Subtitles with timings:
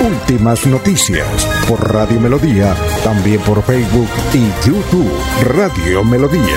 [0.00, 1.26] Últimas noticias
[1.68, 5.10] por Radio Melodía, también por Facebook y YouTube
[5.42, 6.56] Radio Melodía.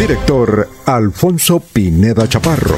[0.00, 2.76] Director Alfonso Pineda Chaparro.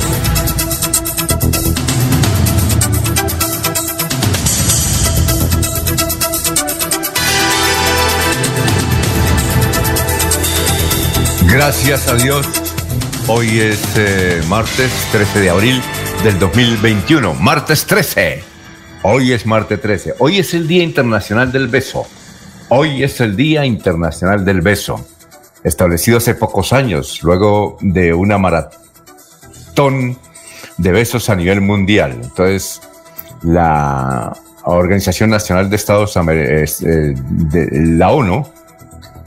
[11.47, 12.47] Gracias a Dios.
[13.29, 15.83] Hoy es eh, martes 13 de abril
[16.25, 17.35] del 2021.
[17.35, 18.45] Martes 13.
[19.03, 20.15] Hoy es martes 13.
[20.21, 22.07] Hoy es el Día Internacional del Beso.
[22.69, 25.05] Hoy es el Día Internacional del Beso.
[25.65, 30.17] Establecido hace pocos años, luego de una maratón
[30.79, 32.13] de besos a nivel mundial.
[32.23, 32.81] Entonces,
[33.43, 38.49] la Organización Nacional de Estados eh, de la ONU,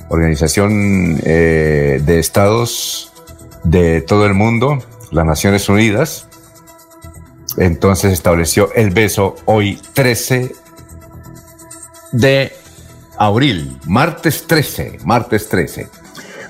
[0.08, 3.12] Organización eh, de Estados
[3.66, 6.30] de todo el mundo, las Naciones Unidas,
[7.58, 10.52] entonces estableció el beso hoy 13
[12.12, 12.52] de
[13.18, 15.90] abril, martes 13, martes 13.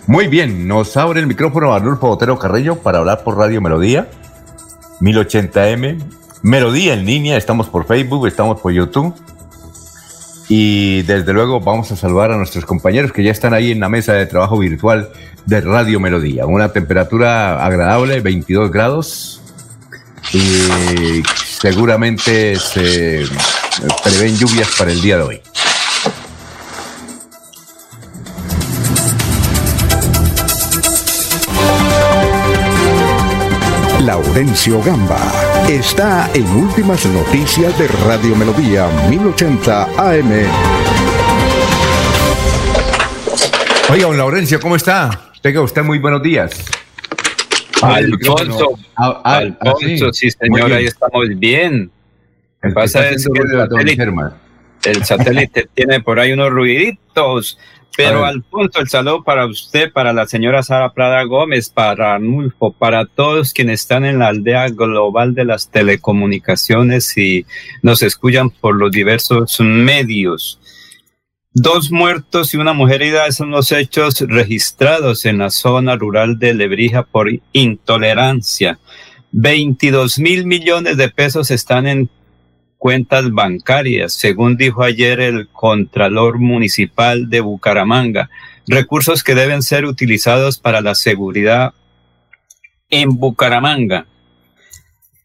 [0.07, 4.07] Muy bien, nos abre el micrófono Arnulfo Botero Carrillo para hablar por Radio Melodía,
[5.01, 5.97] 1080M,
[6.43, 9.15] Melodía en línea, estamos por Facebook, estamos por YouTube.
[10.47, 13.89] Y desde luego vamos a saludar a nuestros compañeros que ya están ahí en la
[13.89, 15.09] mesa de trabajo virtual
[15.47, 16.45] de Radio Melodía.
[16.45, 19.41] Una temperatura agradable, 22 grados.
[20.33, 21.23] Y
[21.59, 23.25] seguramente se
[24.03, 25.41] prevén lluvias para el día de hoy.
[34.05, 35.19] Laurencio Gamba
[35.67, 40.31] está en Últimas Noticias de Radio Melodía 1080 AM.
[43.89, 45.31] Oiga, don Laurencio, ¿cómo está?
[45.41, 46.74] Tenga usted muy buenos días.
[47.93, 51.91] Alfonso, ah, ah, Alfonso, sí, señor, ahí estamos bien.
[52.61, 54.13] El pasa es que el satélite,
[54.85, 57.57] el satélite tiene por ahí unos ruiditos.
[57.97, 63.05] Pero Alfonso, el saludo para usted, para la señora Sara Prada Gómez, para Arnulfo, para
[63.05, 67.45] todos quienes están en la aldea global de las telecomunicaciones y
[67.81, 70.59] nos escuchan por los diversos medios.
[71.57, 76.53] Dos muertos y una mujer herida son los hechos registrados en la zona rural de
[76.53, 78.77] Lebrija por intolerancia.
[79.31, 82.09] 22 mil millones de pesos están en
[82.77, 88.29] cuentas bancarias, según dijo ayer el Contralor Municipal de Bucaramanga,
[88.67, 91.73] recursos que deben ser utilizados para la seguridad
[92.89, 94.07] en Bucaramanga.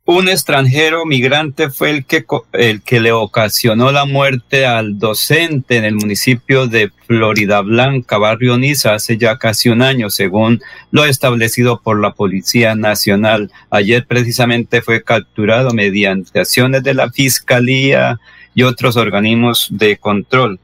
[0.07, 2.25] Un extranjero migrante fue el que,
[2.55, 8.57] el que le ocasionó la muerte al docente en el municipio de Florida Blanca, barrio
[8.57, 13.53] Niza, hace ya casi un año, según lo establecido por la Policía Nacional.
[13.69, 18.19] Ayer precisamente fue capturado mediante acciones de la Fiscalía
[18.55, 20.59] y otros organismos de control.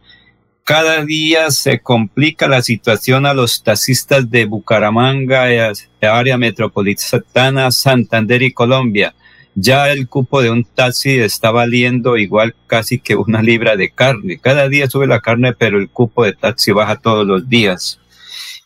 [0.65, 5.45] Cada día se complica la situación a los taxistas de Bucaramanga,
[6.01, 9.15] área metropolitana, Santander y Colombia
[9.59, 14.39] ya el cupo de un taxi está valiendo igual casi que una libra de carne.
[14.39, 17.99] Cada día sube la carne, pero el cupo de taxi baja todos los días.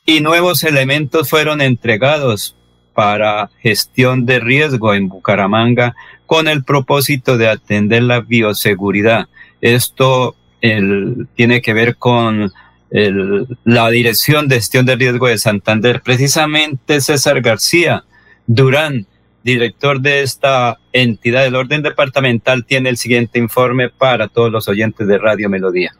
[0.04, 2.56] Y nuevos elementos fueron entregados
[2.92, 5.94] para gestión de riesgo en Bucaramanga
[6.26, 9.28] con el propósito de atender la bioseguridad.
[9.60, 12.52] Esto tiene que ver con
[12.90, 16.02] la Dirección de Gestión de Riesgo de Santander.
[16.02, 18.02] Precisamente César García
[18.48, 19.06] Durán
[19.42, 25.06] director de esta entidad del orden departamental, tiene el siguiente informe para todos los oyentes
[25.06, 25.94] de Radio Melodía.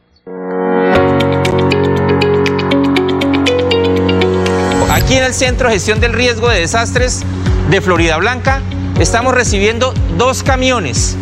[4.91, 7.25] Aquí en el Centro de Gestión del Riesgo de Desastres
[7.71, 8.61] de Florida Blanca
[9.01, 11.17] estamos recibiendo dos camiones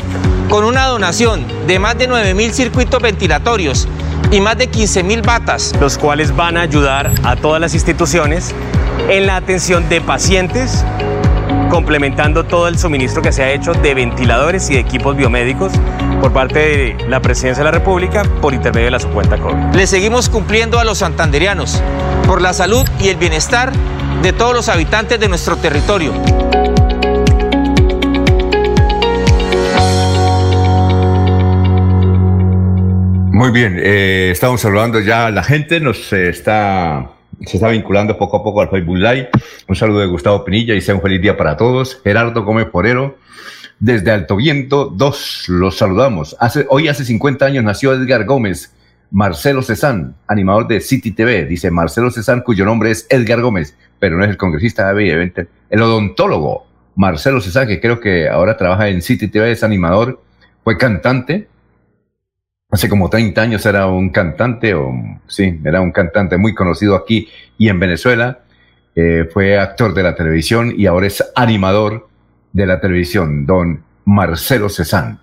[0.48, 3.86] con una donación de más de 9.000 circuitos ventilatorios
[4.30, 5.74] y más de 15.000 batas.
[5.80, 8.54] Los cuales van a ayudar a todas las instituciones
[9.08, 10.84] en la atención de pacientes
[11.68, 15.72] complementando todo el suministro que se ha hecho de ventiladores y de equipos biomédicos
[16.20, 19.74] por parte de la Presidencia de la República por intermedio de la subcuenta COVID.
[19.74, 21.82] Le seguimos cumpliendo a los santanderianos
[22.26, 23.72] por la salud y el bienestar
[24.22, 26.12] de todos los habitantes de nuestro territorio.
[33.32, 38.38] Muy bien, eh, estamos saludando ya la gente, nos eh, está se está vinculando poco
[38.38, 39.30] a poco al Facebook Live.
[39.68, 42.00] Un saludo de Gustavo Pinilla y sea un feliz día para todos.
[42.02, 43.18] Gerardo Gómez Porero,
[43.78, 46.36] desde Alto Viento 2, los saludamos.
[46.40, 48.74] Hace, hoy hace 50 años nació Edgar Gómez,
[49.10, 51.44] Marcelo Cezán, animador de City TV.
[51.46, 55.48] Dice Marcelo Cezán, cuyo nombre es Edgar Gómez, pero no es el congresista, evidentemente.
[55.70, 60.20] El odontólogo Marcelo Cezán, que creo que ahora trabaja en City TV, es animador,
[60.64, 61.48] fue cantante,
[62.70, 64.92] hace como 30 años era un cantante, o
[65.26, 68.40] sí, era un cantante muy conocido aquí y en Venezuela.
[68.94, 72.08] Eh, fue actor de la televisión y ahora es animador
[72.52, 75.20] de la televisión, don Marcelo Cezán.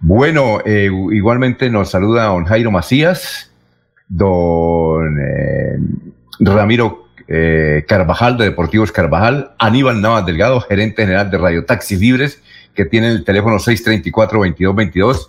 [0.00, 3.50] Bueno, eh, igualmente nos saluda don Jairo Macías,
[4.08, 5.78] don eh,
[6.40, 7.08] Ramiro
[7.86, 12.42] Carvajal de Deportivos Carvajal, Aníbal Navas Delgado, gerente general de Radio Taxis Libres,
[12.74, 15.28] que tiene el teléfono 634-2222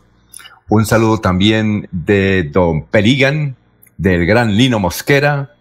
[0.69, 3.55] un saludo también de don Perigan,
[3.97, 5.55] del gran Lino Mosquera,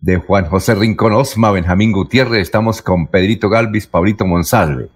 [0.00, 4.88] de Juan José Rincón Osma, Benjamín Gutiérrez, estamos con Pedrito Galvis, Pablito Monsalve.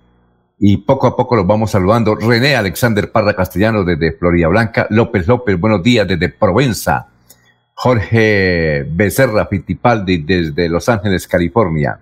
[0.59, 2.15] Y poco a poco los vamos saludando.
[2.15, 7.09] René Alexander Parra Castellano desde Florida Blanca, López López, buenos días desde Provenza.
[7.75, 11.99] Jorge Becerra Fittipaldi desde Los Ángeles, California.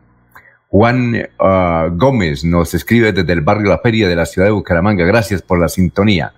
[0.69, 5.05] Juan ah, Gómez nos escribe desde el barrio La Feria de la ciudad de Bucaramanga.
[5.05, 6.35] Gracias por la sintonía.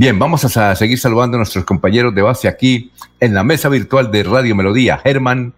[0.00, 4.10] Bien, vamos a seguir saludando a nuestros compañeros de base aquí en la mesa virtual
[4.10, 4.96] de Radio Melodía.
[4.96, 5.52] Germán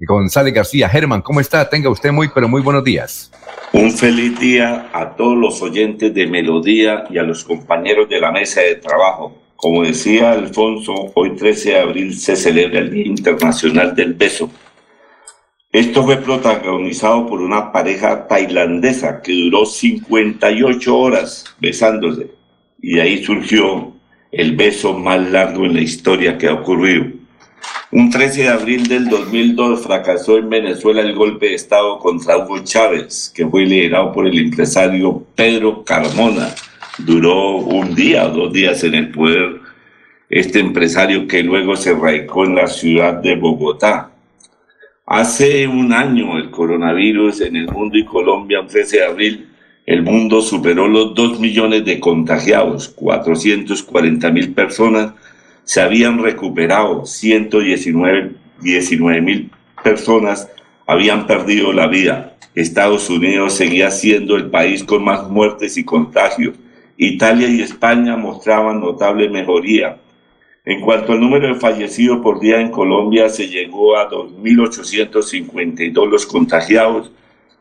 [0.00, 0.88] González García.
[0.88, 1.70] Germán, ¿cómo está?
[1.70, 3.30] Tenga usted muy, pero muy buenos días.
[3.72, 8.32] Un feliz día a todos los oyentes de Melodía y a los compañeros de la
[8.32, 9.38] mesa de trabajo.
[9.54, 14.50] Como decía Alfonso, hoy 13 de abril se celebra el Día Internacional del Beso.
[15.70, 22.37] Esto fue protagonizado por una pareja tailandesa que duró 58 horas besándose
[22.80, 23.92] y ahí surgió
[24.30, 27.06] el beso más largo en la historia que ha ocurrido.
[27.90, 32.58] Un 13 de abril del 2002 fracasó en Venezuela el golpe de Estado contra Hugo
[32.62, 36.54] Chávez, que fue liderado por el empresario Pedro Carmona.
[36.98, 39.60] Duró un día o dos días en el poder
[40.28, 44.10] este empresario que luego se radicó en la ciudad de Bogotá.
[45.06, 49.47] Hace un año el coronavirus en el mundo y Colombia, un 13 de abril,
[49.88, 55.14] el mundo superó los 2 millones de contagiados, 440 mil personas
[55.64, 59.50] se habían recuperado, 119 mil
[59.82, 60.50] personas
[60.86, 62.36] habían perdido la vida.
[62.54, 66.54] Estados Unidos seguía siendo el país con más muertes y contagios.
[66.98, 69.96] Italia y España mostraban notable mejoría.
[70.66, 76.26] En cuanto al número de fallecidos por día en Colombia, se llegó a 2.852 los
[76.26, 77.10] contagiados,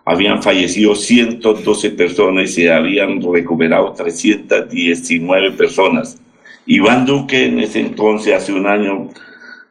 [0.07, 6.17] habían fallecido 112 personas y se habían recuperado 319 personas.
[6.65, 9.09] Iván Duque en ese entonces, hace un año,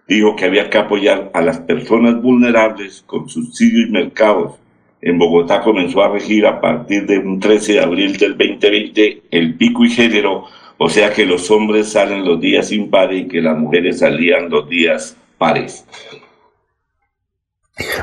[0.06, 4.56] dijo que había que apoyar a las personas vulnerables con subsidios y mercados.
[5.00, 9.54] En Bogotá comenzó a regir a partir de un 13 de abril del 2020 el
[9.54, 10.44] pico y género,
[10.76, 14.68] o sea que los hombres salen los días impares y que las mujeres salían los
[14.68, 15.86] días pares.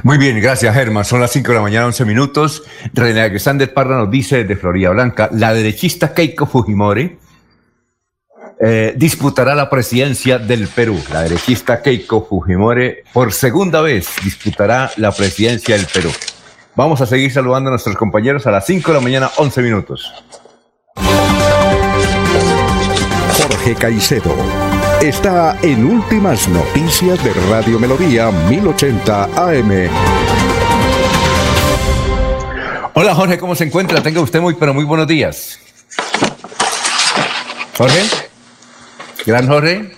[0.04, 1.06] Muy bien, gracias Germán.
[1.06, 2.64] Son las 5 de la mañana, 11 minutos.
[2.94, 7.18] René Alexander Parra nos dice de Florida Blanca, la derechista Keiko Fujimori
[8.66, 10.97] eh, disputará la presidencia del Perú.
[11.12, 16.12] La derechista Keiko Fujimori por segunda vez disputará la presidencia del Perú.
[16.76, 20.14] Vamos a seguir saludando a nuestros compañeros a las 5 de la mañana, 11 minutos.
[23.38, 24.63] Jorge Caicedo
[25.07, 29.90] está en Últimas Noticias de Radio Melodía 1080 AM.
[32.94, 34.02] Hola Jorge, ¿cómo se encuentra?
[34.02, 35.60] Tenga usted muy, pero muy buenos días.
[37.78, 38.02] Jorge.
[39.26, 39.92] Gran Jorge.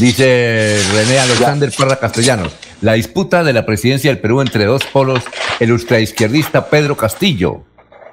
[0.00, 2.52] Dice René Alexander Parra Castellanos.
[2.80, 5.22] La disputa de la presidencia del Perú entre dos polos,
[5.60, 7.62] el ultraizquierdista Pedro Castillo,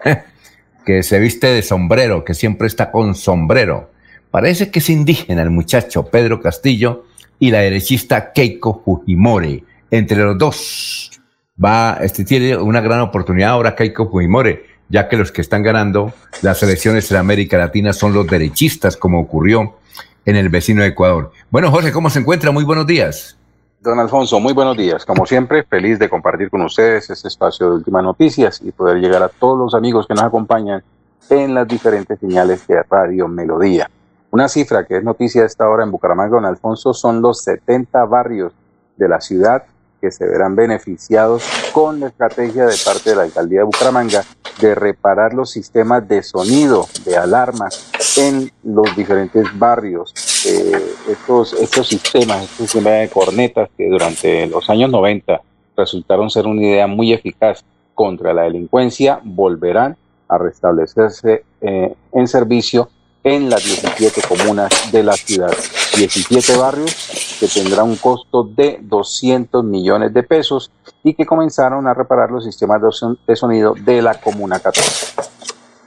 [0.86, 3.95] que se viste de sombrero, que siempre está con sombrero,
[4.36, 7.06] Parece que es indígena el muchacho Pedro Castillo
[7.40, 9.64] y la derechista Keiko Fujimori.
[9.90, 11.10] Entre los dos
[11.58, 16.12] va, este tiene una gran oportunidad ahora Keiko Fujimori, ya que los que están ganando
[16.42, 19.78] las elecciones en América Latina son los derechistas, como ocurrió
[20.26, 21.32] en el vecino de Ecuador.
[21.50, 22.52] Bueno, Jorge, ¿cómo se encuentra?
[22.52, 23.38] Muy buenos días.
[23.80, 25.06] Don Alfonso, muy buenos días.
[25.06, 29.24] Como siempre, feliz de compartir con ustedes este espacio de últimas noticias y poder llegar
[29.24, 30.84] a todos los amigos que nos acompañan
[31.30, 33.90] en las diferentes señales de Radio Melodía.
[34.36, 38.04] Una cifra que es noticia a esta hora en Bucaramanga, don Alfonso, son los 70
[38.04, 38.52] barrios
[38.98, 39.64] de la ciudad
[40.02, 44.26] que se verán beneficiados con la estrategia de parte de la alcaldía de Bucaramanga
[44.60, 50.14] de reparar los sistemas de sonido, de alarmas en los diferentes barrios.
[50.46, 55.40] Eh, estos, estos sistemas, estos sistemas de cornetas que durante los años 90
[55.78, 57.64] resultaron ser una idea muy eficaz
[57.94, 59.96] contra la delincuencia, volverán
[60.28, 62.90] a restablecerse eh, en servicio
[63.26, 65.52] en las 17 comunas de la ciudad.
[65.98, 70.72] 17 barrios que tendrá un costo de 200 millones de pesos
[71.04, 72.80] y que comenzaron a reparar los sistemas
[73.28, 75.16] de sonido de la Comuna 14.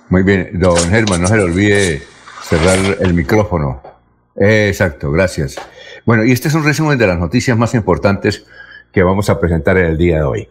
[0.09, 2.02] Muy bien, don Germán, no se le olvide
[2.42, 3.83] cerrar el micrófono.
[4.35, 5.57] exacto, gracias.
[6.04, 8.45] Bueno, y este es un resumen de las noticias más importantes
[8.92, 10.49] que vamos a presentar en el día de hoy.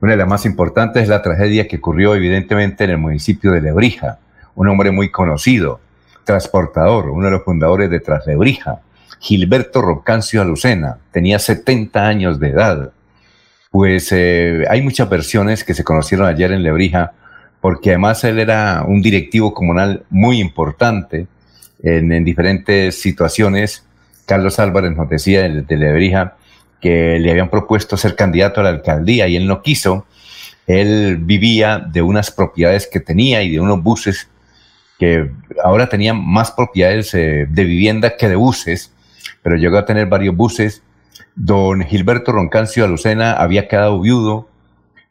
[0.00, 3.60] Una de las más importantes es la tragedia que ocurrió evidentemente en el municipio de
[3.60, 4.20] Lebrija.
[4.54, 5.80] Un hombre muy conocido,
[6.24, 8.80] transportador, uno de los fundadores de Traslebrija,
[9.20, 12.92] Gilberto Rocancio Alucena, tenía 70 años de edad.
[13.70, 17.12] Pues eh, hay muchas versiones que se conocieron ayer en Lebrija,
[17.60, 21.26] porque además él era un directivo comunal muy importante
[21.82, 23.84] en, diferentes situaciones.
[24.26, 26.36] Carlos Álvarez nos decía de, de Lebrija
[26.80, 30.06] que le habían propuesto ser candidato a la alcaldía y él no quiso.
[30.66, 34.28] Él vivía de unas propiedades que tenía y de unos buses
[35.00, 35.30] que
[35.64, 38.92] ahora tenían más propiedades eh, de vivienda que de buses,
[39.42, 40.82] pero llegó a tener varios buses.
[41.34, 44.50] Don Gilberto Roncancio Alucena había quedado viudo,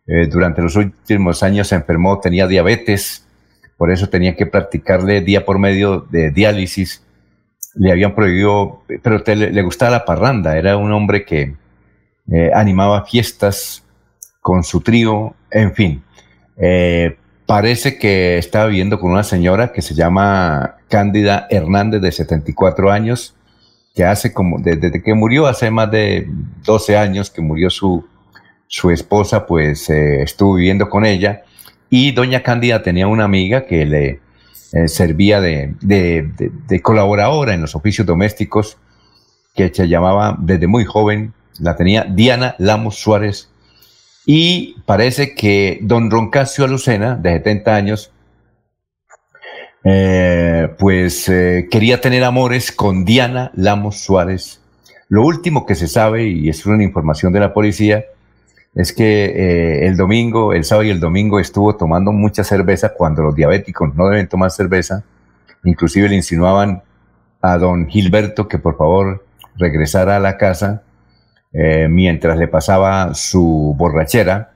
[0.05, 3.25] eh, durante los últimos años se enfermó, tenía diabetes,
[3.77, 7.03] por eso tenía que practicarle día por medio de diálisis.
[7.73, 11.55] Le habían prohibido, pero le, gustaba la parranda, era un hombre que
[12.31, 13.83] eh, animaba fiestas
[14.39, 16.03] con su trío, en fin.
[17.49, 23.33] Parece que estaba viviendo con una señora que se llama Cándida Hernández, de 74 años,
[23.95, 26.27] que hace como, desde que murió, hace más de
[26.63, 28.05] 12 años que murió su,
[28.67, 31.41] su esposa, pues eh, estuvo viviendo con ella.
[31.89, 34.19] Y doña Cándida tenía una amiga que le
[34.73, 38.77] eh, servía de, de, colaboradora en los oficios domésticos,
[39.55, 43.48] que se llamaba desde muy joven, la tenía Diana Lamos Suárez
[44.25, 48.11] y parece que don Roncasio Alucena, de 70 años,
[49.83, 54.61] eh, pues eh, quería tener amores con Diana Lamos Suárez.
[55.07, 58.05] Lo último que se sabe, y es una información de la policía,
[58.75, 63.23] es que eh, el domingo, el sábado y el domingo estuvo tomando mucha cerveza cuando
[63.23, 65.03] los diabéticos no deben tomar cerveza.
[65.63, 66.83] Inclusive le insinuaban
[67.41, 70.83] a don Gilberto que por favor regresara a la casa
[71.51, 74.51] eh, mientras le pasaba su borrachera.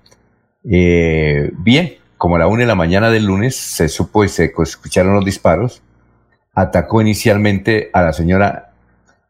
[0.70, 4.54] Eh, bien, como a la una de la mañana del lunes se supo y se
[4.58, 5.82] escucharon los disparos,
[6.54, 8.72] atacó inicialmente a la señora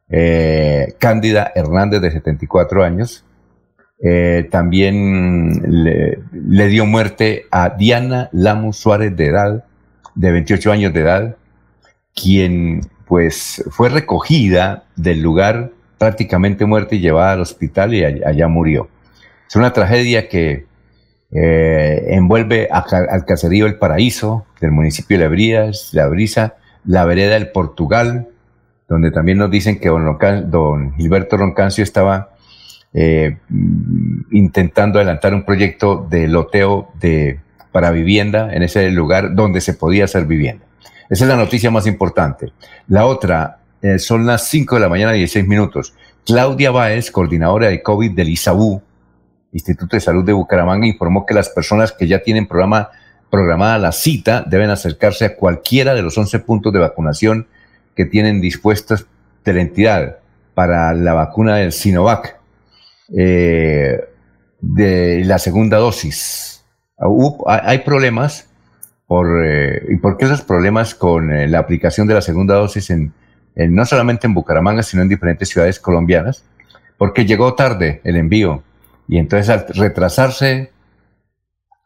[0.10, 3.25] eh, Cándida Hernández de 74 años.
[4.51, 9.63] también le, le, dio muerte a Diana Lamus Suárez de edad,
[10.13, 11.38] de 28 años de edad,
[12.13, 15.72] quien pues fue recogida del lugar
[16.03, 18.89] prácticamente muerta y llevada al hospital y allá, murió.
[19.48, 20.65] Es una tragedia que
[21.31, 27.36] eh, envuelve al caserío El Paraíso del municipio de La, Brías, la Brisa, la vereda
[27.36, 28.27] del Portugal,
[28.89, 32.31] donde también nos dicen que don, Gilberto Roncancio estaba
[32.93, 33.38] eh,
[34.31, 37.39] intentando adelantar un proyecto de loteo de,
[37.72, 40.65] para vivienda en ese lugar donde se podía hacer vivienda.
[41.10, 42.51] Esa es la noticia más importante.
[42.89, 45.93] La otra, eh, son las 5 de la mañana, 16 minutos.
[46.25, 48.81] Claudia Báez, coordinadora de COVID del ISAU,
[49.51, 52.91] Instituto de Salud de Bucaramanga, informó que las personas que ya tienen programa,
[53.29, 57.47] programada la cita deben acercarse a cualquiera de los 11 puntos de vacunación
[57.93, 59.05] que tienen dispuestos
[59.43, 60.19] de la entidad
[60.53, 62.39] para la vacuna del Sinovac
[63.13, 63.99] eh,
[64.61, 66.63] de la segunda dosis.
[67.45, 68.47] hay problemas
[69.07, 73.11] por, eh, ¿y por qué esos problemas con la aplicación de la segunda dosis en
[73.55, 76.43] no solamente en Bucaramanga, sino en diferentes ciudades colombianas,
[76.98, 78.63] porque llegó tarde el envío
[79.07, 80.72] y entonces al retrasarse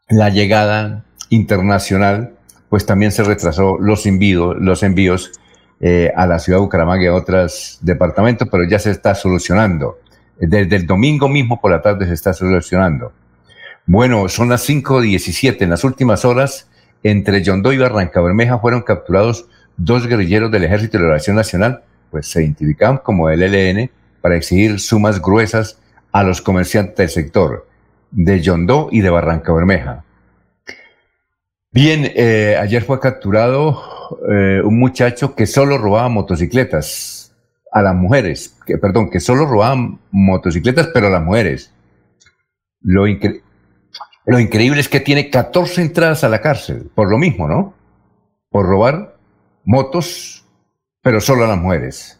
[0.08, 2.34] la llegada internacional,
[2.68, 5.32] pues también se retrasó los envíos, los envíos
[5.80, 9.98] eh, a la ciudad de Bucaramanga y a otros departamentos, pero ya se está solucionando.
[10.38, 13.12] Desde el domingo mismo por la tarde se está solucionando.
[13.86, 15.62] Bueno, son las 5.17.
[15.62, 16.68] En las últimas horas,
[17.02, 19.48] entre Yondó y Barranca Bermeja fueron capturados
[19.78, 24.80] dos guerrilleros del Ejército de Liberación Nacional, pues se identificaban como el ELN para exigir
[24.80, 25.78] sumas gruesas
[26.12, 27.68] a los comerciantes del sector
[28.10, 30.04] de Yondó y de Barranca Bermeja.
[31.70, 33.80] Bien, eh, ayer fue capturado
[34.30, 37.36] eh, un muchacho que solo robaba motocicletas
[37.70, 39.76] a las mujeres, que, perdón, que solo robaba
[40.10, 41.72] motocicletas, pero a las mujeres.
[42.80, 47.74] Lo increíble es que tiene 14 entradas a la cárcel, por lo mismo, ¿no?
[48.50, 49.17] Por robar
[49.64, 50.44] motos,
[51.02, 52.18] pero solo a las mujeres.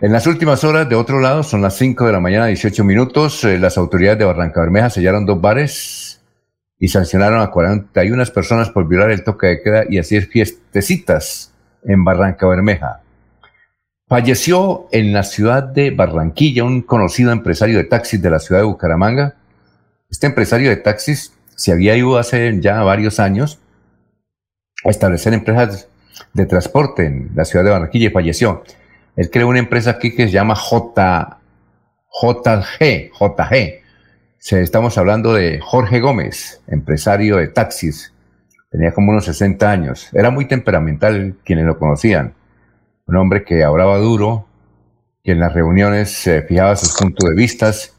[0.00, 3.44] En las últimas horas, de otro lado, son las 5 de la mañana, 18 minutos,
[3.44, 6.22] eh, las autoridades de Barranca Bermeja sellaron dos bares
[6.78, 11.52] y sancionaron a 41 personas por violar el toque de queda y hacer fiestecitas
[11.84, 13.02] en Barranca Bermeja.
[14.08, 18.66] Falleció en la ciudad de Barranquilla un conocido empresario de taxis de la ciudad de
[18.66, 19.36] Bucaramanga,
[20.10, 23.58] este empresario de taxis se había ido hace ya varios años
[24.82, 25.89] a establecer empresas
[26.32, 28.62] de transporte en la ciudad de Barranquilla y falleció.
[29.16, 31.38] Él creó una empresa aquí que se llama J,
[32.22, 33.80] JG, JG.
[34.52, 38.12] Estamos hablando de Jorge Gómez, empresario de taxis.
[38.70, 40.08] Tenía como unos 60 años.
[40.12, 42.34] Era muy temperamental quienes lo conocían.
[43.06, 44.46] Un hombre que hablaba duro,
[45.24, 47.96] que en las reuniones se fijaba sus puntos de vistas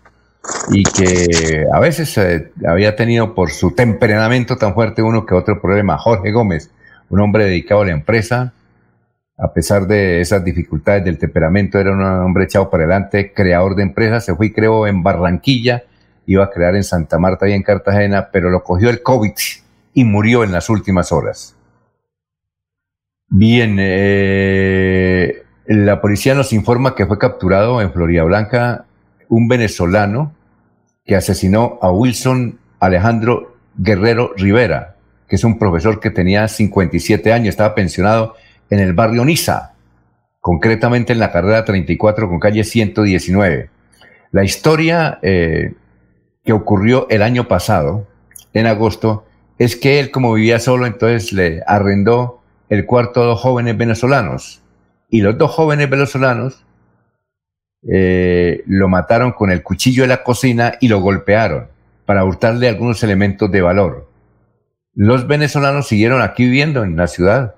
[0.71, 5.61] y que a veces eh, había tenido por su temperamento tan fuerte uno que otro
[5.61, 5.97] problema.
[5.97, 6.71] Jorge Gómez,
[7.11, 8.53] un hombre dedicado a la empresa,
[9.37, 13.83] a pesar de esas dificultades del temperamento, era un hombre echado para adelante, creador de
[13.83, 15.83] empresas, se fue y creó en Barranquilla,
[16.25, 19.33] iba a crear en Santa Marta y en Cartagena, pero lo cogió el COVID
[19.93, 21.55] y murió en las últimas horas.
[23.27, 28.85] Bien, eh, la policía nos informa que fue capturado en Florida Blanca
[29.27, 30.33] un venezolano
[31.03, 34.95] que asesinó a Wilson Alejandro Guerrero Rivera,
[35.31, 38.35] que es un profesor que tenía 57 años, estaba pensionado
[38.69, 39.75] en el barrio Niza,
[40.41, 43.69] concretamente en la carrera 34 con calle 119.
[44.33, 45.73] La historia eh,
[46.43, 48.09] que ocurrió el año pasado,
[48.53, 49.23] en agosto,
[49.57, 54.61] es que él como vivía solo, entonces le arrendó el cuarto a dos jóvenes venezolanos.
[55.09, 56.65] Y los dos jóvenes venezolanos
[57.89, 61.67] eh, lo mataron con el cuchillo de la cocina y lo golpearon
[62.05, 64.10] para hurtarle algunos elementos de valor.
[64.93, 67.55] Los venezolanos siguieron aquí viviendo en la ciudad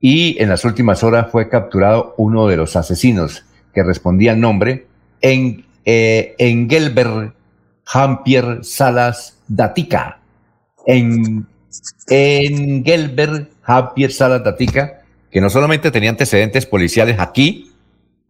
[0.00, 4.86] y en las últimas horas fue capturado uno de los asesinos que respondía al nombre
[5.20, 7.34] en, eh, Engelbert
[7.84, 10.20] Jampier Salas Datica.
[10.86, 11.46] En,
[12.08, 17.72] Engelbert Jampier Salas Datica, que no solamente tenía antecedentes policiales aquí,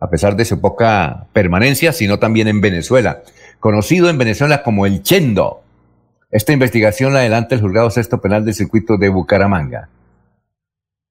[0.01, 3.23] a pesar de su poca permanencia, sino también en Venezuela,
[3.61, 5.64] conocido en Venezuela como el Chendo.
[6.35, 9.89] Esta investigación la adelanta el juzgado sexto penal del circuito de Bucaramanga.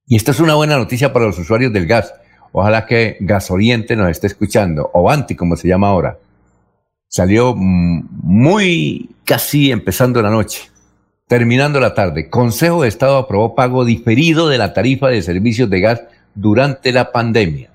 [0.05, 2.13] Y esta es una buena noticia para los usuarios del gas.
[2.51, 6.17] Ojalá que Gas Oriente nos esté escuchando, o Anti, como se llama ahora.
[7.07, 10.69] Salió muy casi empezando la noche,
[11.29, 12.29] terminando la tarde.
[12.29, 16.01] Consejo de Estado aprobó pago diferido de la tarifa de servicios de gas
[16.36, 17.69] durante la pandemia.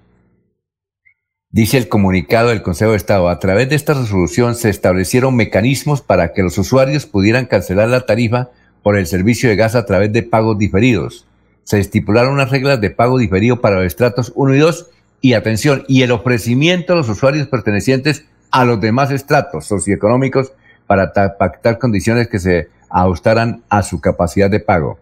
[1.51, 6.03] Dice el comunicado del Consejo de Estado, a través de esta resolución se establecieron mecanismos
[6.03, 8.51] para que los usuarios pudieran cancelar la tarifa
[8.83, 11.27] por el servicio de gas a través de pagos diferidos.
[11.65, 14.91] Se estipularon unas reglas de pago diferido para los estratos 1 y 2
[15.23, 20.53] y atención, y el ofrecimiento a los usuarios pertenecientes a los demás estratos socioeconómicos
[20.87, 24.99] para pactar condiciones que se ajustaran a su capacidad de pago.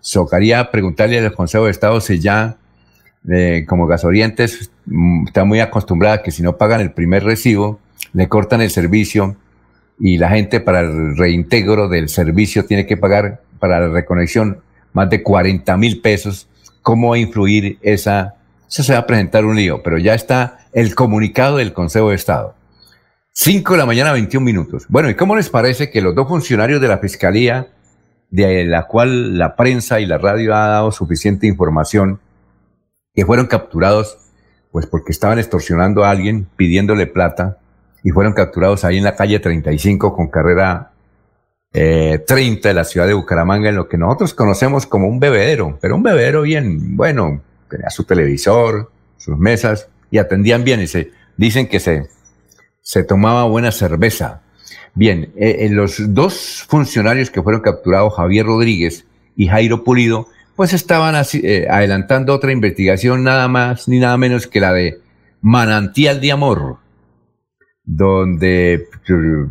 [0.00, 2.56] Socaría preguntarle al Consejo de Estado si ya
[3.66, 7.80] como Gasorientes mm, está muy acostumbrada que si no pagan el primer recibo,
[8.12, 9.36] le cortan el servicio
[9.98, 14.60] y la gente para el reintegro del servicio tiene que pagar para la reconexión
[14.92, 16.48] más de 40 mil pesos.
[16.82, 18.36] ¿Cómo va a influir esa?
[18.68, 22.14] Eso se va a presentar un lío, pero ya está el comunicado del Consejo de
[22.14, 22.54] Estado.
[23.32, 24.86] 5 de la mañana, 21 minutos.
[24.88, 27.68] Bueno, ¿y cómo les parece que los dos funcionarios de la Fiscalía,
[28.30, 32.20] de la cual la prensa y la radio ha dado suficiente información,
[33.14, 34.18] que fueron capturados,
[34.70, 37.58] pues porque estaban extorsionando a alguien pidiéndole plata
[38.02, 40.92] y fueron capturados ahí en la calle 35 con carrera
[41.72, 45.78] 30 eh, de la ciudad de Bucaramanga, en lo que nosotros conocemos como un bebedero,
[45.80, 51.12] pero un bebedero bien, bueno, tenía su televisor, sus mesas y atendían bien y se
[51.36, 52.08] dicen que se,
[52.80, 54.42] se tomaba buena cerveza.
[54.94, 60.26] Bien, eh, eh, los dos funcionarios que fueron capturados, Javier Rodríguez y Jairo Pulido,
[60.60, 65.00] pues estaban eh, adelantando otra investigación nada más ni nada menos que la de
[65.40, 66.76] Manantial de Amor,
[67.82, 68.86] donde eh,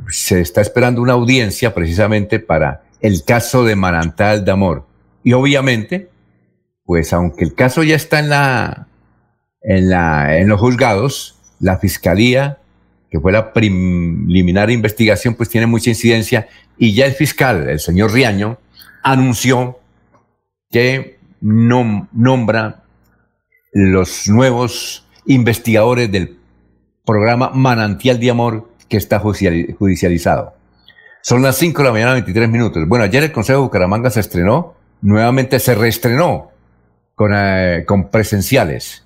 [0.09, 4.85] se está esperando una audiencia precisamente para el caso de Manantial de Amor.
[5.23, 6.09] Y obviamente,
[6.85, 8.87] pues aunque el caso ya está en la
[9.63, 12.59] en la en los juzgados, la fiscalía
[13.09, 18.13] que fue la preliminar investigación, pues tiene mucha incidencia y ya el fiscal, el señor
[18.13, 18.59] Riaño,
[19.01, 19.78] anunció
[20.69, 22.83] que nombra
[23.73, 26.37] los nuevos investigadores del
[27.05, 30.53] programa Manantial de Amor que está judicializado.
[31.21, 32.87] Son las 5 de la mañana, 23 minutos.
[32.87, 36.51] Bueno, ayer el Consejo de Bucaramanga se estrenó, nuevamente se reestrenó
[37.15, 39.05] con, eh, con presenciales.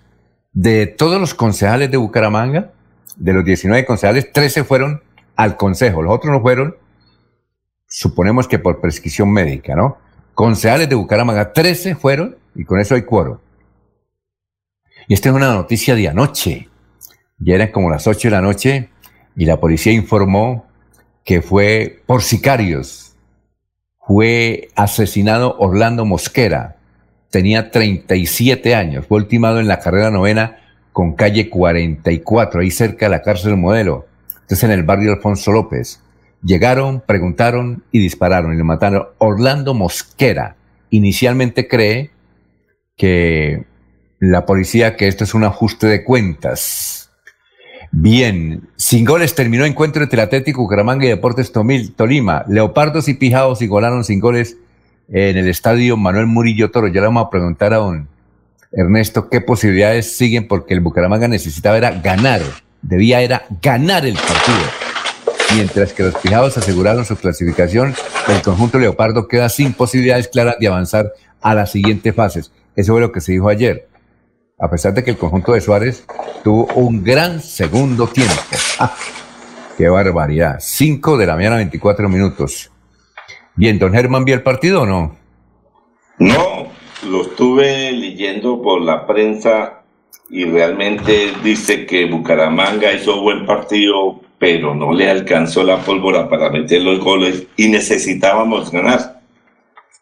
[0.52, 2.72] De todos los concejales de Bucaramanga,
[3.16, 5.02] de los 19 concejales, 13 fueron
[5.36, 6.76] al Consejo, los otros no fueron,
[7.88, 9.98] suponemos que por prescripción médica, ¿no?
[10.34, 13.42] Concejales de Bucaramanga, 13 fueron y con eso hay cuoro.
[15.08, 16.70] Y esta es una noticia de anoche.
[17.38, 18.90] Ya eran como las 8 de la noche
[19.36, 20.66] y la policía informó
[21.24, 23.16] que fue por sicarios.
[24.00, 26.78] Fue asesinado Orlando Mosquera.
[27.30, 29.06] Tenía 37 años.
[29.08, 30.60] Fue ultimado en la carrera novena
[30.92, 34.06] con calle 44, ahí cerca de la cárcel modelo.
[34.34, 36.02] Entonces en el barrio Alfonso López.
[36.44, 39.08] Llegaron, preguntaron y dispararon y le mataron.
[39.18, 40.56] Orlando Mosquera
[40.90, 42.12] inicialmente cree
[42.98, 43.66] que
[44.20, 47.10] la policía que esto es un ajuste de cuentas.
[47.92, 52.44] Bien, sin goles terminó encuentro entre Atlético Bucaramanga y Deportes Tolima.
[52.48, 54.58] Leopardos y Pijados igualaron sin goles
[55.10, 56.88] en el estadio Manuel Murillo Toro.
[56.88, 58.08] Ya le vamos a preguntar a don
[58.72, 62.42] Ernesto qué posibilidades siguen porque el Bucaramanga necesitaba era ganar,
[62.82, 64.83] debía era ganar el partido.
[65.56, 67.94] Mientras que los Pijados aseguraron su clasificación,
[68.28, 72.52] el conjunto Leopardo queda sin posibilidades claras de avanzar a las siguientes fases.
[72.76, 73.88] Eso fue lo que se dijo ayer
[74.64, 76.06] a pesar de que el conjunto de Suárez
[76.42, 78.34] tuvo un gran segundo tiempo.
[78.80, 78.96] ¡Ah!
[79.78, 80.58] ¡Qué barbaridad!
[80.60, 82.72] 5 de la mañana, 24 minutos.
[83.56, 85.18] Bien, don Germán, ¿vio el partido o no?
[86.20, 86.72] No,
[87.10, 89.82] lo estuve leyendo por la prensa
[90.30, 96.50] y realmente dice que Bucaramanga hizo buen partido, pero no le alcanzó la pólvora para
[96.50, 99.22] meter los goles y necesitábamos ganar.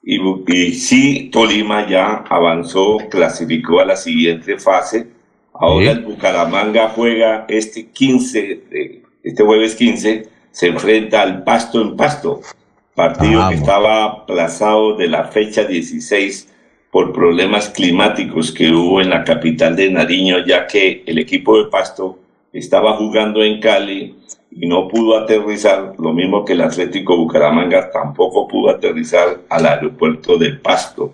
[0.02, 5.10] Y, y sí, Tolima ya avanzó, clasificó a la siguiente fase.
[5.54, 8.64] Ahora el Bucaramanga juega este 15,
[9.22, 12.42] este jueves 15, se enfrenta al Pasto en Pasto,
[12.96, 16.52] partido que estaba aplazado de la fecha 16
[16.90, 21.70] por problemas climáticos que hubo en la capital de Nariño, ya que el equipo de
[21.70, 22.18] Pasto
[22.52, 24.16] estaba jugando en Cali
[24.52, 30.38] y no pudo aterrizar, lo mismo que el Atlético Bucaramanga tampoco pudo aterrizar al aeropuerto
[30.38, 31.14] de Pasto.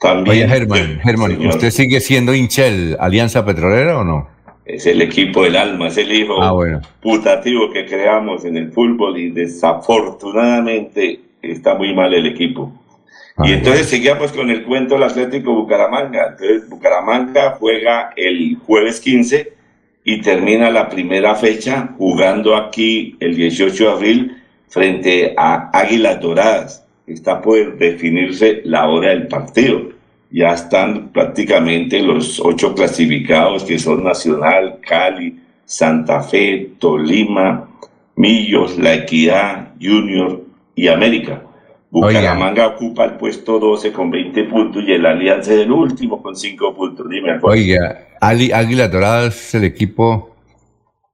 [0.00, 4.28] También, Oye, Germán, Germán ¿usted sigue siendo hincha del Alianza Petrolera o no?
[4.64, 9.18] Es el equipo del alma, es el hijo ah, putativo que creamos en el fútbol
[9.18, 12.72] y desafortunadamente está muy mal el equipo.
[13.44, 16.28] y entonces seguimos con el cuento del Atlético Bucaramanga.
[16.32, 19.57] Entonces Bucaramanga juega el jueves 15
[20.08, 26.86] y termina la primera fecha jugando aquí el 18 de abril frente a Águilas Doradas.
[27.06, 29.90] Está por definirse la hora del partido.
[30.30, 37.68] Ya están prácticamente los ocho clasificados que son Nacional, Cali, Santa Fe, Tolima,
[38.16, 40.42] Millos, La Equidad, Junior
[40.74, 41.42] y América.
[41.90, 46.36] Bucaramanga ocupa el puesto 12 con 20 puntos y el Alianza es el último con
[46.36, 47.08] 5 puntos.
[47.08, 50.36] Dime, Oiga, Águila Dorada es el equipo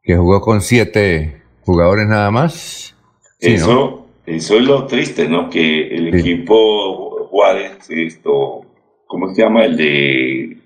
[0.03, 2.97] que jugó con 7 jugadores nada más.
[3.39, 5.49] eso, eso es lo triste, ¿no?
[5.49, 8.63] Que el equipo Juárez, esto,
[9.07, 9.65] ¿cómo se llama?
[9.65, 10.59] El de,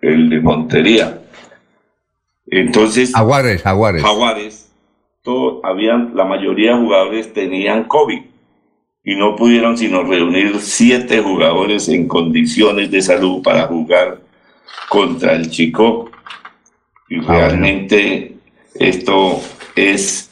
[0.00, 1.22] el de Montería.
[2.46, 3.12] Entonces.
[3.14, 4.02] Jaguares, Jaguares.
[4.02, 4.72] Jaguares.
[5.22, 8.31] Todo, habían, la mayoría de jugadores tenían COVID
[9.04, 14.20] y no pudieron sino reunir siete jugadores en condiciones de salud para jugar
[14.88, 16.10] contra el Chico.
[17.08, 18.36] Y ah, realmente
[18.74, 19.40] esto
[19.74, 20.30] es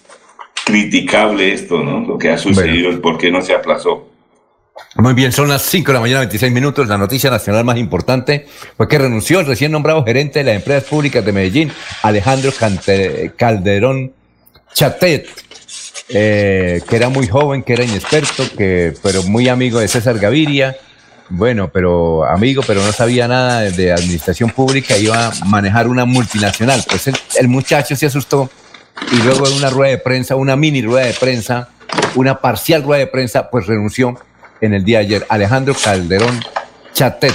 [0.65, 2.01] criticable esto, ¿no?
[2.01, 4.09] Lo que ha sucedido, el por qué no se aplazó.
[4.97, 6.89] Muy bien, son las 5 de la mañana, 26 minutos.
[6.89, 10.85] La noticia nacional más importante fue que renunció el recién nombrado gerente de las empresas
[10.85, 12.51] públicas de Medellín, Alejandro
[13.37, 14.13] Calderón
[14.73, 15.29] Chatet,
[16.12, 20.77] eh, que era muy joven, que era inexperto, que, pero muy amigo de César Gaviria.
[21.29, 26.83] Bueno, pero amigo, pero no sabía nada de, administración pública, iba a manejar una multinacional.
[26.88, 28.51] Pues el, muchacho se asustó
[29.12, 31.68] y luego en una rueda de prensa, una mini rueda de prensa,
[32.16, 34.18] una parcial rueda de prensa, pues renunció
[34.61, 35.27] en el día de ayer.
[35.29, 36.40] Alejandro Calderón
[36.92, 37.35] Chatet.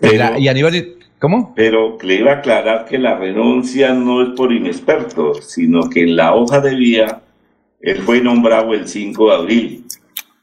[0.00, 1.54] y a nivel, ¿Cómo?
[1.56, 6.16] Pero le iba a aclarar que la renuncia no es por inexperto, sino que en
[6.16, 7.22] la hoja de vía
[7.84, 9.84] él fue nombrado el 5 de abril,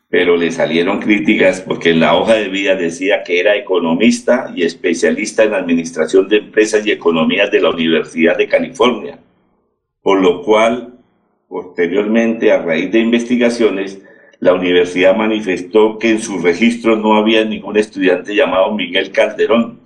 [0.10, 4.62] pero le salieron críticas porque en la hoja de vida decía que era economista y
[4.62, 9.17] especialista en administración de empresas y economías de la Universidad de California,
[10.04, 10.99] por lo cual,
[11.47, 13.99] posteriormente, a raíz de investigaciones,
[14.39, 19.80] la universidad manifestó que en su registro no había ningún estudiante llamado Miguel Calderón.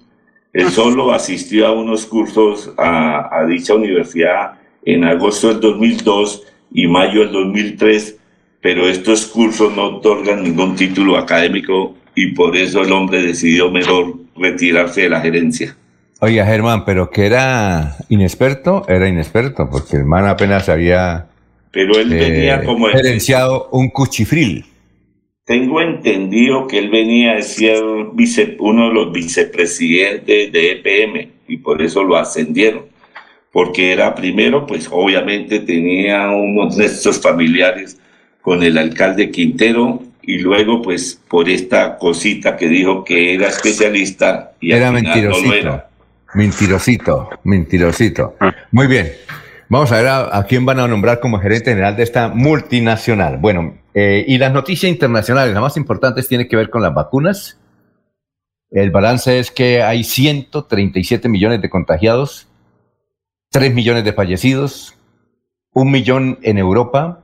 [0.52, 6.88] Él solo asistió a unos cursos a, a dicha universidad en agosto del 2002 y
[6.88, 8.18] mayo del 2003,
[8.62, 14.16] pero estos cursos no otorgan ningún título académico y por eso el hombre decidió mejor
[14.36, 15.76] retirarse de la gerencia.
[16.20, 21.28] Oiga, Germán, pero que era inexperto, era inexperto, porque el man apenas había
[21.72, 24.66] pero él venía eh, como gerenciado un cuchifril.
[25.46, 27.84] Tengo entendido que él venía a ser
[28.14, 32.86] vice, uno de los vicepresidentes de EPM y por eso lo ascendieron.
[33.56, 37.98] Porque era primero, pues obviamente tenía unos nexos familiares
[38.42, 44.52] con el alcalde Quintero y luego pues por esta cosita que dijo que era especialista
[44.60, 45.84] y era mentirosito.
[46.34, 48.36] Mentirosito, mentirosito.
[48.42, 48.54] Ah.
[48.72, 49.14] Muy bien.
[49.70, 53.38] Vamos a ver a, quién van a nombrar como gerente general de esta multinacional.
[53.38, 57.58] Bueno, eh, y las noticias internacionales, las más importantes, tienen que ver con las vacunas.
[58.70, 62.50] El balance es que hay 137 millones de contagiados,
[63.56, 64.98] 3 millones de fallecidos,
[65.72, 67.24] un millón en Europa.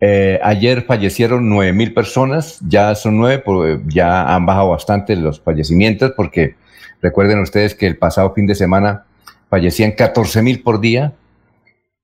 [0.00, 5.40] Eh, ayer fallecieron 9 mil personas, ya son 9, pues, ya han bajado bastante los
[5.40, 6.54] fallecimientos porque
[7.02, 9.06] recuerden ustedes que el pasado fin de semana
[9.50, 11.14] fallecían 14 mil por día,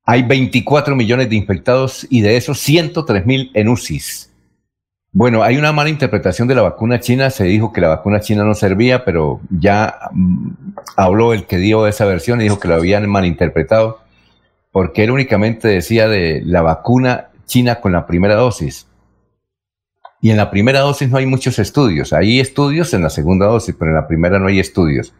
[0.04, 4.33] hay 24 millones de infectados y de esos 103 mil en UCIs.
[5.16, 7.30] Bueno, hay una mala interpretación de la vacuna china.
[7.30, 10.50] Se dijo que la vacuna china no servía, pero ya mm,
[10.96, 14.00] habló el que dio esa versión y dijo que lo habían malinterpretado,
[14.72, 18.88] porque él únicamente decía de la vacuna china con la primera dosis.
[20.20, 22.12] Y en la primera dosis no hay muchos estudios.
[22.12, 25.14] Hay estudios en la segunda dosis, pero en la primera no hay estudios.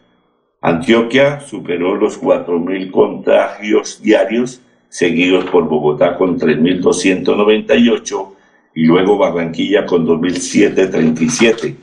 [0.62, 8.33] Antioquia superó los 4.000 contagios diarios, seguidos por Bogotá con 3.298
[8.76, 11.76] y luego Barranquilla con 2.737.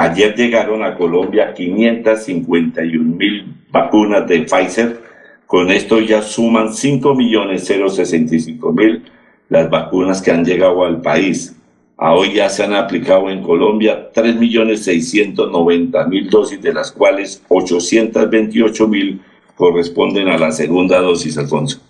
[0.00, 5.00] Ayer llegaron a Colombia 551.000 vacunas de Pfizer.
[5.46, 9.02] Con esto ya suman 5.065.000
[9.48, 11.54] las vacunas que han llegado al país.
[11.98, 19.20] A hoy ya se han aplicado en Colombia 3.690.000 dosis, de las cuales 828.000
[19.54, 21.80] corresponden a la segunda dosis, Alfonso.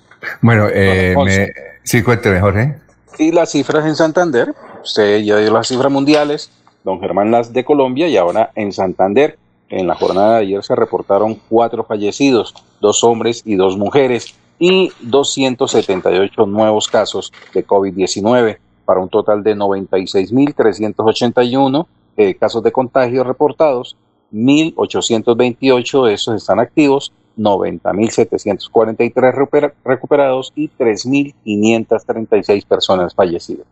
[0.43, 1.51] Bueno, eh, me...
[1.83, 2.75] sí, cuénteme, Jorge.
[3.19, 6.51] Y las cifras en Santander, usted ya dio las cifras mundiales,
[6.85, 9.39] don Germán las de Colombia y ahora en Santander.
[9.69, 14.91] En la jornada de ayer se reportaron cuatro fallecidos, dos hombres y dos mujeres, y
[15.03, 23.97] 278 nuevos casos de COVID-19 para un total de 96.381 eh, casos de contagio reportados,
[24.33, 33.67] 1.828 de esos están activos, 90.743 recuperados y 3.536 personas fallecidas.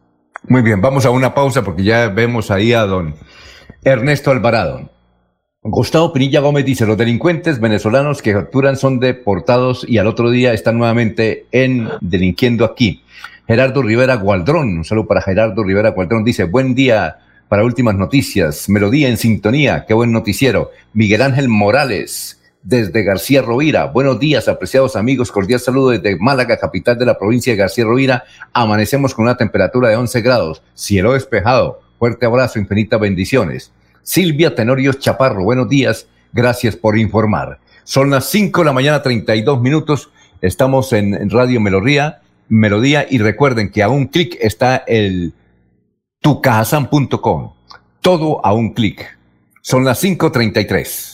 [0.47, 3.15] Muy bien, vamos a una pausa porque ya vemos ahí a don
[3.83, 4.91] Ernesto Alvarado.
[5.63, 10.53] Gustavo Pinilla Gómez dice, los delincuentes venezolanos que capturan son deportados y al otro día
[10.53, 13.03] están nuevamente en delinquiendo aquí.
[13.47, 17.17] Gerardo Rivera Gualdrón, un saludo para Gerardo Rivera Gualdrón, dice, buen día
[17.49, 20.73] para últimas noticias, melodía en sintonía, qué buen noticiero.
[20.93, 26.99] Miguel Ángel Morales, desde García Rovira, buenos días, apreciados amigos, cordial saludo desde Málaga, capital
[26.99, 31.81] de la provincia de García Rovira, amanecemos con una temperatura de 11 grados, cielo despejado,
[31.99, 33.71] fuerte abrazo, infinitas bendiciones.
[34.03, 37.61] Silvia Tenorios Chaparro, buenos días, gracias por informar.
[37.85, 43.71] Son las 5 de la mañana, 32 minutos, estamos en Radio Melodía Melodía y recuerden
[43.71, 45.33] que a un clic está el
[46.21, 47.53] tucajasan.com.
[48.01, 49.19] Todo a un clic.
[49.63, 51.14] Son las 5.33.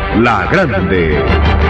[0.19, 1.60] La Grande.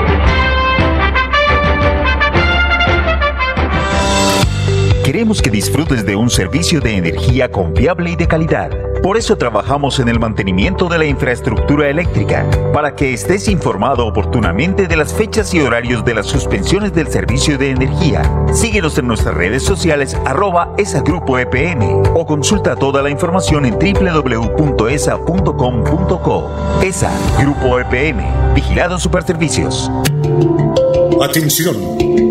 [5.12, 8.72] Queremos que disfrutes de un servicio de energía confiable y de calidad.
[9.04, 14.88] Por eso trabajamos en el mantenimiento de la infraestructura eléctrica, para que estés informado oportunamente
[14.88, 18.22] de las fechas y horarios de las suspensiones del servicio de energía.
[18.54, 23.74] Síguenos en nuestras redes sociales arroba esa grupo EPM o consulta toda la información en
[23.74, 24.42] www.esa.com.co.
[26.82, 29.92] ESA Grupo EPM, Vigilado Superservicios.
[31.22, 32.31] Atención.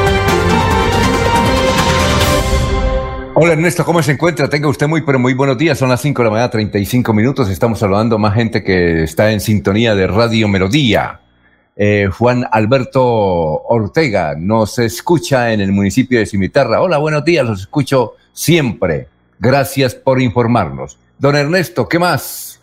[3.43, 4.47] Hola Ernesto, ¿cómo se encuentra?
[4.47, 5.79] Tenga usted muy, pero muy buenos días.
[5.79, 7.49] Son las 5 de la mañana, 35 minutos.
[7.49, 11.21] Estamos saludando más gente que está en sintonía de Radio Melodía.
[11.75, 16.83] Eh, Juan Alberto Ortega nos escucha en el municipio de Cimitarra.
[16.83, 19.07] Hola, buenos días, los escucho siempre.
[19.39, 20.99] Gracias por informarnos.
[21.17, 22.61] Don Ernesto, ¿qué más?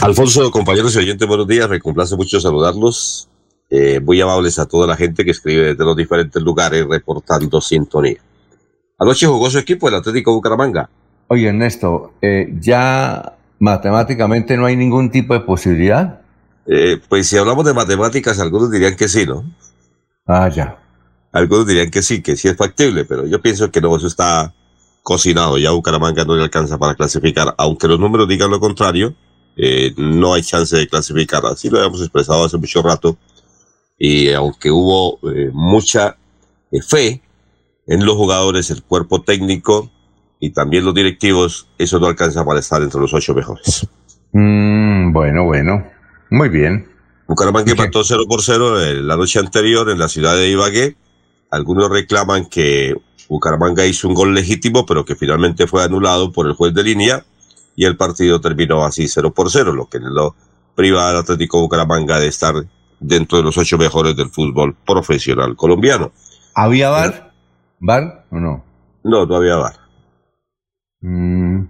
[0.00, 1.68] Alfonso, compañeros y oyentes, buenos días.
[1.68, 3.28] Me complace mucho saludarlos.
[3.70, 8.18] Eh, muy amables a toda la gente que escribe desde los diferentes lugares reportando sintonía.
[9.02, 10.88] Anoche jugó su equipo, el Atlético Bucaramanga.
[11.26, 16.20] Oye, Ernesto, eh, ¿ya matemáticamente no hay ningún tipo de posibilidad?
[16.66, 19.42] Eh, pues si hablamos de matemáticas, algunos dirían que sí, ¿no?
[20.24, 20.78] Ah, ya.
[21.32, 24.54] Algunos dirían que sí, que sí es factible, pero yo pienso que no, eso está
[25.02, 25.58] cocinado.
[25.58, 29.16] Ya Bucaramanga no le alcanza para clasificar, aunque los números digan lo contrario,
[29.56, 31.44] eh, no hay chance de clasificar.
[31.46, 33.16] Así lo habíamos expresado hace mucho rato.
[33.98, 36.16] Y aunque hubo eh, mucha
[36.70, 37.20] eh, fe
[37.92, 39.90] en los jugadores, el cuerpo técnico
[40.40, 43.86] y también los directivos, eso no alcanza para estar entre los ocho mejores.
[44.32, 45.86] Mm, bueno, bueno.
[46.30, 46.88] Muy bien.
[47.28, 50.96] Bucaramanga empató 0 por 0 la noche anterior en la ciudad de Ibagué.
[51.50, 52.94] Algunos reclaman que
[53.28, 57.26] Bucaramanga hizo un gol legítimo, pero que finalmente fue anulado por el juez de línea
[57.76, 60.34] y el partido terminó así 0 por 0, lo que lo
[60.74, 62.54] priva al Atlético Bucaramanga de estar
[62.98, 66.10] dentro de los ocho mejores del fútbol profesional colombiano.
[66.54, 67.31] ¿Había bar?
[67.84, 68.64] ¿Bar o no?
[69.02, 69.74] No, no había bar.
[71.00, 71.64] Mm,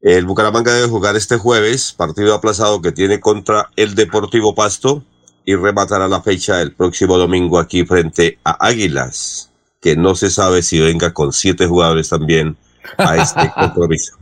[0.00, 5.04] El Bucaramanga debe jugar este jueves, partido aplazado que tiene contra el Deportivo Pasto
[5.44, 10.62] y rematará la fecha el próximo domingo aquí frente a Águilas, que no se sabe
[10.62, 12.56] si venga con siete jugadores también
[12.98, 14.16] a este compromiso.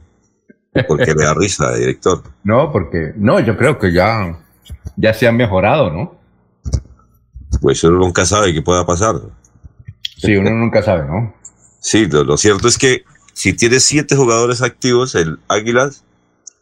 [0.86, 2.22] Porque le da risa, director.
[2.44, 4.38] no, porque no, yo creo que ya,
[4.96, 6.18] ya se han mejorado, ¿no?
[7.62, 9.14] Pues uno nunca sabe qué pueda pasar.
[10.18, 11.34] Sí, uno nunca sabe, ¿no?
[11.80, 16.04] Sí, lo, lo cierto es que si tiene siete jugadores activos, el Águilas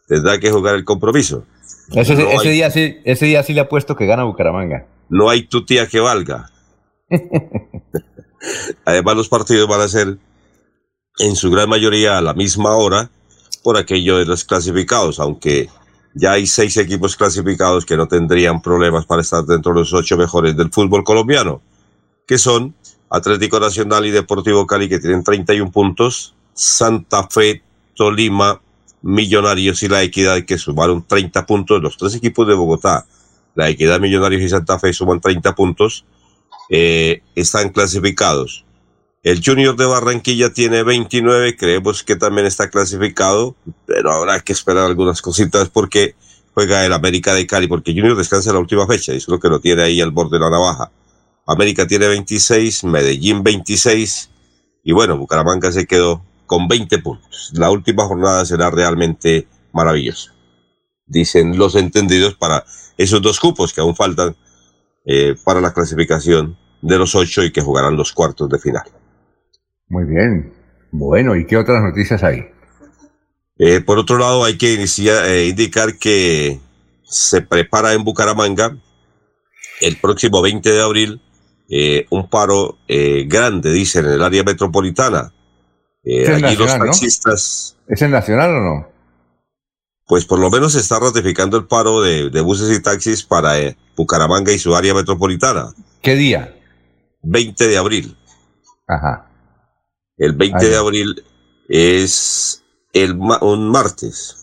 [0.07, 1.45] tendrá que jugar el compromiso.
[1.95, 4.87] Ese, No ese hay- día sí, ese día sí le apuesto que gana Bucaramanga.
[5.09, 6.51] no hay tutía que valga.
[8.85, 10.19] Además, los partidos van a ser
[11.19, 13.11] en su gran mayoría a la misma hora
[13.63, 15.69] por aquello de los clasificados, aunque
[16.15, 20.17] ya hay seis equipos clasificados que no tendrían problemas para estar dentro de los ocho
[20.17, 21.63] mejores del fútbol colombiano,
[22.27, 22.75] que son
[23.11, 27.63] Atlético Nacional y Deportivo Cali, que tienen 31 puntos, Santa Fe,
[27.95, 28.61] Tolima,
[29.03, 33.07] Millonarios y La Equidad, que sumaron 30 puntos, los tres equipos de Bogotá,
[33.55, 36.05] La Equidad, Millonarios y Santa Fe suman 30 puntos,
[36.71, 38.65] eh, están clasificados.
[39.23, 44.85] El Junior de Barranquilla tiene 29, creemos que también está clasificado, pero habrá que esperar
[44.85, 46.15] algunas cositas porque
[46.55, 49.39] juega el América de Cali, porque Junior descansa en la última fecha, y es lo
[49.39, 50.91] que lo tiene ahí al borde de la navaja.
[51.47, 54.31] América tiene 26, Medellín 26
[54.83, 57.53] y bueno, Bucaramanga se quedó con 20 puntos.
[57.55, 60.33] La última jornada será realmente maravillosa,
[61.07, 62.65] dicen los entendidos para
[62.97, 64.37] esos dos cupos que aún faltan
[65.05, 68.85] eh, para la clasificación de los ocho y que jugarán los cuartos de final.
[69.89, 70.53] Muy bien.
[70.91, 72.47] Bueno, ¿y qué otras noticias hay?
[73.59, 76.61] Eh, por otro lado, hay que iniciar, eh, indicar que
[77.05, 78.77] se prepara en Bucaramanga
[79.81, 81.21] el próximo 20 de abril
[81.69, 85.33] eh, un paro eh, grande, dicen, en el área metropolitana.
[86.05, 86.85] Eh, los nacional, ¿no?
[86.87, 88.89] taxistas, ¿Es el nacional o no?
[90.09, 93.59] pues por lo menos se está ratificando el paro de, de buses y taxis para
[93.59, 95.75] eh, Bucaramanga y su área metropolitana.
[96.01, 96.55] ¿Qué día?
[97.23, 98.17] 20 de abril.
[98.87, 99.29] Ajá.
[100.17, 101.25] El 20 Ah, de abril
[101.69, 102.63] es
[102.93, 104.37] el ma- un martes.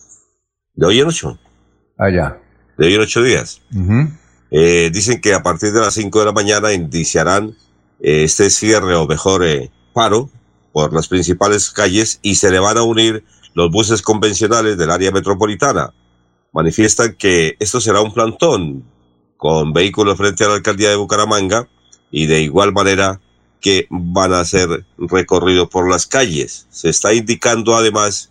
[0.74, 1.38] De hoy en ocho.
[1.96, 2.38] Allá.
[2.76, 3.62] De hoy en ocho días.
[4.56, 7.56] Eh, dicen que a partir de las 5 de la mañana iniciarán
[8.00, 10.30] eh, este cierre o mejor eh, paro
[10.72, 13.24] por las principales calles y se le van a unir
[13.54, 15.92] los buses convencionales del área metropolitana.
[16.52, 18.84] Manifiestan que esto será un plantón
[19.38, 21.68] con vehículos frente a la alcaldía de Bucaramanga
[22.12, 23.20] y de igual manera
[23.60, 26.68] que van a hacer recorrido por las calles.
[26.70, 28.30] Se está indicando además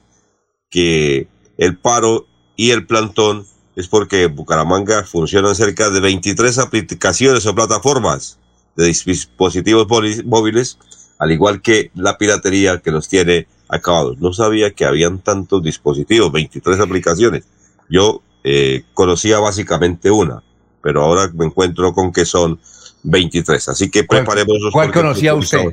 [0.69, 3.45] que el paro y el plantón
[3.75, 8.37] es porque en Bucaramanga funcionan cerca de 23 aplicaciones o plataformas
[8.75, 9.87] de dispositivos
[10.25, 10.77] móviles,
[11.19, 14.19] al igual que la piratería que los tiene acabados.
[14.19, 17.45] No sabía que habían tantos dispositivos, 23 aplicaciones.
[17.89, 20.43] Yo eh, conocía básicamente una,
[20.81, 22.59] pero ahora me encuentro con que son
[23.03, 23.69] 23.
[23.69, 25.63] Así que preparemos ¿Cuál conocía usted?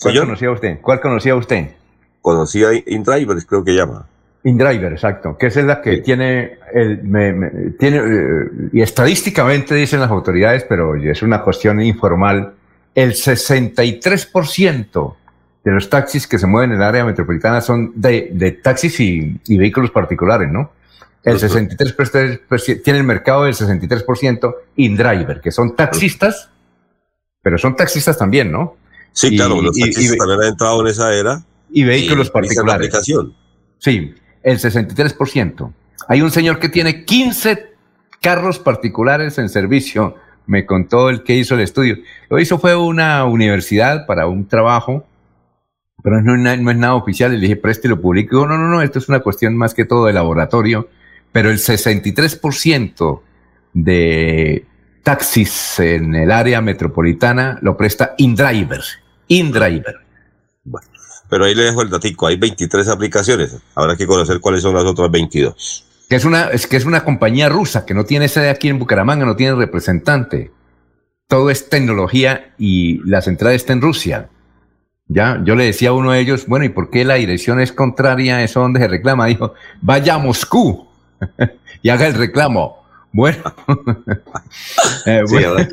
[0.00, 0.26] ¿Cuál Señor.
[0.26, 0.80] conocía usted?
[0.80, 1.70] ¿Cuál conocía usted?
[2.20, 4.06] Conocía InDrivers, creo que llama.
[4.44, 9.74] InDriver, exacto, que esa es la que tiene, el, me- me- tiene eh, y estadísticamente
[9.74, 12.52] dicen las autoridades, pero es una cuestión informal,
[12.94, 15.14] el 63%
[15.64, 19.40] de los taxis que se mueven en el área metropolitana son de, de taxis y,
[19.46, 20.72] y vehículos particulares, ¿no?
[21.22, 26.50] El 63% tiene el mercado del 63% InDriver, que son taxistas,
[27.42, 28.76] pero son taxistas también, ¿no?
[29.12, 31.42] Sí, Y- claro, los taxistas y- también han entrado en esa era.
[31.70, 32.88] y vehículos y utilizan la particulares.
[32.88, 33.34] aplicación.
[33.78, 34.14] Sí,
[34.44, 35.72] el 63%.
[36.08, 37.74] Hay un señor que tiene 15
[38.20, 40.16] carros particulares en servicio,
[40.46, 41.96] me contó el que hizo el estudio.
[42.28, 45.06] Lo hizo fue una universidad para un trabajo,
[46.02, 47.32] pero no, es nada oficial.
[47.32, 48.36] Le dije, preste lo publico.
[48.36, 50.88] Dijo, no, no, no, esto es una cuestión más que todo de laboratorio.
[51.32, 53.20] Pero el 63%
[53.72, 54.66] de
[55.02, 58.82] taxis en el área metropolitana lo presta InDriver.
[59.28, 59.96] InDriver.
[61.28, 63.56] Pero ahí le dejo el datico, hay 23 aplicaciones.
[63.74, 65.84] Habrá que conocer cuáles son las otras 22.
[66.08, 68.78] Que es una, es que es una compañía rusa que no tiene sede aquí en
[68.78, 70.50] Bucaramanga, no tiene representante.
[71.26, 74.28] Todo es tecnología y la central está en Rusia.
[75.08, 77.72] Ya, yo le decía a uno de ellos, bueno, ¿y por qué la dirección es
[77.72, 79.26] contraria a eso donde se reclama?
[79.26, 80.86] Dijo, vaya a Moscú
[81.82, 82.84] y haga el reclamo.
[83.12, 83.38] Bueno,
[85.06, 85.48] Eh, Sí, bueno.
[85.50, 85.68] habrá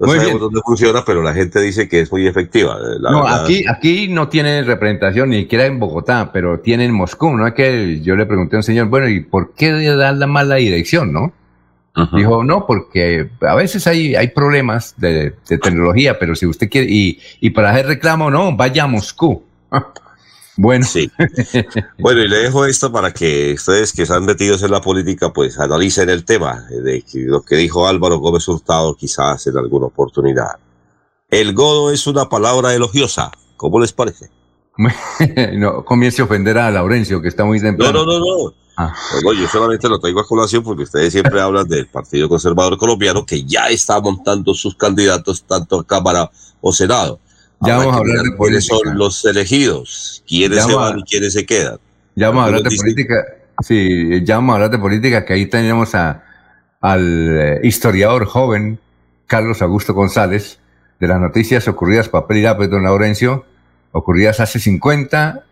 [0.00, 0.40] No Muy sabemos bien.
[0.40, 2.74] dónde funciona, pero la gente dice que es muy efectiva.
[2.76, 3.44] eh, la no, verdad.
[3.44, 7.46] aquí, aquí no tiene representación ni siquiera en Bogotá, pero tiene en Moscú, ¿no?
[7.46, 10.56] Es que yo le pregunté a un señor, bueno, ¿y por qué dan la mala
[10.56, 11.32] dirección, no?
[12.12, 16.86] Dijo, no, porque a veces hay, hay problemas de, de tecnología, pero si usted quiere,
[16.88, 19.42] y, y para hacer reclamo, no, vaya a Moscú.
[20.60, 20.84] Bueno.
[20.84, 21.10] Sí.
[21.98, 25.58] Bueno, y le dejo esto para que ustedes que están metidos en la política, pues
[25.58, 30.56] analicen el tema de lo que dijo Álvaro Gómez Hurtado quizás en alguna oportunidad.
[31.30, 33.30] El godo es una palabra elogiosa.
[33.56, 34.30] ¿Cómo les parece?
[35.54, 38.04] no comience a ofender a Laurencio, que está muy No, temprano.
[38.04, 38.54] no, no, no.
[38.76, 38.94] Ah.
[39.14, 42.78] No, no, yo solamente lo traigo a colación porque ustedes siempre hablan del Partido Conservador
[42.78, 46.30] Colombiano que ya está montando sus candidatos tanto a Cámara
[46.60, 47.20] o Senado.
[47.60, 48.76] Ya Habrá vamos a que hablar de quiénes política.
[48.90, 51.78] son los elegidos, quiénes Ya se a- van y quiénes se quedan.
[52.14, 53.14] Ya vamos a hablar de política.
[53.62, 56.22] Sí, ya vamos a hablar de política, que ahí tenemos a,
[56.80, 58.78] al eh, historiador joven
[59.26, 60.60] Carlos Augusto González,
[61.00, 63.44] de las noticias ocurridas papel y lápiz, don Laurencio,
[63.92, 65.44] ocurridas hace 50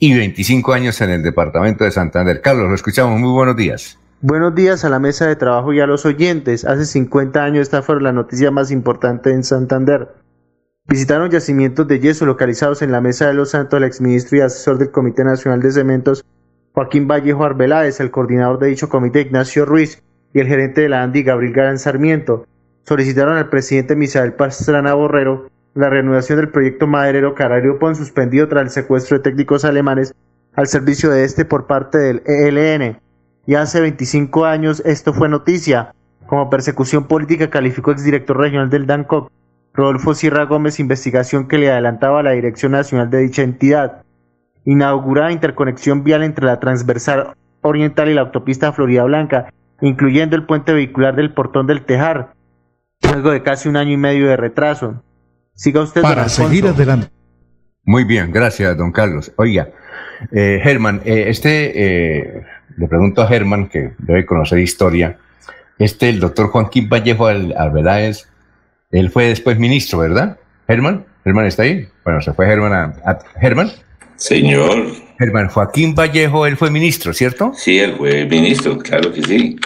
[0.00, 2.40] y 25 años en el departamento de Santander.
[2.40, 3.18] Carlos, lo escuchamos.
[3.20, 3.98] Muy buenos días.
[4.20, 6.64] Buenos días a la mesa de trabajo y a los oyentes.
[6.64, 10.08] Hace 50 años esta fue la noticia más importante en Santander.
[10.88, 14.78] Visitaron yacimientos de yeso localizados en la Mesa de los Santos el exministro y asesor
[14.78, 16.24] del Comité Nacional de Cementos,
[16.72, 21.02] Joaquín Vallejo Arbeláez, el coordinador de dicho comité, Ignacio Ruiz, y el gerente de la
[21.02, 22.46] ANDI, Gabriel Garán Sarmiento.
[22.84, 28.62] Solicitaron al presidente Misael Pastrana Borrero la reanudación del proyecto maderero Carario Pon suspendido tras
[28.62, 30.14] el secuestro de técnicos alemanes
[30.54, 32.98] al servicio de este por parte del ELN.
[33.46, 35.92] Y hace 25 años esto fue noticia.
[36.26, 39.30] Como persecución política calificó exdirector regional del DANCOC,
[39.78, 44.02] Rodolfo Sierra Gómez, investigación que le adelantaba a la Dirección Nacional de dicha entidad.
[44.64, 50.72] Inaugurada interconexión vial entre la transversal oriental y la autopista Florida Blanca, incluyendo el puente
[50.72, 52.32] vehicular del Portón del Tejar,
[53.02, 55.00] luego de casi un año y medio de retraso.
[55.54, 56.02] Siga usted.
[56.02, 57.10] Para seguir adelante.
[57.84, 59.30] Muy bien, gracias, don Carlos.
[59.36, 59.68] Oiga,
[60.32, 62.42] eh, Germán, eh, este, eh,
[62.76, 65.18] le pregunto a Germán, que debe conocer historia,
[65.78, 68.28] este, el doctor Joaquín Vallejo Arbeláez,
[68.90, 70.38] él fue después ministro, ¿verdad?
[70.66, 71.88] Germán, Germán está ahí.
[72.04, 73.70] Bueno, se fue Germán a, Germán.
[74.16, 74.92] Señor.
[75.18, 77.52] Germán Joaquín Vallejo, él fue ministro, ¿cierto?
[77.54, 79.56] Sí, él fue ministro, claro que sí.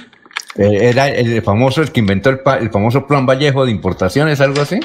[0.56, 4.80] era el famoso, el que inventó el, el famoso plan Vallejo de importaciones, algo así.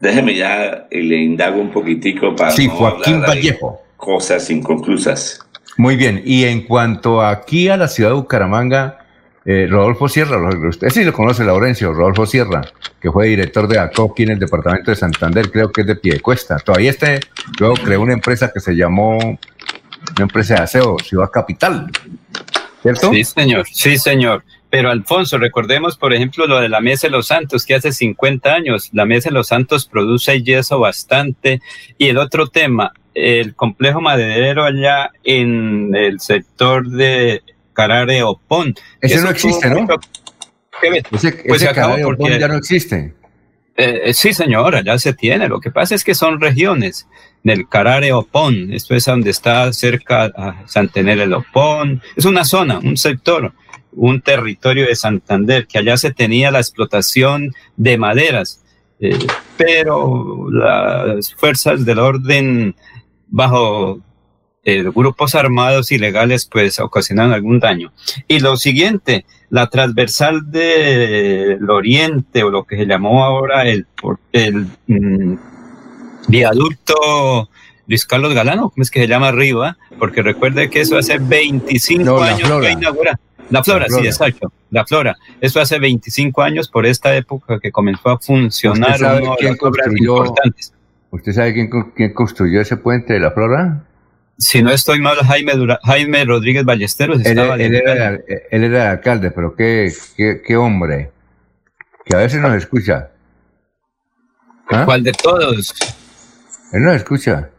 [0.00, 2.50] Déjeme ya y le indago un poquitico para.
[2.50, 3.80] Sí, Joaquín Vallejo.
[3.96, 5.40] Cosas inconclusas.
[5.76, 9.03] Muy bien, y en cuanto aquí a la ciudad de Bucaramanga,
[9.46, 12.62] eh, Rodolfo Sierra, usted sí lo conoce, Laurencio, Rodolfo Sierra,
[13.00, 16.56] que fue director de ACOQ en el departamento de Santander, creo que es de Piedecuesta.
[16.58, 17.20] Todavía este,
[17.58, 19.38] luego creó una empresa que se llamó, una
[20.18, 21.90] empresa de aseo, Ciudad Capital.
[22.80, 23.10] ¿Cierto?
[23.10, 24.44] Sí, señor, sí, señor.
[24.70, 28.52] Pero Alfonso, recordemos, por ejemplo, lo de la Mesa de los Santos, que hace 50
[28.52, 31.60] años, la Mesa de los Santos produce yeso bastante.
[31.96, 37.42] Y el otro tema, el complejo maderero allá en el sector de
[37.74, 38.74] Carare Opón.
[39.00, 39.86] Ese no existe, ¿no?
[40.82, 41.02] Ese,
[41.48, 43.12] pues ese Carare Opón ya no existe.
[43.76, 45.48] Eh, eh, sí, señora, ya se tiene.
[45.48, 47.08] Lo que pasa es que son regiones
[47.42, 48.72] del Carare Opón.
[48.72, 52.00] Esto es donde está cerca a Santener el Opón.
[52.16, 53.52] Es una zona, un sector,
[53.92, 58.62] un territorio de Santander, que allá se tenía la explotación de maderas.
[59.00, 59.18] Eh,
[59.56, 62.76] pero las fuerzas del orden
[63.26, 64.00] bajo
[64.64, 67.92] eh, grupos armados ilegales pues ocasionan algún daño.
[68.28, 73.86] Y lo siguiente, la transversal del oriente o lo que se llamó ahora el,
[74.32, 75.36] el mm,
[76.28, 77.48] viaducto
[77.86, 79.76] Luis Carlos Galano, ¿cómo es que se llama arriba?
[79.98, 83.18] Porque recuerde que eso hace 25 años que inaugura.
[83.50, 84.52] La flora, sí, exacto.
[84.70, 85.16] La flora.
[85.40, 88.92] Eso hace 25 años por esta época que comenzó a funcionar.
[88.92, 90.34] ¿Usted sabe, quién, construyó,
[91.10, 93.84] ¿Usted sabe quién, quién construyó ese puente de la flora?
[94.38, 98.14] Si no estoy mal, Jaime, Jaime Rodríguez Ballesteros él, estaba él, era,
[98.50, 101.10] él era el alcalde, pero qué, qué, qué, hombre,
[102.04, 103.10] que a veces nos escucha.
[104.70, 104.84] ¿Ah?
[104.84, 105.74] ¿Cuál de todos?
[106.72, 107.50] Él nos escucha.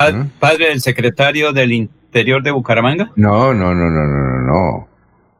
[0.00, 0.26] ¿Mm?
[0.38, 3.12] ¿Padre del secretario del Interior de Bucaramanga?
[3.16, 4.88] No, no, no, no, no, no.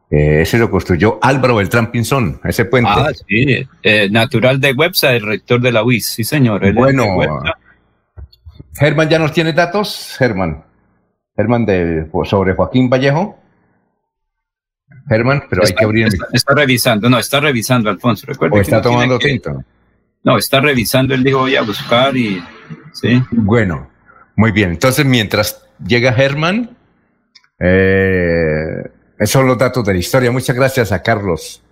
[0.09, 2.89] Eh, ese lo construyó Álvaro Beltrán Pinzón, ese puente.
[2.93, 6.71] Ah, sí, eh, natural de Websa, el rector de la UIS, sí señor.
[6.73, 7.17] Bueno,
[8.75, 10.63] Germán ya nos tiene datos, Germán.
[11.35, 13.39] Germán de, sobre Joaquín Vallejo.
[15.07, 16.07] Germán, pero hay que abrir.
[16.31, 18.25] Está, revisando, no, está revisando, Alfonso.
[18.27, 19.63] Recuerde o está tomando tinto.
[20.23, 22.41] No, está revisando, él dijo voy a buscar y.
[22.93, 23.21] Sí.
[23.31, 23.89] Bueno,
[24.35, 24.71] muy bien.
[24.71, 26.77] Entonces, mientras llega Germán,
[27.59, 30.31] eh, esos son los datos de la historia.
[30.31, 31.63] Muchas gracias a Carlos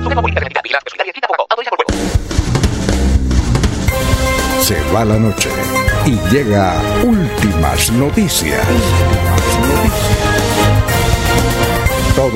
[4.60, 5.50] Se va la noche
[6.04, 8.66] y llega últimas noticias.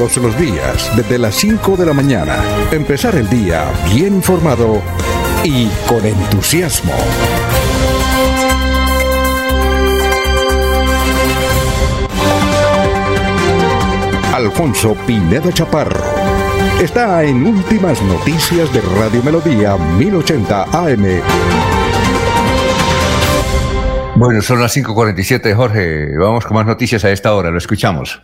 [0.01, 2.43] Los días, desde las 5 de la mañana,
[2.73, 4.81] empezar el día bien informado
[5.45, 6.95] y con entusiasmo.
[14.33, 16.03] Alfonso Pineda Chaparro
[16.81, 21.21] está en Últimas Noticias de Radio Melodía 1080 AM.
[24.17, 26.17] Bueno, son las 5.47, Jorge.
[26.19, 27.51] Vamos con más noticias a esta hora.
[27.51, 28.23] Lo escuchamos.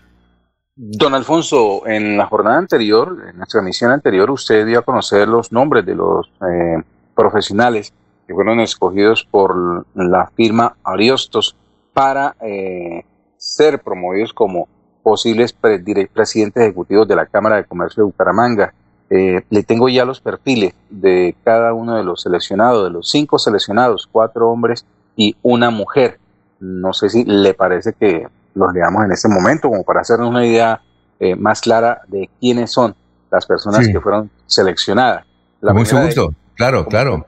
[0.78, 5.50] Don Alfonso, en la jornada anterior, en nuestra emisión anterior, usted dio a conocer los
[5.50, 6.82] nombres de los eh,
[7.14, 7.94] profesionales
[8.26, 11.56] que fueron escogidos por la firma Ariostos
[11.94, 13.06] para eh,
[13.38, 14.68] ser promovidos como
[15.02, 18.74] posibles presidentes ejecutivos de la Cámara de Comercio de Bucaramanga.
[19.08, 23.38] Eh, le tengo ya los perfiles de cada uno de los seleccionados, de los cinco
[23.38, 24.84] seleccionados, cuatro hombres
[25.16, 26.18] y una mujer.
[26.60, 28.26] No sé si le parece que
[28.56, 30.80] los leamos en este momento, como para hacernos una idea
[31.20, 32.94] eh, más clara de quiénes son
[33.30, 35.24] las personas que fueron seleccionadas.
[35.60, 37.26] La mucho gusto, claro, claro.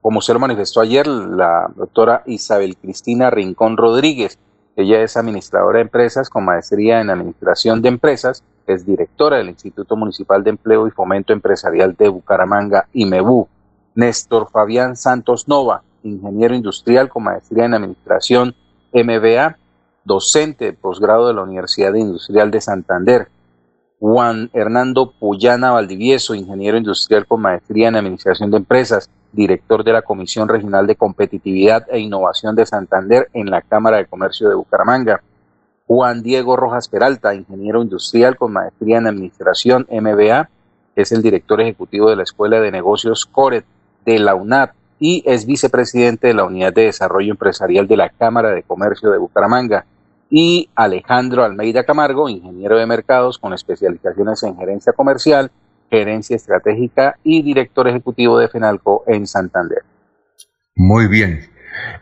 [0.00, 4.38] Como se lo manifestó ayer la doctora Isabel Cristina Rincón Rodríguez,
[4.76, 9.96] ella es administradora de empresas con maestría en administración de empresas, es directora del Instituto
[9.96, 13.48] Municipal de Empleo y Fomento Empresarial de Bucaramanga, IMEBU.
[13.98, 18.54] Néstor Fabián Santos Nova, ingeniero industrial con maestría en administración
[18.92, 19.58] MBA,
[20.08, 23.28] docente de posgrado de la Universidad Industrial de Santander.
[24.00, 30.02] Juan Hernando Puyana Valdivieso, ingeniero industrial con maestría en administración de empresas, director de la
[30.02, 35.22] Comisión Regional de Competitividad e Innovación de Santander en la Cámara de Comercio de Bucaramanga.
[35.86, 40.48] Juan Diego Rojas Peralta, ingeniero industrial con maestría en Administración MBA,
[40.96, 43.64] es el director ejecutivo de la Escuela de Negocios CORET
[44.04, 48.50] de la UNAP y es vicepresidente de la Unidad de Desarrollo Empresarial de la Cámara
[48.50, 49.84] de Comercio de Bucaramanga.
[50.30, 55.50] Y Alejandro Almeida Camargo, ingeniero de mercados con especializaciones en gerencia comercial
[55.90, 59.82] gerencia estratégica y director ejecutivo de FENALCO en Santander.
[60.74, 61.48] Muy bien.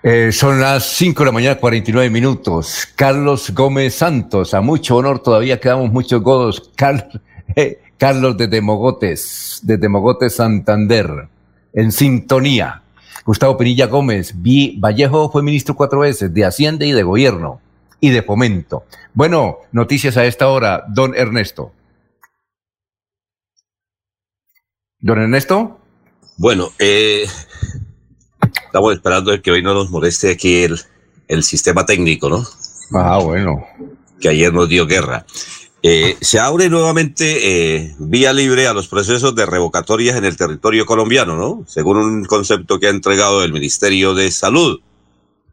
[0.02, 2.88] Eh, son las 5 de la mañana, 49 minutos.
[2.96, 6.72] Carlos Gómez Santos, a mucho honor, todavía quedamos muchos godos.
[7.54, 11.28] Eh, Carlos de Demogotes, de Demogotes Santander,
[11.72, 12.82] en sintonía.
[13.24, 17.60] Gustavo Pinilla Gómez, Vi Vallejo fue ministro cuatro veces de Hacienda y de Gobierno
[18.00, 18.84] y de Fomento.
[19.14, 21.72] Bueno, noticias a esta hora, don Ernesto.
[24.98, 25.78] Don Ernesto.
[26.36, 27.26] Bueno, eh,
[28.66, 30.78] estamos esperando que hoy no nos moleste aquí el,
[31.28, 32.44] el sistema técnico, ¿no?
[32.92, 33.64] Ah, bueno.
[34.20, 35.24] Que ayer nos dio guerra.
[35.82, 40.84] Eh, se abre nuevamente eh, vía libre a los procesos de revocatorias en el territorio
[40.84, 41.64] colombiano, ¿no?
[41.66, 44.80] Según un concepto que ha entregado el Ministerio de Salud.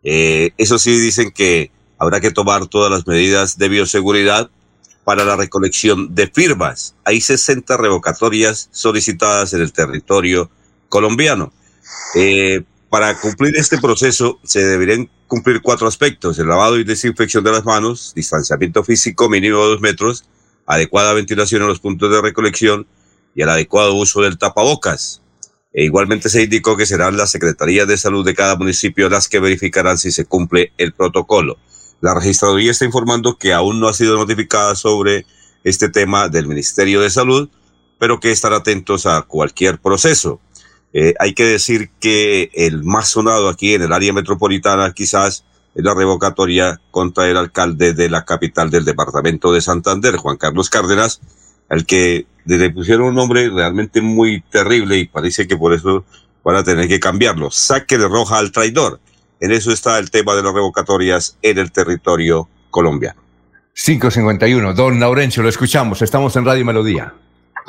[0.02, 1.72] eso sí, dicen que
[2.04, 4.50] habrá que tomar todas las medidas de bioseguridad
[5.06, 6.96] para la recolección de firmas.
[7.06, 10.50] Hay 60 revocatorias solicitadas en el territorio
[10.90, 11.54] colombiano.
[12.16, 17.52] Eh, para cumplir este proceso se deberían cumplir cuatro aspectos, el lavado y desinfección de
[17.52, 20.26] las manos, distanciamiento físico mínimo de dos metros,
[20.68, 22.86] adecuada ventilación en los puntos de recolección
[23.34, 25.22] y el adecuado uso del tapabocas.
[25.74, 29.40] E igualmente se indicó que serán las secretarías de salud de cada municipio las que
[29.40, 31.58] verificarán si se cumple el protocolo.
[32.02, 35.26] La registraduría está informando que aún no ha sido notificada sobre
[35.64, 37.50] este tema del Ministerio de Salud,
[38.00, 40.42] pero que estar atentos a cualquier proceso.
[40.94, 45.84] Eh, hay que decir que el más sonado aquí en el área metropolitana quizás es
[45.84, 51.20] la revocatoria contra el alcalde de la capital del departamento de Santander, Juan Carlos Cárdenas,
[51.70, 56.06] al que le pusieron un nombre realmente muy terrible y parece que por eso
[56.44, 57.50] van a tener que cambiarlo.
[57.50, 59.00] Saque de roja al traidor.
[59.44, 63.22] En eso está el tema de las revocatorias en el territorio colombiano.
[63.74, 64.74] 551.
[64.74, 66.02] Don Laurencio, lo escuchamos.
[66.02, 67.14] Estamos en Radio Melodía.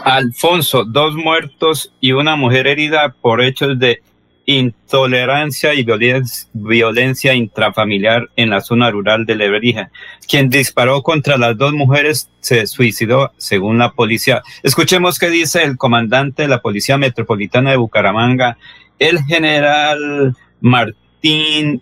[0.04, 4.02] Alfonso, dos muertos y una mujer herida por hechos de
[4.46, 9.90] intolerancia y violencia, violencia intrafamiliar en la zona rural de Lebrija.
[10.28, 14.42] Quien disparó contra las dos mujeres se suicidó, según la policía.
[14.62, 18.58] Escuchemos qué dice el comandante de la Policía Metropolitana de Bucaramanga,
[19.00, 21.03] el general Martín.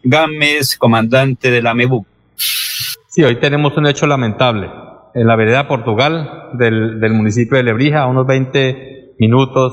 [0.04, 2.06] Gámez, comandante de la MEBU.
[2.36, 4.70] Sí, hoy tenemos un hecho lamentable.
[5.14, 9.72] En la vereda Portugal del, municipio de Lebrija, a unos 20 minutos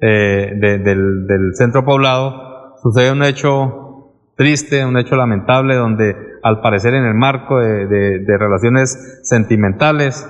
[0.00, 7.06] eh, del, centro poblado, sucede un hecho triste, un hecho lamentable, donde al parecer en
[7.06, 10.28] el marco de, relaciones sentimentales,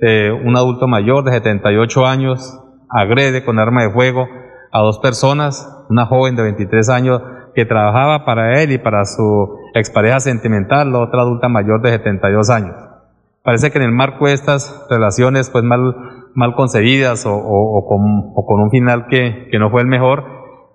[0.00, 2.58] eh, un adulto mayor de 78 años
[2.88, 4.26] agrede con arma de fuego
[4.72, 7.22] a dos personas, una joven de 23 años
[7.54, 12.50] que trabajaba para él y para su expareja sentimental, la otra adulta mayor de 72
[12.50, 12.74] años.
[13.42, 15.94] Parece que en el marco de estas relaciones pues mal,
[16.34, 20.24] mal concebidas o, con, un final que, no fue el mejor,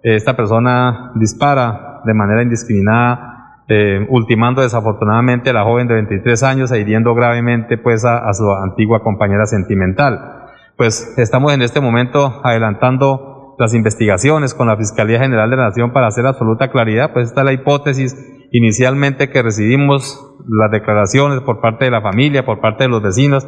[0.04, 6.72] esta persona dispara de manera indiscriminada, eh, ultimando desafortunadamente a la joven de 23 años
[6.72, 10.40] e hiriendo gravemente pues a su antigua compañera sentimental.
[10.80, 13.29] Pues estamos en este momento adelantando
[13.60, 17.42] las investigaciones con la Fiscalía General de la Nación para hacer absoluta claridad, pues esta
[17.42, 18.16] es la hipótesis
[18.52, 23.46] inicialmente que recibimos las declaraciones por parte de la familia, por parte de los vecinos,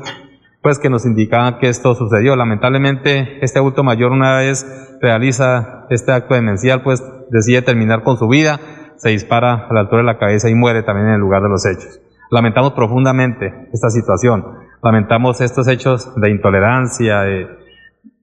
[0.61, 2.35] pues que nos indicaban que esto sucedió.
[2.35, 8.27] Lamentablemente, este adulto mayor una vez realiza este acto demencial, pues decide terminar con su
[8.27, 8.59] vida,
[8.97, 11.49] se dispara a la altura de la cabeza y muere también en el lugar de
[11.49, 12.01] los hechos.
[12.29, 14.43] lamentamos profundamente esta situación.
[14.83, 17.60] Lamentamos estos hechos de intolerancia, de,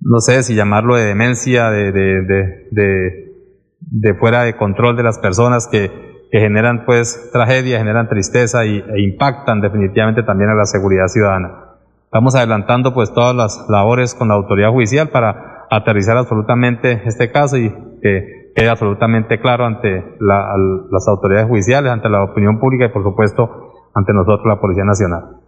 [0.01, 3.33] no sé si llamarlo de demencia, de, de,
[3.81, 9.01] de, fuera de control de las personas que, generan pues tragedia, generan tristeza y, e
[9.01, 11.69] impactan definitivamente también a la seguridad ciudadana.
[12.05, 17.57] Estamos adelantando pues todas las labores con la autoridad judicial para aterrizar absolutamente este caso
[17.57, 17.71] y
[18.03, 23.73] que quede absolutamente claro ante las autoridades judiciales, ante la opinión pública y por supuesto
[23.95, 25.48] ante nosotros la Policía Nacional.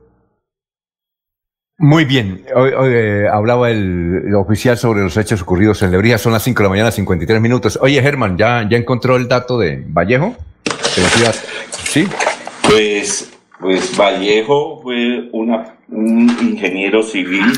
[1.83, 6.43] Muy bien, hoy, eh, hablaba el, oficial sobre los hechos ocurridos en Lebrija, son las
[6.43, 7.79] 5 de la mañana, 53 minutos.
[7.81, 10.37] Oye, Germán, ¿ya, ya encontró el dato de Vallejo?
[11.85, 12.07] ¿Sí?
[12.69, 17.51] Pues, pues Vallejo fue una, un ingeniero civil,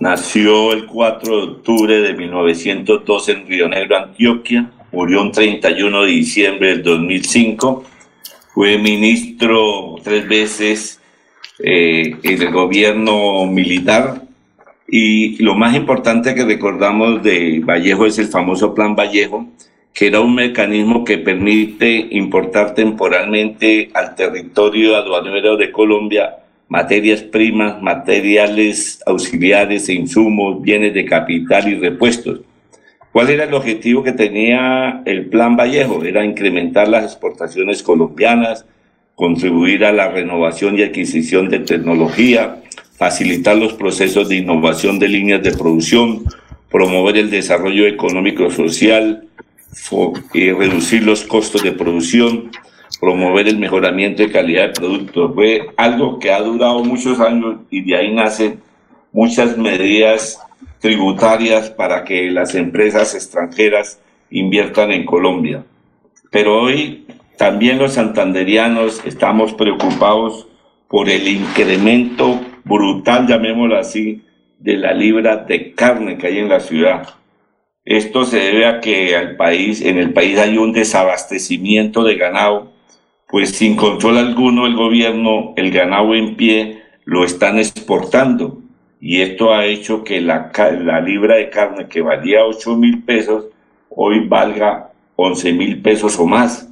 [0.00, 6.10] nació el 4 de octubre de 1912 en Río Negro, Antioquia, murió el 31 de
[6.10, 7.84] diciembre del 2005,
[8.52, 10.99] fue ministro tres veces
[11.62, 14.22] eh, en el gobierno militar.
[14.88, 19.46] Y lo más importante que recordamos de Vallejo es el famoso Plan Vallejo,
[19.92, 26.36] que era un mecanismo que permite importar temporalmente al territorio aduanero de Colombia
[26.70, 32.42] materias primas, materiales auxiliares e insumos, bienes de capital y repuestos.
[33.12, 36.04] ¿Cuál era el objetivo que tenía el Plan Vallejo?
[36.04, 38.64] Era incrementar las exportaciones colombianas,
[39.20, 42.62] contribuir a la renovación y adquisición de tecnología,
[42.96, 46.24] facilitar los procesos de innovación de líneas de producción,
[46.70, 49.28] promover el desarrollo económico social,
[50.32, 52.50] y reducir los costos de producción,
[52.98, 55.34] promover el mejoramiento de calidad de productos.
[55.34, 58.58] Fue algo que ha durado muchos años y de ahí nacen
[59.12, 60.40] muchas medidas
[60.78, 64.00] tributarias para que las empresas extranjeras
[64.30, 65.62] inviertan en Colombia.
[66.30, 67.04] Pero hoy
[67.40, 70.46] también los santanderianos estamos preocupados
[70.88, 74.20] por el incremento brutal, llamémoslo así,
[74.58, 77.08] de la libra de carne que hay en la ciudad.
[77.86, 82.72] Esto se debe a que al país, en el país hay un desabastecimiento de ganado,
[83.26, 88.58] pues sin control alguno el gobierno, el ganado en pie lo están exportando.
[89.00, 90.52] Y esto ha hecho que la,
[90.84, 93.46] la libra de carne que valía 8 mil pesos,
[93.88, 96.69] hoy valga 11 mil pesos o más.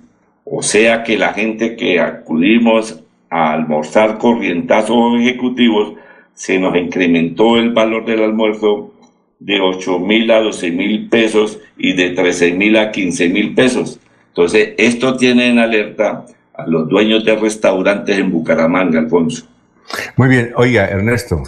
[0.50, 5.94] O sea que la gente que acudimos a almorzar corrientazos ejecutivos,
[6.34, 8.94] se nos incrementó el valor del almuerzo
[9.40, 14.00] de 8 mil a 12 mil pesos y de 13 mil a 15 mil pesos.
[14.28, 16.24] Entonces, esto tiene en alerta
[16.54, 19.46] a los dueños de restaurantes en Bucaramanga, Alfonso.
[20.16, 21.42] Muy bien, oiga, Ernesto,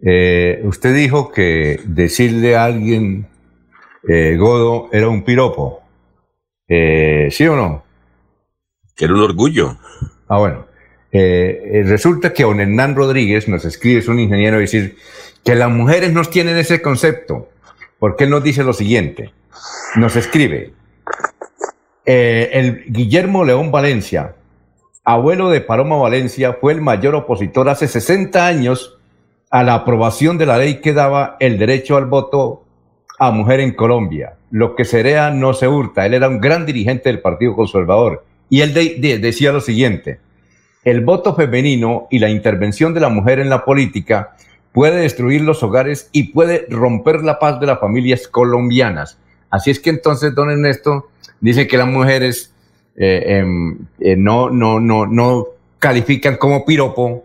[0.00, 3.26] eh, usted dijo que decirle a alguien
[4.08, 5.82] eh, Godo era un piropo.
[6.68, 7.89] Eh, ¿Sí o no?
[9.04, 9.76] Era un orgullo.
[10.28, 10.70] Ah, bueno.
[11.12, 14.96] Eh, eh, resulta que don Hernán Rodríguez nos escribe, es un ingeniero, decir
[15.44, 17.48] que las mujeres no tienen ese concepto,
[17.98, 19.32] porque él nos dice lo siguiente,
[19.96, 20.72] nos escribe,
[22.06, 24.36] eh, el Guillermo León Valencia,
[25.02, 28.98] abuelo de Paloma Valencia, fue el mayor opositor hace 60 años
[29.50, 32.64] a la aprobación de la ley que daba el derecho al voto
[33.18, 34.34] a mujer en Colombia.
[34.52, 36.06] Lo que sería no se hurta.
[36.06, 38.74] Él era un gran dirigente del Partido Conservador y él
[39.22, 40.18] decía lo siguiente,
[40.84, 44.36] el voto femenino y la intervención de la mujer en la política
[44.72, 49.18] puede destruir los hogares y puede romper la paz de las familias colombianas.
[49.50, 52.52] Así es que entonces, don Ernesto dice que las mujeres
[52.96, 55.46] eh, em, eh, no, no, no, no
[55.78, 57.24] califican como piropo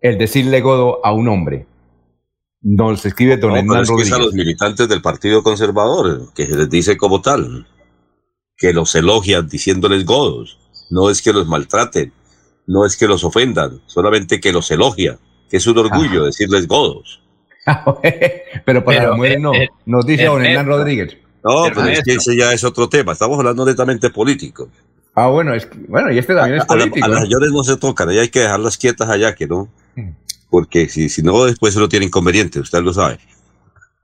[0.00, 1.66] el decirle godo a un hombre.
[2.62, 6.68] Nos escribe don no, es que a los militantes del Partido Conservador, que se les
[6.68, 7.66] dice como tal,
[8.56, 10.58] que los elogian diciéndoles godos
[10.90, 12.12] no es que los maltraten,
[12.66, 15.18] no es que los ofendan, solamente que los elogia,
[15.48, 17.22] que es un orgullo decirles godos.
[18.64, 21.16] pero para la mujer no, eh, nos dice don Hernán Rodríguez.
[21.42, 24.68] No, pero es que ese ya es otro tema, estamos hablando netamente político.
[25.14, 27.06] Ah, bueno, es bueno, y este también es político.
[27.06, 29.68] A, las mayores no se tocan, ahí hay que dejarlas quietas allá, que no.
[29.94, 30.10] Hmm.
[30.50, 33.18] Porque si, si no, después se lo tiene inconveniente, usted lo sabe.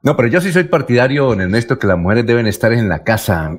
[0.02, 3.04] No, pero yo sí soy partidario, don Ernesto, que las mujeres deben estar en la
[3.04, 3.58] casa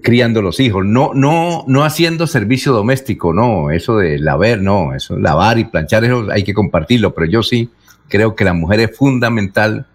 [0.00, 5.18] criando los hijos, no, no, no haciendo servicio doméstico, no, eso de lavar, no, eso
[5.18, 7.70] lavar y planchar, eso hay que compartirlo, pero yo sí
[8.08, 9.86] creo que la mujer es fundamental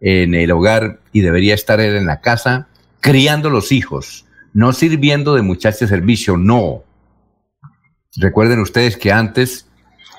[0.00, 2.68] en el hogar y debería estar en la casa
[3.00, 6.84] criando los hijos, no sirviendo de muchacha de servicio, no.
[8.16, 9.68] Recuerden ustedes que antes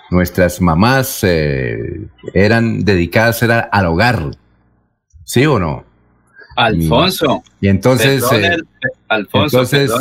[0.09, 4.31] nuestras mamás eh, eran dedicadas al hogar,
[5.25, 5.90] ¿sí o no?
[6.55, 7.43] Alfonso.
[7.59, 8.57] Y, entonces, eh,
[9.07, 9.91] Alfonso, entonces,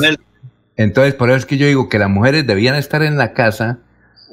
[0.77, 3.79] entonces, por eso es que yo digo que las mujeres debían estar en la casa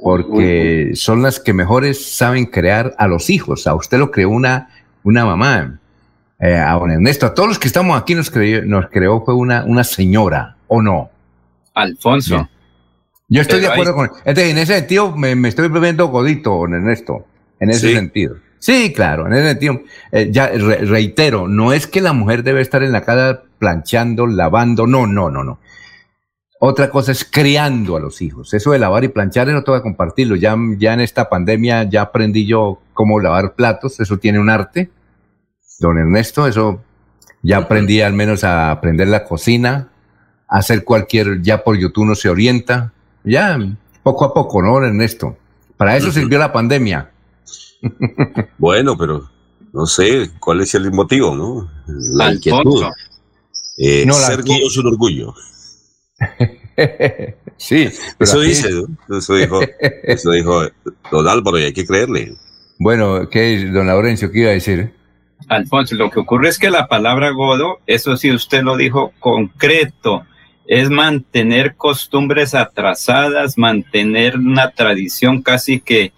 [0.01, 3.67] porque son las que mejores saben crear a los hijos.
[3.67, 4.69] A usted lo creó una,
[5.03, 5.79] una mamá,
[6.39, 9.33] eh, a don Ernesto, a todos los que estamos aquí nos, creó, nos creó fue
[9.33, 11.09] una, una señora, ¿o no?
[11.73, 12.47] Alfonso.
[13.29, 14.39] Yo estoy de acuerdo con él.
[14.39, 17.25] en ese sentido me, estoy bebiendo godito, don Ernesto,
[17.59, 18.37] en ese sentido.
[18.59, 19.81] Sí, claro, en ese sentido.
[20.11, 24.87] Eh, ya reitero, no es que la mujer debe estar en la casa planchando, lavando,
[24.87, 25.59] no, no, no, no.
[26.59, 28.53] Otra cosa es criando a los hijos.
[28.53, 30.35] Eso de lavar y planchar no tengo que compartirlo.
[30.35, 33.99] Ya, ya en esta pandemia ya aprendí yo cómo lavar platos.
[33.99, 34.89] Eso tiene un arte.
[35.79, 36.81] Don Ernesto, eso
[37.43, 39.89] ya aprendí al menos a aprender la cocina,
[40.47, 42.91] a hacer cualquier, ya por YouTube no se orienta.
[43.23, 43.59] Ya,
[44.01, 45.37] poco a poco, ¿no, Ernesto?
[45.75, 47.11] Para eso sirvió la pandemia.
[48.57, 49.29] Bueno, pero
[49.73, 51.69] no sé cuál es el motivo, ¿no?
[51.87, 52.83] La inquietud.
[53.77, 55.33] Eh, ser es un orgullo.
[57.57, 57.87] sí.
[58.19, 58.69] Eso dice,
[59.09, 59.59] eso dijo,
[60.03, 60.63] eso dijo
[61.11, 62.35] don Álvaro y hay que creerle.
[62.79, 64.93] Bueno, ¿qué don Laurencio qué iba a decir?
[65.47, 70.25] Alfonso, lo que ocurre es que la palabra godo, eso sí usted lo dijo concreto,
[70.67, 76.11] es mantener costumbres atrasadas, mantener una tradición casi que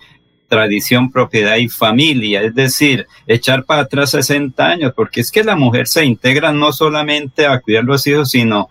[0.49, 5.55] tradición, propiedad y familia, es decir, echar para atrás 60 años, porque es que la
[5.55, 8.69] mujer se integra no solamente a cuidar los hijos, sino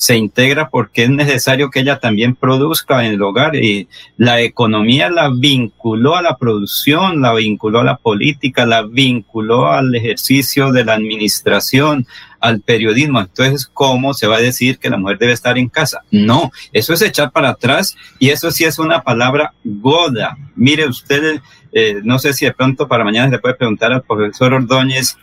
[0.00, 3.54] se integra porque es necesario que ella también produzca en el hogar.
[3.54, 9.70] Y la economía la vinculó a la producción, la vinculó a la política, la vinculó
[9.70, 12.06] al ejercicio de la administración,
[12.40, 13.20] al periodismo.
[13.20, 16.02] Entonces, ¿cómo se va a decir que la mujer debe estar en casa?
[16.10, 20.36] No, eso es echar para atrás y eso sí es una palabra goda.
[20.56, 21.40] Mire usted,
[21.72, 25.16] eh, no sé si de pronto para mañana le puede preguntar al profesor Ordóñez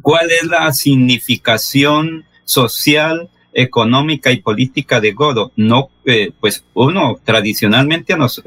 [0.00, 5.52] cuál es la significación social económica y política de Godo.
[5.56, 8.42] No, eh, pues uno, tradicionalmente a los,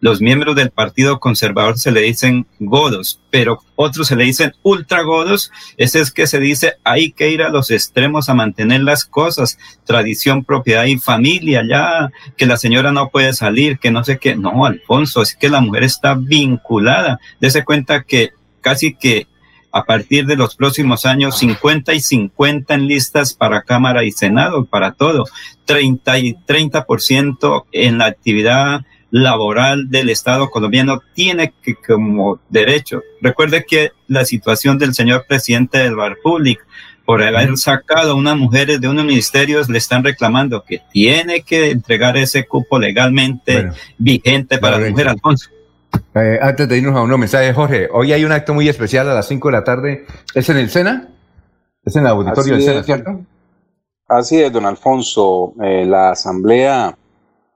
[0.00, 5.02] los miembros del Partido Conservador se le dicen godos, pero otros se le dicen ultra
[5.02, 5.50] godos.
[5.78, 9.58] Ese es que se dice hay que ir a los extremos a mantener las cosas,
[9.84, 14.36] tradición, propiedad y familia, ya que la señora no puede salir, que no sé qué.
[14.36, 17.18] No, Alfonso, es que la mujer está vinculada.
[17.40, 19.26] Dese cuenta que casi que
[19.72, 24.64] a partir de los próximos años 50 y 50 en listas para Cámara y Senado,
[24.64, 25.24] para todo,
[25.66, 28.86] 30 y 30% en la actividad
[29.22, 33.02] laboral del Estado colombiano tiene que como derecho.
[33.20, 36.64] Recuerde que la situación del señor presidente del Bar Public
[37.04, 41.70] por haber sacado a unas mujeres de unos ministerios le están reclamando que tiene que
[41.70, 45.50] entregar ese cupo legalmente vigente para la mujer, Alfonso.
[46.14, 49.14] Eh, antes de irnos a unos mensajes, Jorge, hoy hay un acto muy especial a
[49.14, 50.06] las 5 de la tarde.
[50.34, 51.08] ¿Es en el SENA?
[51.84, 53.20] ¿Es en el auditorio del SENA, cierto?
[54.08, 55.54] Así es, don Alfonso.
[55.62, 56.96] Eh, la Asamblea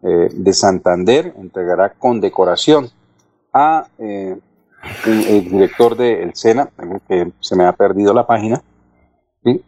[0.02, 2.88] eh, de Santander entregará condecoración
[3.52, 3.86] a
[5.04, 6.70] el, director del SENA,
[7.08, 8.62] que se me ha perdido la página,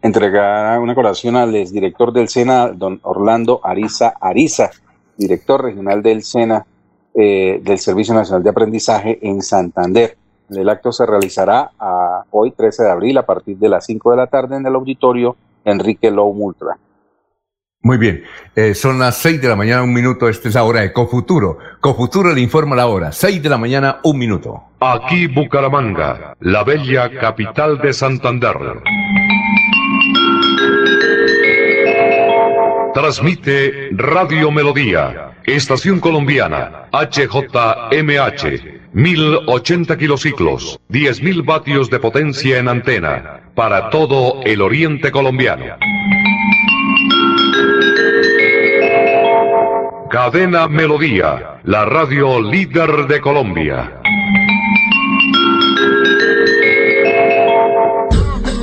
[0.03, 4.71] entregará una condecoración al director del SENA, don Orlando Ariza Ariza,
[5.17, 6.67] director regional del SENA
[7.15, 10.17] eh, del Servicio Nacional de Aprendizaje en Santander.
[10.51, 14.17] El acto se realizará a hoy, 13 de abril, a partir de las 5 de
[14.17, 16.79] la tarde en el auditorio Enrique Low Multra.
[17.85, 18.23] Muy bien,
[18.55, 21.59] eh, son las 6 de la mañana, un minuto, esta es la hora de Cofuturo.
[21.81, 24.63] Cofuturo le informa la hora, 6 de la mañana, un minuto.
[24.79, 28.57] Aquí Bucaramanga, la bella capital de Santander.
[32.95, 38.45] Transmite Radio Melodía, Estación Colombiana, HJMH,
[38.93, 45.65] 1080 kilociclos, 10.000 vatios de potencia en antena, para todo el oriente colombiano.
[50.13, 53.99] Cadena Melodía, la radio líder de Colombia.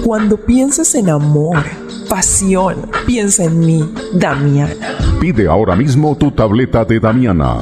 [0.06, 1.58] Cuando piensas en amor,
[2.08, 2.91] pasión.
[3.08, 4.76] Piensa en mí, Damiana.
[5.20, 7.62] Pide ahora mismo tu tableta de Damiana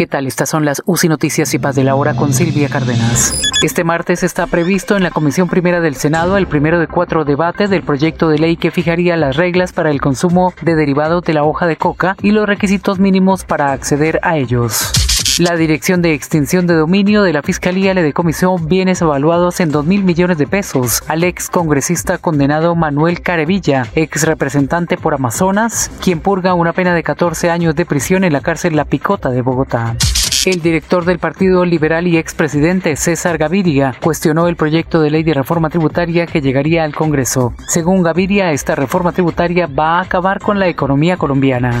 [0.00, 0.26] ¿Qué tal?
[0.26, 3.38] Estas son las UCI Noticias y Paz de la Hora con Silvia Cárdenas.
[3.62, 7.68] Este martes está previsto en la Comisión Primera del Senado el primero de cuatro debates
[7.68, 11.44] del proyecto de ley que fijaría las reglas para el consumo de derivados de la
[11.44, 15.09] hoja de coca y los requisitos mínimos para acceder a ellos.
[15.38, 19.86] La Dirección de Extinción de Dominio de la Fiscalía le decomisó bienes evaluados en 2
[19.86, 26.20] mil millones de pesos al ex congresista condenado Manuel Carevilla, ex representante por Amazonas, quien
[26.20, 29.96] purga una pena de 14 años de prisión en la cárcel La Picota de Bogotá.
[30.46, 35.34] El director del Partido Liberal y expresidente César Gaviria cuestionó el proyecto de ley de
[35.34, 37.52] reforma tributaria que llegaría al Congreso.
[37.68, 41.80] Según Gaviria, esta reforma tributaria va a acabar con la economía colombiana.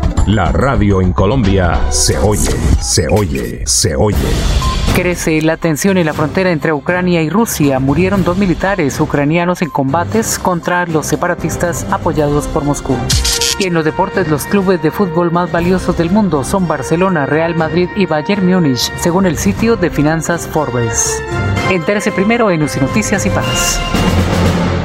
[0.27, 4.17] La radio en Colombia se oye, se oye, se oye.
[4.95, 7.79] Crece la tensión en la frontera entre Ucrania y Rusia.
[7.79, 12.95] Murieron dos militares ucranianos en combates contra los separatistas apoyados por Moscú.
[13.57, 17.55] Y en los deportes, los clubes de fútbol más valiosos del mundo son Barcelona, Real
[17.55, 21.21] Madrid y Bayern Múnich, según el sitio de finanzas Forbes.
[21.71, 23.79] Entérese primero en UCI Noticias y Paz.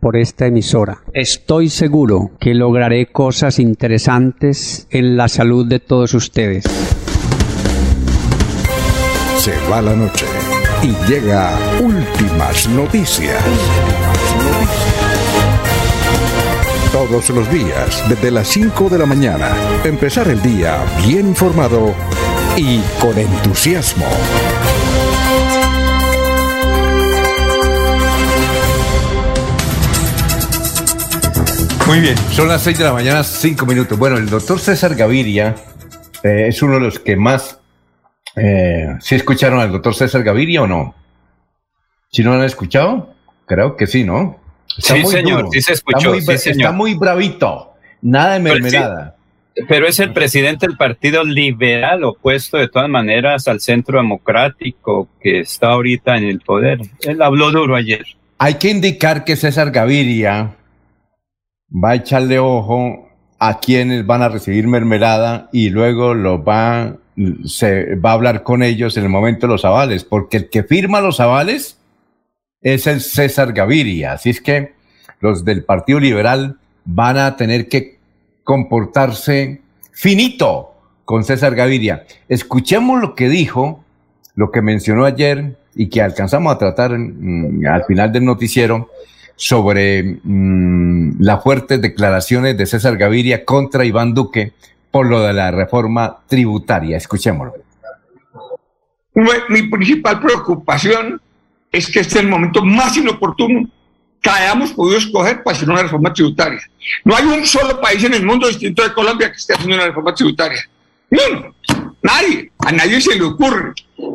[0.00, 1.02] por esta emisora.
[1.12, 6.64] Estoy seguro que lograré cosas interesantes en la salud de todos ustedes.
[9.36, 10.26] Se va la noche
[10.82, 13.42] y llega últimas noticias.
[16.92, 19.50] Todos los días, desde las 5 de la mañana,
[19.84, 21.94] empezar el día bien informado
[22.56, 24.06] y con entusiasmo.
[31.90, 33.98] Muy bien, son las 6 de la mañana, 5 minutos.
[33.98, 35.56] Bueno, el doctor César Gaviria
[36.22, 37.58] eh, es uno de los que más...
[38.36, 40.94] Eh, ¿Sí escucharon al doctor César Gaviria o no?
[42.12, 43.12] ¿Si no lo han escuchado?
[43.44, 44.38] Creo que sí, ¿no?
[44.78, 46.14] sí, señor, sí se escuchó.
[46.14, 47.72] Está muy, sí, está muy bravito,
[48.02, 49.16] nada de Pero mermelada.
[49.68, 55.40] Pero es el presidente del Partido Liberal, opuesto de todas maneras al Centro Democrático que
[55.40, 56.78] está ahorita en el poder.
[57.00, 58.04] Él habló duro ayer.
[58.38, 60.54] Hay que indicar que César Gaviria
[61.72, 63.08] va a echarle ojo
[63.38, 66.96] a quienes van a recibir mermelada y luego lo va,
[67.44, 70.62] se va a hablar con ellos en el momento de los avales, porque el que
[70.62, 71.78] firma los avales
[72.60, 74.12] es el César Gaviria.
[74.12, 74.74] Así es que
[75.20, 77.98] los del Partido Liberal van a tener que
[78.44, 79.62] comportarse
[79.92, 82.04] finito con César Gaviria.
[82.28, 83.84] Escuchemos lo que dijo,
[84.34, 88.90] lo que mencionó ayer y que alcanzamos a tratar al final del noticiero
[89.36, 94.52] sobre mm, las fuertes declaraciones de César Gaviria contra Iván Duque
[94.90, 96.96] por lo de la reforma tributaria.
[96.96, 97.54] Escuchémoslo.
[99.48, 101.20] Mi principal preocupación
[101.72, 103.68] es que este es el momento más inoportuno
[104.20, 106.60] que hayamos podido escoger para hacer una reforma tributaria.
[107.04, 109.86] No hay un solo país en el mundo distinto de Colombia que esté haciendo una
[109.86, 110.68] reforma tributaria.
[111.10, 111.54] No,
[112.02, 113.72] nadie, a nadie se le ocurre.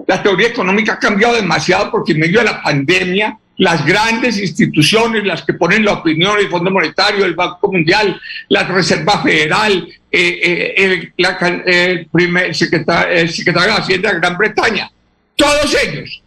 [0.07, 5.23] La teoría económica ha cambiado demasiado porque en medio de la pandemia las grandes instituciones,
[5.23, 10.73] las que ponen la opinión, el Fondo Monetario, el Banco Mundial, la Reserva Federal, eh,
[10.77, 14.91] eh, el, secretario de Hacienda de Gran Bretaña,
[15.35, 16.21] todos ellos.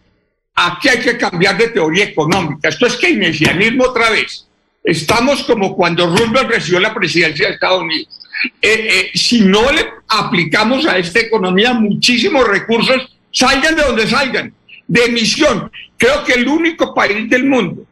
[0.55, 2.67] Aquí hay que cambiar de teoría económica.
[2.67, 4.45] Esto es keynesianismo otra vez.
[4.83, 8.19] Estamos como cuando Roosevelt recibió la presidencia de Estados Unidos.
[8.61, 14.53] Eh, si no le aplicamos a esta economía muchísimos recursos, salgan de donde salgan,
[14.87, 15.71] de emisión.
[15.99, 17.83] Creo que el único país del mundo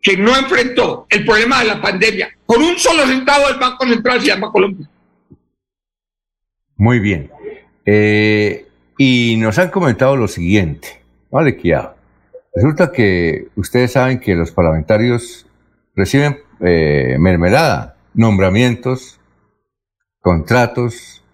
[0.00, 4.20] que no enfrentó el problema de la pandemia con un solo centavo del Banco Central
[4.20, 4.86] se llama Colombia.
[6.76, 7.30] Muy bien.
[7.86, 8.66] Eh,
[8.98, 11.02] y nos han comentado lo siguiente.
[11.30, 11.94] Vale, que ya.
[12.54, 15.46] Resulta que ustedes saben que los parlamentarios
[15.96, 19.18] reciben eh, mermelada, nombramientos,
[20.20, 21.24] contratos,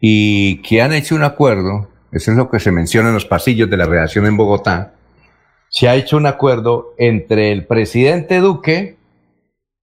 [0.00, 3.68] y que han hecho un acuerdo eso es lo que se menciona en los pasillos
[3.70, 4.94] de la redacción en Bogotá,
[5.68, 8.96] se ha hecho un acuerdo entre el presidente Duque,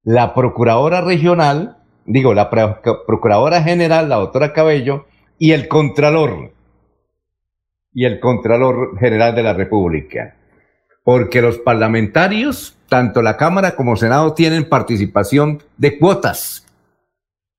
[0.03, 5.05] la procuradora regional digo, la Procuradora General, la doctora Cabello,
[5.37, 6.51] y el Contralor,
[7.93, 10.35] y el Contralor General de la República.
[11.03, 16.65] Porque los parlamentarios, tanto la Cámara como Senado, tienen participación de cuotas.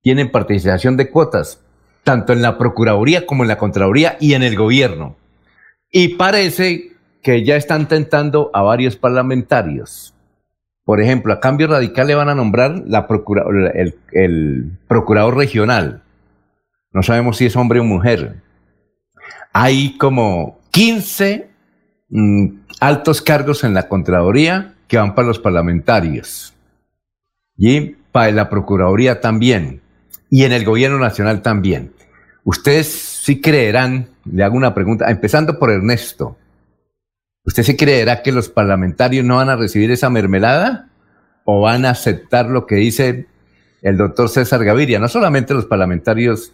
[0.00, 1.63] Tienen participación de cuotas,
[2.04, 5.16] tanto en la Procuraduría como en la Contraloría y en el gobierno.
[5.90, 6.92] Y parece
[7.22, 10.14] que ya están tentando a varios parlamentarios.
[10.84, 12.84] Por ejemplo, a cambio radical le van a nombrar
[14.12, 16.02] el procurador regional.
[16.92, 18.44] No sabemos si es hombre o mujer
[19.54, 21.48] hay como 15
[22.10, 22.46] mm,
[22.80, 26.52] altos cargos en la Contraloría que van para los parlamentarios.
[27.56, 29.80] Y para la Procuraduría también.
[30.28, 31.92] Y en el Gobierno Nacional también.
[32.44, 36.36] Ustedes sí creerán, le hago una pregunta, empezando por Ernesto.
[37.44, 40.88] ¿Usted sí creerá que los parlamentarios no van a recibir esa mermelada?
[41.44, 43.26] ¿O van a aceptar lo que dice
[43.82, 44.98] el doctor César Gaviria?
[44.98, 46.52] No solamente los parlamentarios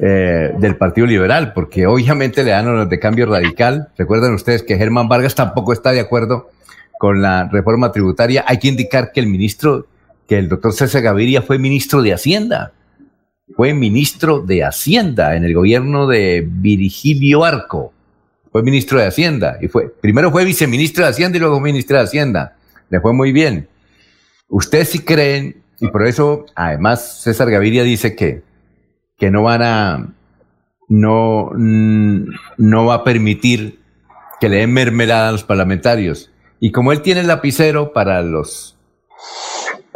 [0.00, 3.88] eh, del Partido Liberal, porque obviamente le dan a los de cambio radical.
[3.96, 6.50] Recuerden ustedes que Germán Vargas tampoco está de acuerdo
[6.98, 8.44] con la reforma tributaria.
[8.46, 9.86] Hay que indicar que el ministro,
[10.28, 12.72] que el doctor César Gaviria fue ministro de Hacienda.
[13.56, 17.92] Fue ministro de Hacienda en el gobierno de Virgilio Arco.
[18.52, 22.04] Fue ministro de Hacienda y fue, primero fue viceministro de Hacienda y luego ministro de
[22.04, 22.56] Hacienda.
[22.90, 23.68] Le fue muy bien.
[24.48, 28.42] Ustedes sí creen, y por eso además César Gaviria dice que
[29.18, 30.14] que no van a,
[30.88, 33.80] no, no va a permitir
[34.40, 36.30] que le den mermelada a los parlamentarios.
[36.60, 38.77] Y como él tiene el lapicero para los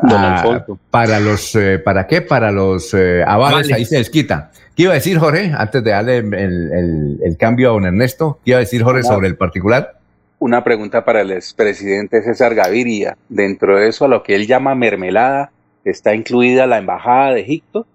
[0.03, 4.93] ah, para los eh, para qué para los eh, avales ahí se desquita ¿qué iba
[4.93, 8.39] a decir Jorge antes de darle el, cambio a don Ernesto?
[8.45, 9.99] ¿qué iba a decir Jorge sobre el particular?
[10.39, 14.75] una pregunta para el expresidente César Gaviria dentro de eso a lo que él llama
[14.75, 15.53] mermelada
[15.85, 17.87] está incluida la embajada de Egipto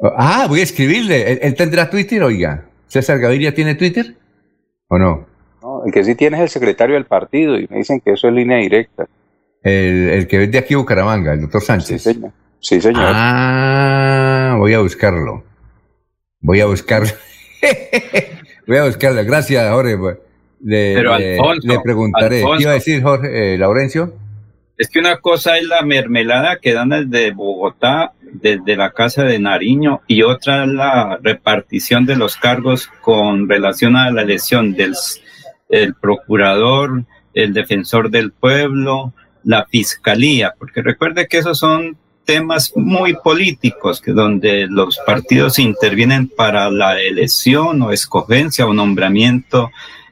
[0.00, 1.32] Ah, voy a escribirle.
[1.42, 2.66] ¿Él, tendrá Twitter, oiga?
[2.86, 4.14] ¿César Gaviria tiene Twitter?
[4.86, 5.26] ¿O no?
[5.60, 8.28] No, el que sí tiene es el secretario del partido y me dicen que eso
[8.28, 9.08] es línea directa.
[9.62, 12.02] El, que es de aquí Bucaramanga, el doctor Sánchez.
[12.02, 12.32] Sí, señor.
[12.60, 13.12] Sí, señor.
[13.14, 15.44] Ah, voy a buscarlo.
[16.40, 17.10] Voy a buscarlo.
[18.66, 19.24] voy a buscarlo.
[19.24, 19.96] Gracias, Jorge.
[20.60, 22.42] Le, Pero Alfonso, le, preguntaré.
[22.42, 24.14] ¿Qué iba a decir Jorge, eh, Laurencio?
[24.76, 29.38] Es que una cosa es la mermelada que dan desde Bogotá, desde la Casa de
[29.38, 34.94] Nariño, y otra es la repartición de los cargos con relación a la elección del
[35.68, 37.04] el procurador,
[37.34, 39.12] el defensor del pueblo,
[39.48, 41.96] la fiscalía, porque recuerde que esos son
[42.26, 49.70] temas muy políticos, que donde los partidos intervienen para la elección o escogencia o nombramiento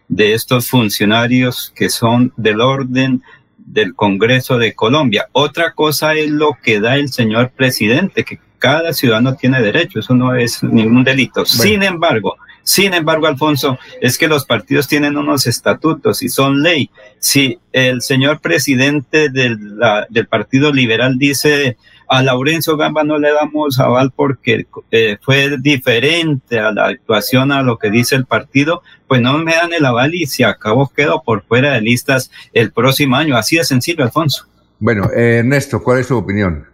[0.08, 3.22] de estos funcionarios que son del orden
[3.58, 5.28] del Congreso de Colombia.
[5.32, 10.14] Otra cosa es lo que da el señor presidente, que cada ciudadano tiene derecho, eso
[10.14, 11.44] no es ningún delito.
[11.44, 16.90] Sin embargo, sin embargo, Alfonso, es que los partidos tienen unos estatutos y son ley.
[17.20, 19.78] Si el señor presidente del,
[20.10, 21.76] del Partido Liberal dice
[22.08, 27.62] a Laurencio Gamba no le damos aval porque eh, fue diferente a la actuación a
[27.62, 31.22] lo que dice el partido, pues no me dan el aval y si acabo quedo
[31.22, 33.36] por fuera de listas el próximo año.
[33.36, 34.48] Así de sencillo, Alfonso.
[34.80, 36.66] Bueno, eh, Ernesto, ¿cuál es su opinión?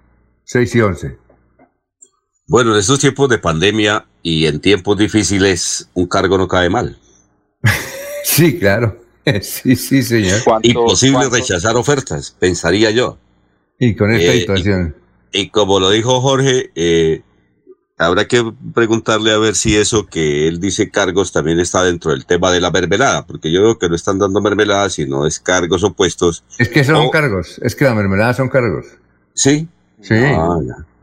[0.44, 1.18] 6 y 11.
[2.48, 6.98] Bueno, en estos tiempos de pandemia y en tiempos difíciles, un cargo no cae mal.
[8.24, 9.00] sí, claro.
[9.40, 10.40] Sí, sí, señor.
[10.62, 13.18] Imposible rechazar ofertas, pensaría yo.
[13.78, 14.96] Y con esta eh, situación.
[15.30, 17.22] Y como lo dijo Jorge, eh,
[17.98, 22.26] habrá que preguntarle a ver si eso que él dice cargos también está dentro del
[22.26, 25.84] tema de la mermelada, porque yo creo que no están dando mermelada, sino es cargos
[25.84, 26.44] opuestos.
[26.58, 28.86] Es que son cargos, es que la mermelada son cargos.
[29.34, 29.68] Sí.
[30.00, 30.14] Sí.
[30.16, 30.58] Ah,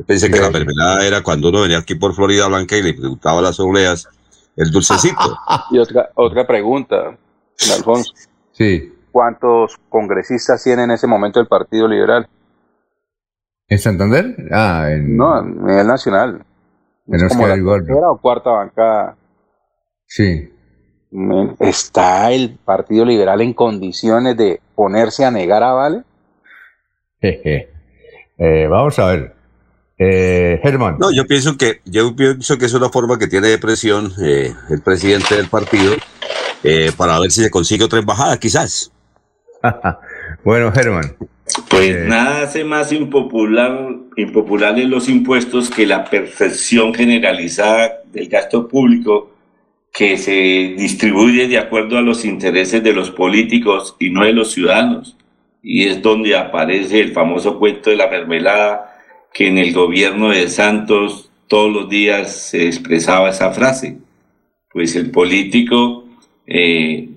[0.05, 3.41] pensé que la mermelada era cuando uno venía aquí por Florida Blanca y le preguntaba
[3.41, 4.07] las obleas
[4.55, 5.37] el dulcecito.
[5.71, 7.17] y otra, otra pregunta,
[7.75, 8.13] Alfonso.
[8.51, 8.93] Sí.
[9.11, 12.27] ¿Cuántos congresistas tiene en ese momento el Partido Liberal?
[13.67, 14.35] ¿En Santander?
[14.51, 15.15] Ah, en...
[15.15, 16.43] No, a nivel nacional.
[17.07, 19.15] En como la tercera o cuarta bancada.
[20.05, 20.53] Sí.
[21.59, 26.03] ¿Está el Partido Liberal en condiciones de ponerse a negar a Vale?
[27.21, 29.38] eh, vamos a ver.
[30.01, 30.95] Eh, Germán.
[30.97, 34.53] No, yo pienso que yo pienso que es una forma que tiene de presión eh,
[34.69, 35.93] el presidente del partido
[36.63, 38.93] eh, para ver si se consigue otra embajada, quizás.
[40.45, 41.15] bueno, Germán.
[41.69, 48.67] Pues eh, nada hace más impopular, impopulares los impuestos que la perfección generalizada del gasto
[48.67, 49.31] público
[49.91, 54.51] que se distribuye de acuerdo a los intereses de los políticos y no de los
[54.51, 55.17] ciudadanos.
[55.61, 58.98] Y es donde aparece el famoso cuento de la mermelada
[59.33, 63.97] que en el gobierno de Santos todos los días se expresaba esa frase.
[64.71, 66.05] Pues el político
[66.45, 67.09] eh,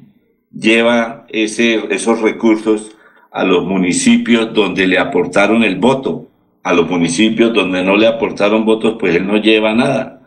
[0.53, 2.97] lleva ese, esos recursos
[3.31, 6.29] a los municipios donde le aportaron el voto.
[6.63, 10.23] A los municipios donde no le aportaron votos, pues él no lleva nada.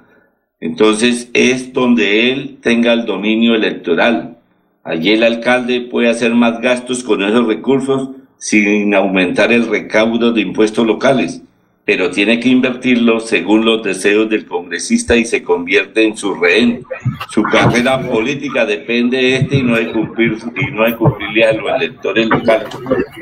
[0.59, 4.37] Entonces es donde él tenga el dominio electoral.
[4.83, 10.41] Allí el alcalde puede hacer más gastos con esos recursos sin aumentar el recaudo de
[10.41, 11.41] impuestos locales
[11.85, 16.83] pero tiene que invertirlo según los deseos del congresista y se convierte en su rehén.
[17.29, 21.53] Su carrera política depende de este y no hay cumplir y no hay cumplirle a
[21.53, 22.69] los electores locales.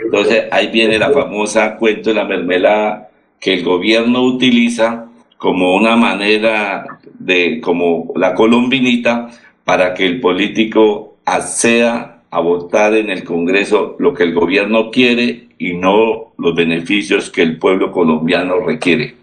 [0.02, 5.08] Entonces ahí viene la famosa cuento de la mermelada que el gobierno utiliza
[5.38, 9.30] como una manera de como la colombinita
[9.66, 15.50] para que el político acceda a votar en el Congreso lo que el gobierno quiere
[15.60, 19.16] y no los beneficios que el pueblo colombiano requiere.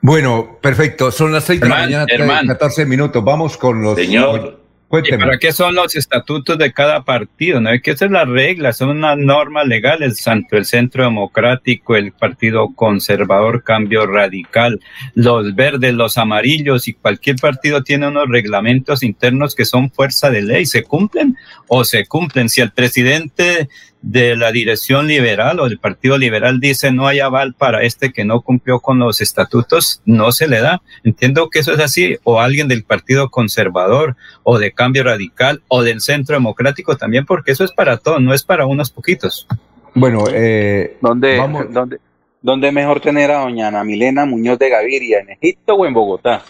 [0.00, 1.10] Bueno, perfecto.
[1.10, 2.06] Son las seis de la mañana,
[2.46, 3.24] 14 minutos.
[3.24, 3.96] Vamos con los.
[3.96, 4.55] Señor.
[4.88, 5.24] Cuénteme.
[5.24, 7.60] ¿Para qué son los estatutos de cada partido?
[7.60, 12.12] No hay que hacer las reglas, son unas normas legales, tanto el Centro Democrático, el
[12.12, 14.80] Partido Conservador, Cambio Radical,
[15.14, 20.42] los verdes, los amarillos y cualquier partido tiene unos reglamentos internos que son fuerza de
[20.42, 20.66] ley.
[20.66, 21.36] ¿Se cumplen
[21.66, 22.48] o se cumplen?
[22.48, 23.68] Si el presidente
[24.06, 28.24] de la dirección liberal o del Partido Liberal dice no hay aval para este que
[28.24, 30.80] no cumplió con los estatutos, no se le da.
[31.02, 32.16] Entiendo que eso es así.
[32.22, 37.50] O alguien del Partido Conservador o de Cambio Radical o del Centro Democrático también, porque
[37.50, 39.48] eso es para todos, no es para unos poquitos.
[39.94, 41.36] Bueno, eh, ¿Dónde,
[41.70, 41.98] ¿dónde,
[42.42, 46.42] ¿dónde mejor tener a doña Ana Milena Muñoz de Gaviria, en Egipto o en Bogotá?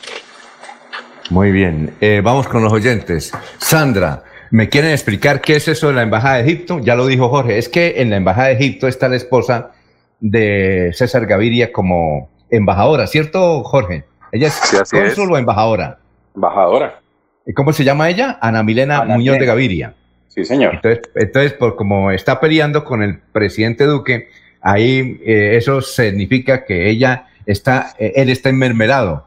[1.30, 3.32] Muy bien, eh, vamos con los oyentes.
[3.58, 6.78] Sandra, ¿Me quieren explicar qué es eso de la Embajada de Egipto?
[6.80, 9.72] Ya lo dijo Jorge, es que en la Embajada de Egipto está la esposa
[10.20, 14.04] de César Gaviria como embajadora, ¿cierto, Jorge?
[14.32, 15.98] Ella es sí, cónsul o embajadora.
[16.34, 17.00] Embajadora.
[17.46, 18.38] ¿Y cómo se llama ella?
[18.40, 19.94] Ana Milena Muñoz de Gaviria.
[20.28, 20.74] Sí, señor.
[20.74, 24.28] Entonces, entonces por como está peleando con el presidente Duque,
[24.60, 29.25] ahí eh, eso significa que ella está, eh, él está enmermelado.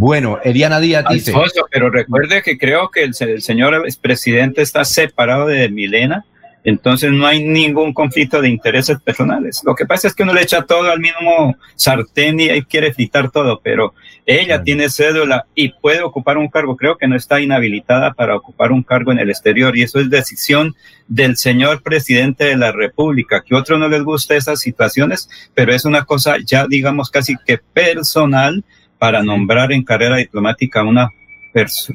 [0.00, 1.32] Bueno, Eliana Díaz dice.
[1.72, 6.24] pero recuerde que creo que el, señor presidente está separado de Milena,
[6.62, 9.60] entonces no hay ningún conflicto de intereses personales.
[9.66, 13.32] Lo que pasa es que uno le echa todo al mismo sartén y quiere fritar
[13.32, 13.92] todo, pero
[14.24, 16.76] ella tiene cédula y puede ocupar un cargo.
[16.76, 20.08] Creo que no está inhabilitada para ocupar un cargo en el exterior y eso es
[20.10, 20.76] decisión
[21.08, 23.42] del señor presidente de la República.
[23.42, 27.34] Que a otros no les gusta esas situaciones, pero es una cosa ya digamos casi
[27.44, 28.62] que personal
[28.98, 31.10] para nombrar en carrera diplomática una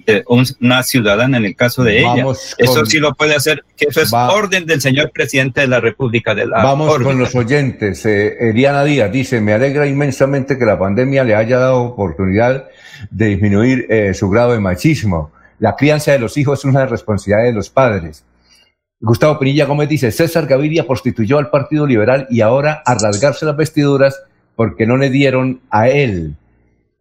[0.08, 2.26] eh, una ciudadana en el caso de ella.
[2.58, 6.34] eso sí lo puede hacer, que eso es orden del señor presidente de la República
[6.34, 8.06] de la Vamos con los oyentes.
[8.06, 12.68] Eh, Eliana Díaz dice, me alegra inmensamente que la pandemia le haya dado oportunidad
[13.12, 15.32] de disminuir eh, su grado de machismo.
[15.60, 18.26] La crianza de los hijos es una responsabilidad de los padres.
[19.00, 23.56] Gustavo Pinilla Gómez dice, César Gaviria prostituyó al Partido Liberal y ahora a rasgarse las
[23.56, 24.20] vestiduras
[24.56, 26.36] porque no le dieron a él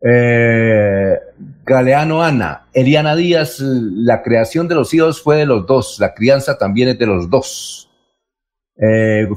[0.05, 1.19] eh,
[1.65, 6.59] Galeano Ana, Eliana Díaz, la creación de los hijos fue de los dos, la crianza
[6.59, 7.91] también es de los dos.
[8.77, 9.29] Eh,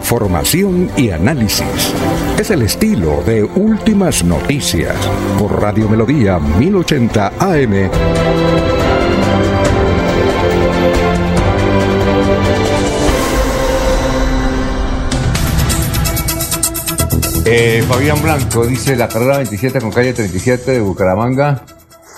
[0.00, 1.92] información y análisis.
[2.38, 4.96] Es el estilo de Últimas Noticias
[5.38, 7.90] por Radio Melodía 1080 AM.
[17.44, 21.62] Eh, Fabián Blanco dice la carrera 27 con calle 37 de Bucaramanga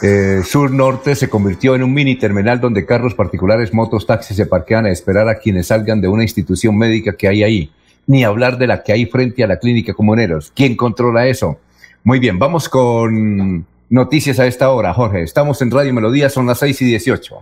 [0.05, 4.85] eh, sur-norte se convirtió en un mini terminal donde carros particulares, motos, taxis se parquean
[4.85, 7.73] a esperar a quienes salgan de una institución médica que hay ahí.
[8.09, 10.53] Ni hablar de la que hay frente a la clínica Comuneros.
[10.57, 11.61] ¿Quién controla eso?
[12.03, 15.23] Muy bien, vamos con noticias a esta hora, Jorge.
[15.23, 17.37] Estamos en Radio Melodía, son las 6 y 18.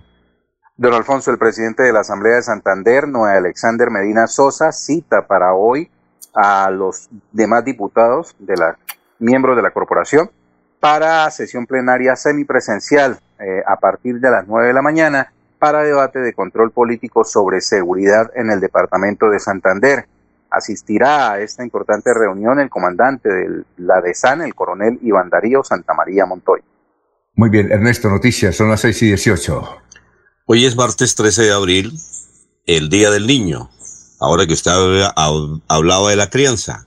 [0.77, 5.55] Don Alfonso, el presidente de la Asamblea de Santander, Noé Alexander Medina Sosa, cita para
[5.55, 5.91] hoy
[6.35, 8.77] a los demás diputados de la
[9.19, 10.31] miembros de la corporación
[10.81, 16.19] para sesión plenaria semipresencial eh, a partir de las 9 de la mañana para debate
[16.21, 20.07] de control político sobre seguridad en el departamento de Santander.
[20.51, 26.27] Asistirá a esta importante reunión el comandante de la DESAN, el coronel Iván Darío Santamaría
[26.27, 26.61] Montoy.
[27.35, 29.63] Muy bien, Ernesto, noticias, son las 6 y 18.
[30.47, 31.93] Hoy es martes 13 de abril,
[32.67, 33.71] el Día del Niño.
[34.19, 34.73] Ahora que usted
[35.69, 36.87] hablaba de la crianza.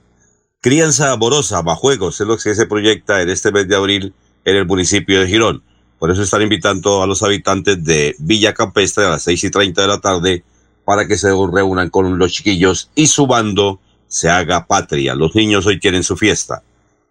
[0.63, 4.13] Crianza amorosa, juegos, es lo que se proyecta en este mes de abril
[4.45, 5.61] en el municipio de Girón.
[5.99, 9.81] Por eso están invitando a los habitantes de Villa Campestre a las 6 y 30
[9.81, 10.45] de la tarde
[10.85, 15.15] para que se reúnan con los chiquillos y su bando se haga patria.
[15.15, 16.63] Los niños hoy tienen su fiesta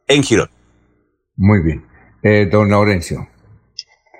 [0.09, 0.49] en Girón.
[1.37, 1.85] Muy bien.
[2.23, 3.29] Eh, don Laurencio.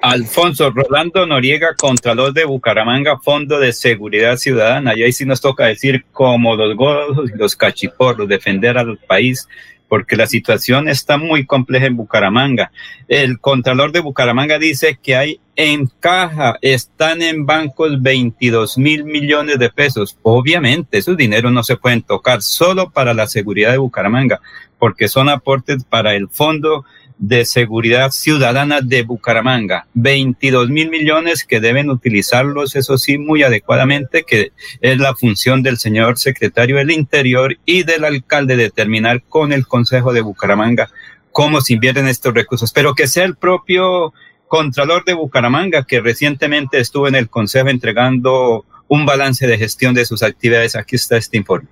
[0.03, 4.97] Alfonso Rolando Noriega, Contralor de Bucaramanga, Fondo de Seguridad Ciudadana.
[4.97, 9.49] Y ahí sí nos toca decir como los godos y los cachiporros, defender al país,
[9.87, 12.73] porque la situación está muy compleja en Bucaramanga.
[13.07, 19.61] El Contralor de Bucaramanga dice que hay en caja, están en bancos 22 mil millones
[19.61, 20.19] de pesos.
[20.23, 24.41] Obviamente, esos dineros no se pueden tocar solo para la seguridad de Bucaramanga,
[24.81, 26.85] porque son aportes para el Fondo
[27.23, 29.87] de Seguridad Ciudadana de Bucaramanga.
[29.95, 34.51] 22 mil millones que deben utilizarlos, eso sí, muy adecuadamente, que
[34.81, 40.13] es la función del señor secretario del Interior y del alcalde determinar con el Consejo
[40.13, 40.91] de Bucaramanga
[41.31, 44.13] cómo se invierten estos recursos, pero que sea el propio
[44.49, 50.05] Contralor de Bucaramanga, que recientemente estuvo en el Consejo entregando un balance de gestión de
[50.05, 50.75] sus actividades.
[50.75, 51.69] Aquí está este informe.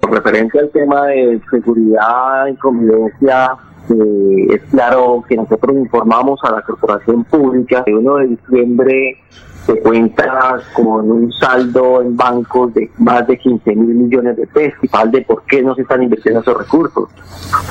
[0.00, 3.56] Referente al tema de seguridad y convivencia
[3.92, 9.18] eh, es claro que nosotros informamos a la corporación pública que 1 de diciembre
[9.66, 14.78] se cuenta con un saldo en bancos de más de 15 mil millones de pesos
[14.82, 17.08] y de por qué no se están invirtiendo esos recursos.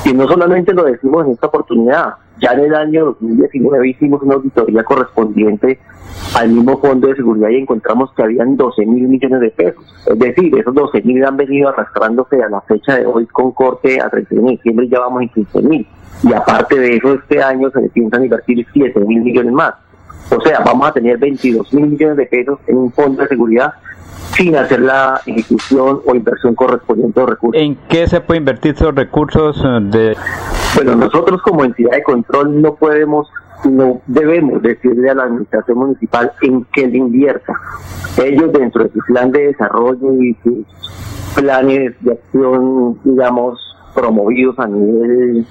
[0.05, 4.35] Y no solamente lo decimos en esta oportunidad, ya en el año 2019 hicimos una
[4.35, 5.79] auditoría correspondiente
[6.35, 9.83] al mismo Fondo de Seguridad y encontramos que habían 12 mil millones de pesos.
[10.07, 13.99] Es decir, esos 12 mil han venido arrastrándose a la fecha de hoy con corte
[14.01, 15.87] a 31 de diciembre ya vamos en 15 mil.
[16.23, 19.73] Y aparte de eso, este año se le piensan invertir 7 mil millones más.
[20.29, 23.73] O sea, vamos a tener 22 mil millones de pesos en un fondo de seguridad
[24.35, 27.61] sin hacer la ejecución o inversión correspondiente de recursos.
[27.61, 30.17] ¿En qué se puede invertir esos recursos eh, de...?
[30.75, 33.27] Bueno, nosotros como entidad de control no podemos
[33.69, 37.53] no debemos decirle a la administración municipal en qué le invierta.
[38.17, 40.65] Ellos dentro de su plan de desarrollo y sus
[41.35, 45.45] planes de acción, digamos, promovidos a nivel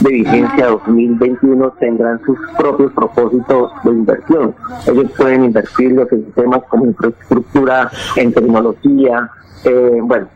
[0.00, 4.54] de vigencia 2021 tendrán sus propios propósitos de inversión.
[4.86, 9.30] Ellos pueden invertir los sistemas como infraestructura, en tecnología,
[9.64, 10.28] eh, bueno,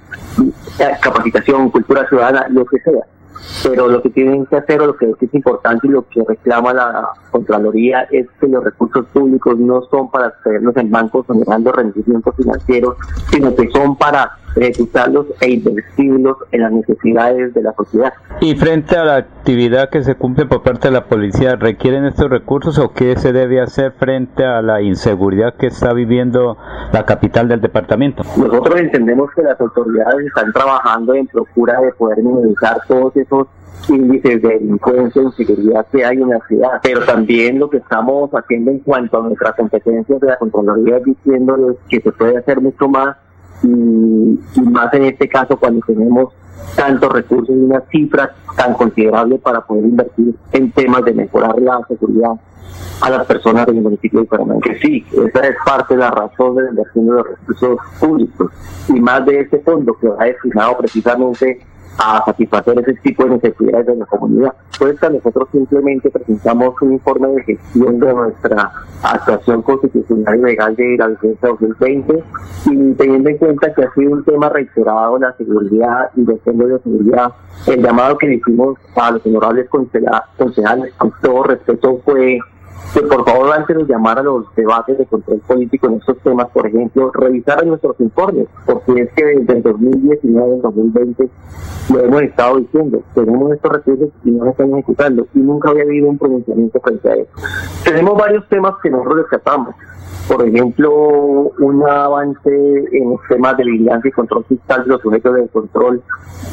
[1.01, 3.03] capacitación, cultura ciudadana, lo que sea
[3.62, 6.73] pero lo que tienen que hacer o lo que es importante y lo que reclama
[6.73, 12.35] la Contraloría es que los recursos públicos no son para tenerlos en bancos generando rendimientos
[12.37, 12.97] financieros,
[13.31, 18.12] sino que son para ejecutarlos e invertirlos en las necesidades de la sociedad.
[18.41, 22.31] Y frente a la actividad que se cumple por parte de la policía, ¿requieren estos
[22.31, 26.57] recursos o qué se debe hacer frente a la inseguridad que está viviendo
[26.93, 28.23] la capital del departamento?
[28.37, 33.49] Nosotros entendemos que las autoridades están trabajando en procura de poder minimizar todos esos
[33.89, 38.31] índices de delincuencia e inseguridad que hay en la ciudad, pero también lo que estamos
[38.33, 42.61] haciendo en cuanto a nuestras competencias de la Contraloría es diciéndoles que se puede hacer
[42.61, 43.16] mucho más
[43.63, 46.33] y, más en este caso cuando tenemos
[46.77, 51.81] tantos recursos y una cifra tan considerable para poder invertir en temas de mejorar la
[51.89, 52.33] seguridad
[53.01, 54.61] a las personas del municipio de Bucaramanga.
[54.63, 58.51] Que sí, esa es parte de la razón de la inversión de los recursos públicos
[58.89, 61.61] y más de ese fondo que va destinado precisamente
[61.98, 64.55] a satisfacer ese tipo de necesidades de la comunidad.
[64.78, 70.97] Pues nosotros simplemente presentamos un informe de gestión de nuestra actuación constitucional y legal de
[70.97, 72.24] la vigencia 2020
[72.66, 76.78] y teniendo en cuenta que ha sido un tema reiterado la seguridad y fondo de
[76.81, 77.32] seguridad,
[77.66, 82.39] el llamado que hicimos a los honorables concejales con todo respeto fue
[82.93, 86.49] que por favor antes de llamar a los debates de control político en estos temas,
[86.51, 91.28] por ejemplo, revisaran nuestros informes, porque es que desde el 2019 al 2020
[91.93, 95.85] lo hemos estado diciendo, tenemos estos recursos y no nos están ejecutando y nunca había
[95.85, 97.31] habido un pronunciamiento frente a eso.
[97.85, 99.74] Tenemos varios temas que nosotros rescatamos,
[100.29, 100.93] por ejemplo,
[101.59, 102.51] un avance
[102.93, 106.03] en los temas de vigilancia y control fiscal de los sujetos de control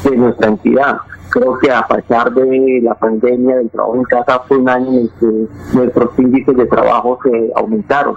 [0.03, 0.97] de nuestra entidad
[1.29, 4.97] creo que a pesar de la pandemia del trabajo en casa fue un año en
[4.97, 8.15] el que nuestros índices de trabajo se aumentaron.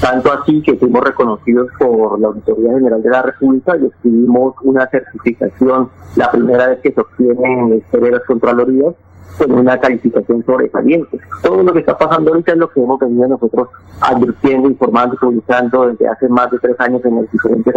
[0.00, 4.88] Tanto así que fuimos reconocidos por la Auditoría General de la República y obtuvimos una
[4.88, 8.94] certificación la primera vez que se obtiene en las Contralorías
[9.38, 11.18] con una calificación sobresaliente.
[11.42, 13.68] Todo lo que está pasando ahorita es lo que hemos venido nosotros
[14.00, 17.74] advirtiendo, informando y publicando desde hace más de tres años en las diferentes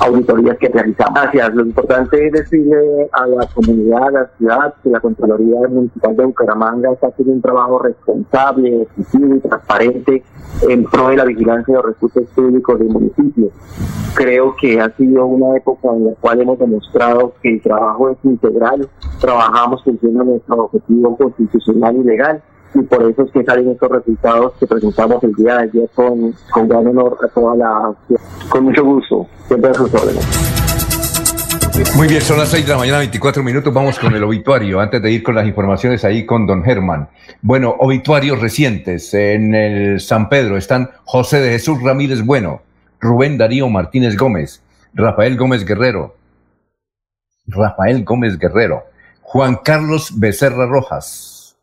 [0.00, 1.14] auditorías que realizamos.
[1.14, 1.54] Gracias.
[1.54, 6.24] Lo importante es decirle a la comunidad, a la ciudad, que la Contraloría Municipal de
[6.24, 10.24] Bucaramanga está haciendo un trabajo responsable, efectivo y transparente
[10.68, 13.50] en pro de la vigilancia de recursos públicos del municipio.
[14.14, 18.18] Creo que ha sido una época en la cual hemos demostrado que el trabajo es
[18.24, 18.88] integral,
[19.20, 22.42] trabajamos cumpliendo nuestro objetivo constitucional y legal
[22.74, 26.34] y por eso es que salen estos resultados que presentamos el día de ayer con,
[26.50, 27.94] con gran honor a toda la
[28.48, 30.57] con mucho gusto, siempre a sus órdenes.
[31.94, 33.72] Muy bien, son las 6 de la mañana, 24 minutos.
[33.72, 34.80] Vamos con el obituario.
[34.80, 37.08] Antes de ir con las informaciones ahí con don Germán.
[37.40, 39.14] Bueno, obituarios recientes.
[39.14, 42.62] En el San Pedro están José de Jesús Ramírez Bueno,
[43.00, 46.16] Rubén Darío Martínez Gómez, Rafael Gómez Guerrero,
[47.46, 48.84] Rafael Gómez Guerrero,
[49.20, 51.56] Juan Carlos Becerra Rojas,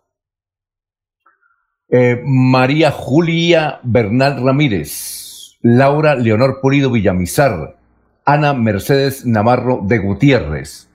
[1.89, 7.75] eh, María Julia Bernal Ramírez, Laura Leonor Pulido Villamizar,
[8.25, 10.89] Ana Mercedes Navarro de Gutiérrez.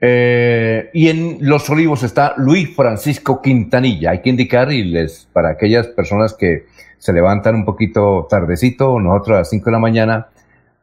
[0.00, 4.12] Eh, y en Los Olivos está Luis Francisco Quintanilla.
[4.12, 4.94] Hay que indicar, y
[5.32, 6.66] para aquellas personas que
[6.98, 10.28] se levantan un poquito tardecito, nosotros a las 5 de la mañana,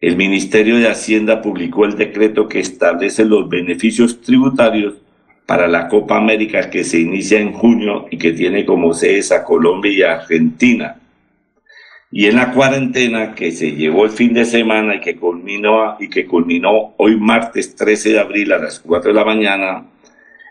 [0.00, 4.94] El Ministerio de Hacienda publicó el decreto que establece los beneficios tributarios
[5.46, 9.44] para la Copa América que se inicia en junio y que tiene como sedes a
[9.44, 10.96] Colombia y Argentina.
[12.10, 16.08] Y en la cuarentena que se llevó el fin de semana y que culminó, y
[16.08, 19.84] que culminó hoy martes 13 de abril a las 4 de la mañana,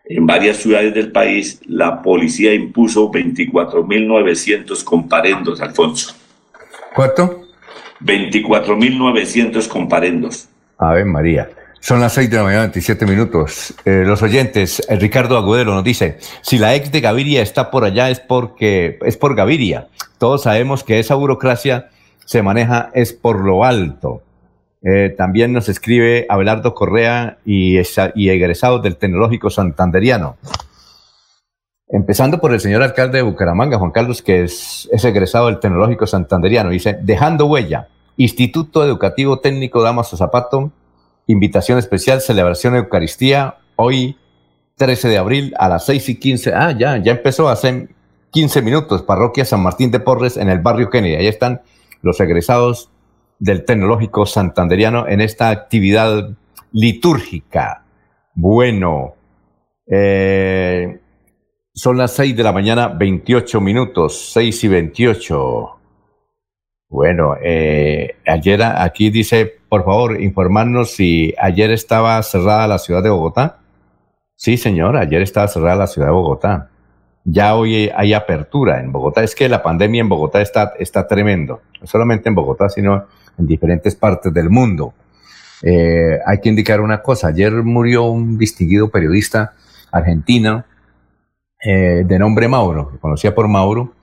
[0.06, 6.14] en varias ciudades del país, la policía impuso 24.900 comparendos, Alfonso.
[6.94, 7.44] ¿Cuánto?
[8.02, 10.50] 24.900 comparendos.
[10.78, 11.50] Ave María.
[11.84, 13.74] Son las 6 de la mañana, 27 minutos.
[13.84, 17.84] Eh, los oyentes, eh, Ricardo Agudelo nos dice, si la ex de Gaviria está por
[17.84, 19.90] allá es porque es por Gaviria.
[20.18, 21.90] Todos sabemos que esa burocracia
[22.24, 24.22] se maneja es por lo alto.
[24.82, 27.78] Eh, también nos escribe Abelardo Correa y,
[28.16, 30.38] y egresados del Tecnológico Santanderiano.
[31.90, 36.08] Empezando por el señor alcalde de Bucaramanga, Juan Carlos, que es, es egresado del Tecnológico
[36.08, 36.70] Santanderiano.
[36.70, 40.72] Dice, dejando huella, Instituto Educativo Técnico Damaso Zapato,
[41.28, 44.18] invitación especial, celebración de Eucaristía, hoy
[44.76, 46.54] 13 de abril a las 6 y 15.
[46.54, 47.90] Ah, ya, ya empezó hace
[48.32, 49.04] 15 minutos.
[49.04, 51.16] Parroquia San Martín de Porres en el barrio Kennedy.
[51.16, 51.62] Ahí están
[52.02, 52.90] los egresados
[53.40, 56.30] del Tecnológico Santanderiano en esta actividad
[56.72, 57.84] litúrgica.
[58.34, 59.16] Bueno,
[59.88, 61.00] eh,
[61.74, 65.73] son las 6 de la mañana, 28 minutos, 6 y 28.
[66.94, 73.10] Bueno, eh, ayer aquí dice, por favor, informarnos si ayer estaba cerrada la ciudad de
[73.10, 73.58] Bogotá.
[74.36, 76.70] Sí, señor, ayer estaba cerrada la ciudad de Bogotá.
[77.24, 79.24] Ya hoy hay apertura en Bogotá.
[79.24, 81.62] Es que la pandemia en Bogotá está, está tremendo.
[81.82, 83.08] No solamente en Bogotá, sino
[83.40, 84.94] en diferentes partes del mundo.
[85.64, 87.30] Eh, hay que indicar una cosa.
[87.30, 89.56] Ayer murió un distinguido periodista
[89.92, 90.64] argentino
[91.60, 93.94] eh, de nombre Mauro, que conocía por Mauro.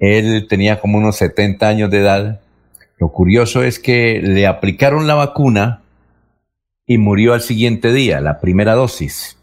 [0.00, 2.40] Él tenía como unos 70 años de edad.
[2.98, 5.82] Lo curioso es que le aplicaron la vacuna
[6.86, 9.38] y murió al siguiente día, la primera dosis.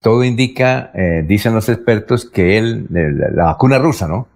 [0.00, 4.28] Todo indica, eh, dicen los expertos, que él, la, vacuna rusa, ¿no?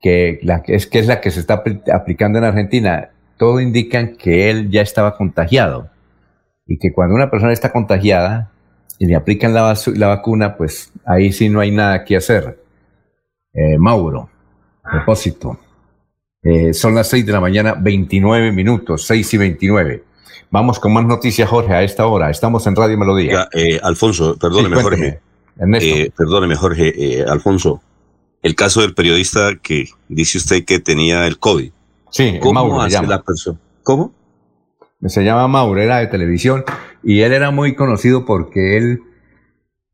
[0.00, 1.62] Que, es, que es la que se está
[1.92, 5.90] aplicando en Argentina, todo indica que él ya estaba contagiado.
[6.66, 8.50] Y que cuando una persona está contagiada,
[8.98, 12.58] y le aplican la, la vacuna, pues ahí sí no hay nada que hacer.
[13.52, 14.30] Eh, Mauro,
[14.90, 15.58] propósito.
[16.42, 20.04] Eh, son las 6 de la mañana, 29 minutos, 6 y 29.
[20.50, 22.30] Vamos con más noticias, Jorge, a esta hora.
[22.30, 23.48] Estamos en Radio Melodía.
[23.52, 25.20] Eh, Alfonso, perdóneme, Jorge.
[25.80, 27.82] Eh, perdóneme, Jorge, Alfonso.
[28.42, 31.72] El caso del periodista que dice usted que tenía el COVID.
[32.10, 33.58] Sí, ¿Cómo Mauro hace la persona?
[33.82, 34.12] ¿Cómo?
[35.08, 36.64] se llama Mauro, era de televisión
[37.02, 39.02] y él era muy conocido porque él,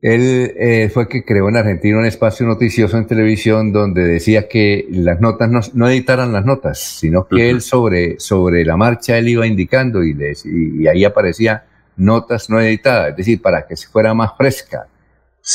[0.02, 4.84] él eh, fue que creó en Argentina un espacio noticioso en televisión donde decía que
[4.90, 9.28] las notas no, no editaran las notas, sino que él sobre, sobre la marcha él
[9.28, 11.66] iba indicando y, les, y, ahí aparecía
[11.96, 14.88] notas no editadas, es decir, para que se fuera más fresca.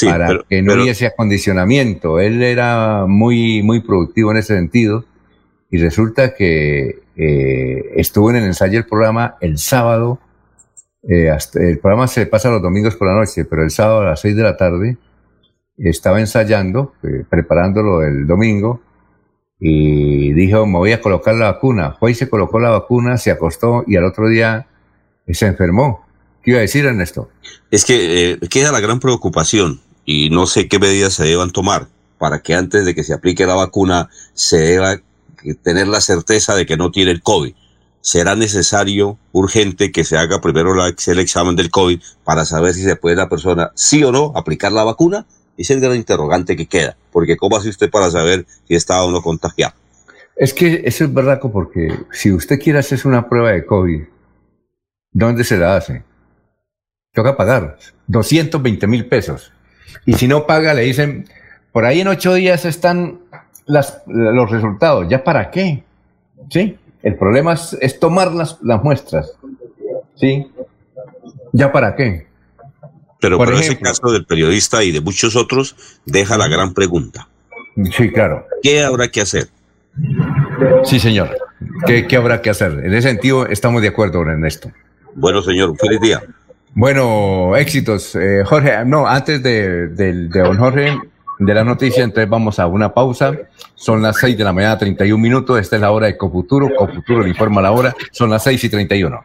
[0.06, 2.22] para que no hubiese acondicionamiento.
[2.22, 5.04] Él era muy, muy productivo en ese sentido
[5.70, 10.20] y resulta que eh, estuvo en el ensayo del programa el sábado.
[11.08, 14.22] Eh, el programa se pasa los domingos por la noche, pero el sábado a las
[14.22, 14.98] 6 de la tarde
[15.78, 18.82] estaba ensayando, eh, preparándolo el domingo,
[19.60, 21.96] y dijo, me voy a colocar la vacuna.
[22.00, 24.68] Fue y se colocó la vacuna, se acostó y al otro día
[25.28, 26.06] se enfermó.
[26.44, 27.30] ¿Qué iba a decir, Ernesto?
[27.72, 32.40] Es que queda la gran preocupación y no sé qué medidas se deban tomar para
[32.40, 35.02] que antes de que se aplique la vacuna se deba
[35.64, 37.54] tener la certeza de que no tiene el COVID.
[38.08, 42.96] Será necesario, urgente, que se haga primero el examen del COVID para saber si se
[42.96, 45.26] puede la persona, sí o no, aplicar la vacuna.
[45.58, 49.12] Es el gran interrogante que queda, porque ¿cómo hace usted para saber si está o
[49.12, 49.74] no contagiado?
[50.38, 54.04] Es que eso es verdad, porque si usted quiere hacerse una prueba de COVID,
[55.12, 56.02] ¿dónde se la hace?
[57.14, 57.78] Toca pagar
[58.08, 59.52] 220 mil pesos.
[60.06, 61.28] Y si no paga, le dicen,
[61.74, 63.20] por ahí en ocho días están
[63.66, 65.10] las, los resultados.
[65.10, 65.84] ¿Ya para qué?
[66.50, 66.78] ¿Sí?
[67.04, 69.34] El problema es, tomar las, las, muestras.
[70.16, 70.48] ¿Sí?
[71.54, 72.28] ¿Ya para qué?
[73.20, 75.76] Pero por, ese caso del periodista y de muchos otros
[76.06, 77.28] deja la gran pregunta.
[77.96, 78.46] Sí, claro.
[78.62, 79.48] ¿Qué habrá que hacer?
[80.84, 81.38] Sí, señor.
[81.86, 82.72] ¿Qué, qué habrá que hacer?
[82.84, 84.72] En ese sentido estamos de acuerdo, Ernesto.
[85.16, 86.24] Bueno, señor, feliz día.
[86.74, 88.16] Bueno, éxitos.
[88.16, 90.96] Eh, Jorge, no, antes de, de, de don Jorge,
[91.40, 93.34] de la noticia, entonces vamos a una pausa.
[93.76, 95.60] Son las 6 de la mañana, 31 minutos.
[95.60, 96.70] Esta es la hora de Cofuturo.
[96.76, 97.96] Cofuturo le informa la hora.
[98.12, 99.24] Son las 6 y 31.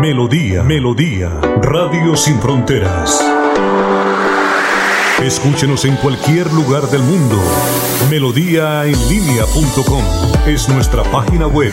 [0.00, 1.30] Melodía, Melodía,
[1.62, 3.24] Radio Sin Fronteras.
[5.22, 7.36] Escúchenos en cualquier lugar del mundo.
[8.10, 10.02] Melodíaenlínea.com
[10.46, 11.72] es nuestra página web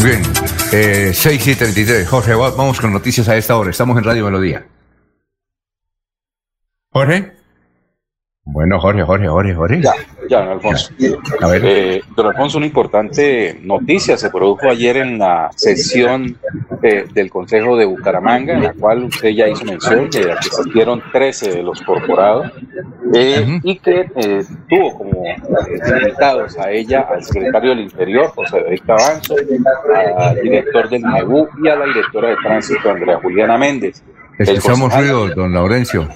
[0.00, 0.22] Muy bien.
[0.72, 2.08] Eh, 6 y 33.
[2.08, 3.70] Jorge, vamos con noticias a esta hora.
[3.70, 4.64] Estamos en Radio Melodía.
[6.92, 7.37] Jorge.
[8.50, 9.82] Bueno, Jorge, Jorge, Jorge, Jorge.
[9.82, 9.92] Ya,
[10.28, 10.90] ya, don Alfonso.
[11.40, 11.62] A ver.
[11.64, 16.38] Eh, don Alfonso, una importante noticia se produjo ayer en la sesión
[16.82, 21.02] eh, del Consejo de Bucaramanga, en la cual usted ya hizo mención de que asistieron
[21.12, 22.50] 13 de los corporados
[23.14, 25.24] eh, y que eh, tuvo como
[26.00, 29.34] invitados a ella al secretario del Interior, José David Cabanzo,
[30.16, 34.02] al director del MEBU y a la directora de tránsito, Andrea Juliana Méndez.
[34.38, 36.08] Escuchamos ruido, don Laurencio.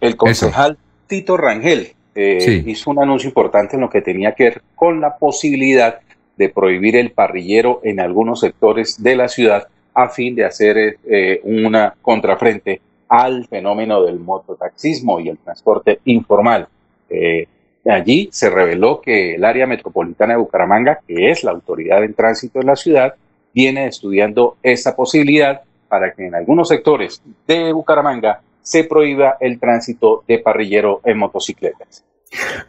[0.00, 0.76] El concejal
[1.06, 5.16] Tito Rangel eh, hizo un anuncio importante en lo que tenía que ver con la
[5.16, 6.00] posibilidad
[6.36, 11.40] de prohibir el parrillero en algunos sectores de la ciudad a fin de hacer eh,
[11.44, 16.68] una contrafrente al fenómeno del mototaxismo y el transporte informal.
[17.08, 17.46] Eh,
[17.88, 22.60] allí se reveló que el área metropolitana de Bucaramanga, que es la autoridad en tránsito
[22.60, 23.14] en la ciudad,
[23.54, 30.24] viene estudiando esa posibilidad para que en algunos sectores de Bucaramanga se prohíba el tránsito
[30.26, 32.04] de parrillero en motocicletas.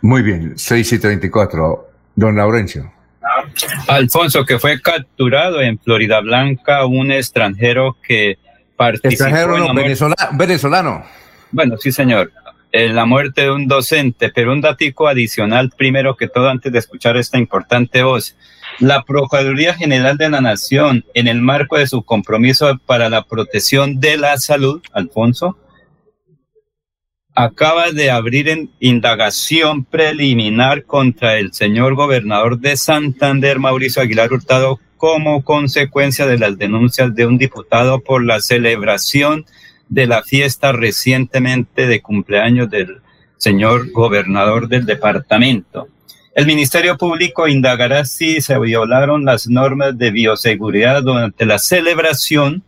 [0.02, 1.88] Muy bien, 6 y 34.
[2.16, 2.92] Don Laurencio.
[3.88, 8.38] Alfonso, que fue capturado en Florida Blanca, un extranjero que
[8.76, 11.04] participó extranjero no, venezolano, venezolano.
[11.52, 12.32] Bueno, sí, señor.
[12.72, 16.80] En la muerte de un docente, pero un datico adicional, primero que todo, antes de
[16.80, 18.36] escuchar esta importante voz.
[18.80, 24.00] La Procuraduría General de la Nación, en el marco de su compromiso para la protección
[24.00, 25.58] de la salud, Alfonso,
[27.34, 35.44] acaba de abrir indagación preliminar contra el señor gobernador de Santander, Mauricio Aguilar Hurtado, como
[35.44, 39.46] consecuencia de las denuncias de un diputado por la celebración
[39.90, 43.02] de la fiesta recientemente de cumpleaños del
[43.38, 45.88] señor gobernador del departamento.
[46.38, 52.62] El Ministerio Público indagará si se violaron las normas de bioseguridad durante la celebración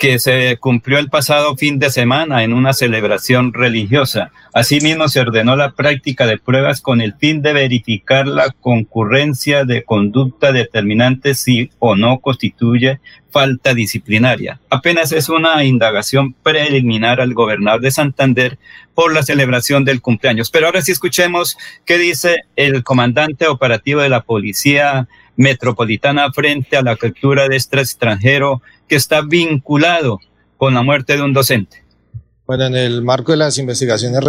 [0.00, 4.32] que se cumplió el pasado fin de semana en una celebración religiosa.
[4.54, 9.84] Asimismo, se ordenó la práctica de pruebas con el fin de verificar la concurrencia de
[9.84, 12.98] conducta determinante si o no constituye
[13.30, 14.58] falta disciplinaria.
[14.70, 18.58] Apenas es una indagación preliminar al gobernador de Santander
[18.94, 20.50] por la celebración del cumpleaños.
[20.50, 26.82] Pero ahora sí escuchemos qué dice el comandante operativo de la Policía Metropolitana frente a
[26.82, 30.18] la captura de este extranjero que está vinculado
[30.56, 31.84] con la muerte de un docente.
[32.44, 34.20] Bueno, en el marco de las investigaciones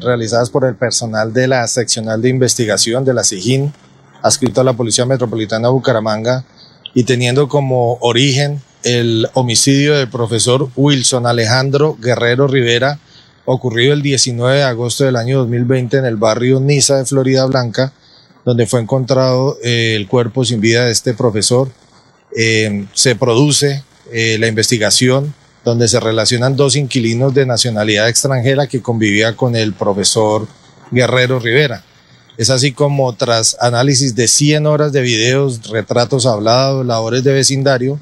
[0.00, 3.74] realizadas por el personal de la seccional de investigación de la SIGIN,
[4.22, 6.46] adscrito a la Policía Metropolitana de Bucaramanga,
[6.94, 12.98] y teniendo como origen el homicidio del profesor Wilson Alejandro Guerrero Rivera,
[13.44, 17.92] ocurrido el 19 de agosto del año 2020 en el barrio Niza de Florida Blanca,
[18.46, 21.68] donde fue encontrado eh, el cuerpo sin vida de este profesor.
[22.34, 25.34] Eh, se produce eh, la investigación
[25.64, 30.46] donde se relacionan dos inquilinos de nacionalidad extranjera que convivía con el profesor
[30.90, 31.82] Guerrero Rivera.
[32.36, 37.98] Es así como tras análisis de 100 horas de videos, retratos hablados, labores de vecindario,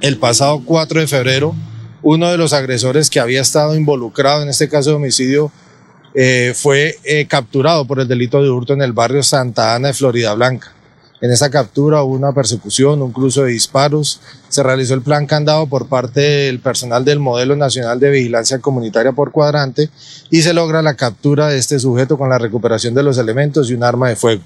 [0.00, 1.54] el pasado 4 de febrero,
[2.02, 5.50] uno de los agresores que había estado involucrado en este caso de homicidio
[6.14, 9.94] eh, fue eh, capturado por el delito de hurto en el barrio Santa Ana de
[9.94, 10.72] Florida Blanca.
[11.22, 14.20] En esa captura hubo una persecución, un cruce de disparos.
[14.48, 19.12] Se realizó el plan candado por parte del personal del Modelo Nacional de Vigilancia Comunitaria
[19.12, 19.88] por cuadrante
[20.30, 23.74] y se logra la captura de este sujeto con la recuperación de los elementos y
[23.74, 24.42] un arma de fuego.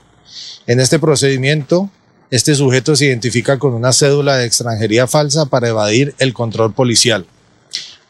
[0.66, 1.88] En este procedimiento,
[2.30, 7.24] este sujeto se identifica con una cédula de extranjería falsa para evadir el control policial.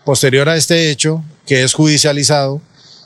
[0.04, 2.60] Posterior a este hecho, que es judicializado,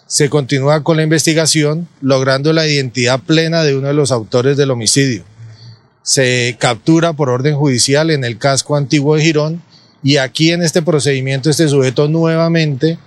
[0.07, 4.71] se continúa con la investigación, logrando la identidad plena de uno de los autores del
[4.71, 5.25] homicidio
[6.03, 9.63] se captura por orden judicial en el casco antiguo de Girón
[10.03, 12.99] y aquí en este procedimiento este sujeto nuevamente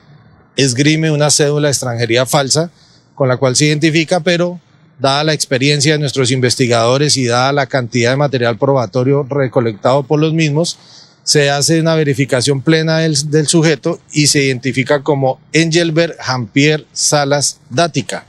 [0.55, 2.69] esgrime una cédula de extranjería falsa
[3.15, 4.59] con la cual se identifica, pero
[4.99, 10.19] dada la experiencia de nuestros investigadores y dada la cantidad de material probatorio recolectado por
[10.19, 10.77] los mismos,
[11.23, 18.25] se hace una verificación plena del, sujeto y se identifica como Engelbert Jampier Salas Dática.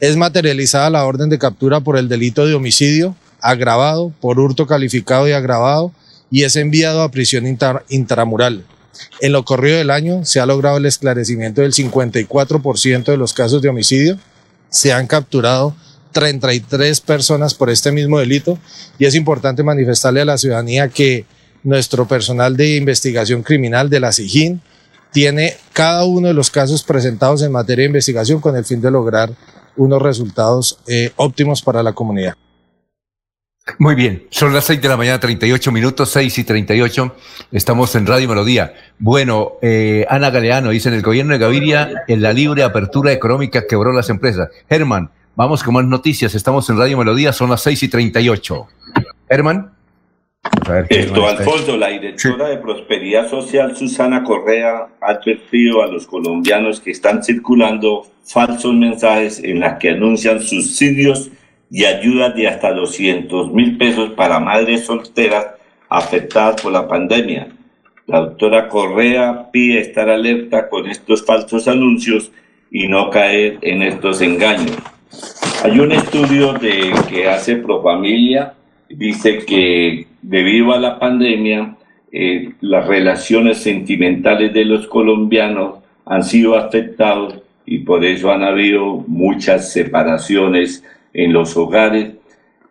[0.00, 5.28] Es materializada la orden de captura por el delito de homicidio agravado, por hurto calificado
[5.28, 5.92] y agravado,
[6.30, 7.44] y es enviado a prisión
[7.90, 8.64] intramural.
[9.20, 13.60] En lo corrido del año se ha logrado el esclarecimiento del 54% de los casos
[13.60, 14.18] de homicidio.
[14.70, 15.76] Se han capturado
[16.12, 18.58] 33 personas por este mismo delito
[18.98, 21.26] y es importante manifestarle a la ciudadanía que
[21.62, 24.62] nuestro personal de investigación criminal de la SIGIN
[25.12, 28.90] tiene cada uno de los casos presentados en materia de investigación con el fin de
[28.90, 29.30] lograr
[29.76, 32.34] unos resultados eh, óptimos para la comunidad.
[33.78, 37.16] Muy bien, son las 6 de la mañana, 38 minutos, 6 y 38.
[37.50, 38.74] Estamos en Radio Melodía.
[38.98, 43.66] Bueno, eh, Ana Galeano dice: en el gobierno de Gaviria, en la libre apertura económica
[43.66, 44.50] quebró las empresas.
[44.68, 46.34] Germán, vamos con más noticias.
[46.34, 48.66] Estamos en Radio Melodía, son las 6 y 38.
[49.30, 49.72] Germán.
[50.90, 56.90] Esto, Alfonso, la directora de Prosperidad Social, Susana Correa, ha advertido a los colombianos que
[56.90, 61.30] están circulando falsos mensajes en los que anuncian subsidios
[61.70, 65.46] y ayudas de hasta 200 mil pesos para madres solteras
[65.88, 67.48] afectadas por la pandemia.
[68.06, 72.30] La doctora Correa pide estar alerta con estos falsos anuncios
[72.70, 74.76] y no caer en estos engaños.
[75.62, 78.54] Hay un estudio de, que hace Profamilia,
[78.88, 81.76] dice que debido a la pandemia,
[82.12, 89.04] eh, las relaciones sentimentales de los colombianos han sido afectados y por eso han habido
[89.06, 90.84] muchas separaciones
[91.14, 92.12] en los hogares.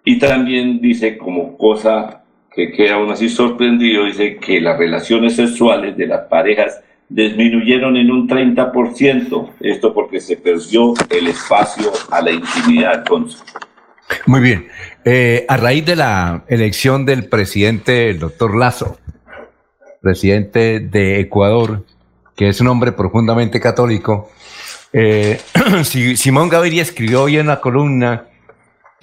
[0.06, 5.98] Y también dice como cosa que queda aún así sorprendido, dice que las relaciones sexuales
[5.98, 12.32] de las parejas disminuyeron en un 30%, esto porque se perdió el espacio a la
[12.32, 13.04] intimidad.
[14.26, 14.68] Muy bien,
[15.06, 18.98] eh, a raíz de la elección del presidente, el doctor Lazo,
[20.02, 21.86] presidente de Ecuador,
[22.36, 24.30] que es un hombre profundamente católico,
[24.92, 25.40] eh,
[26.16, 28.26] Simón Gaviria escribió hoy en una columna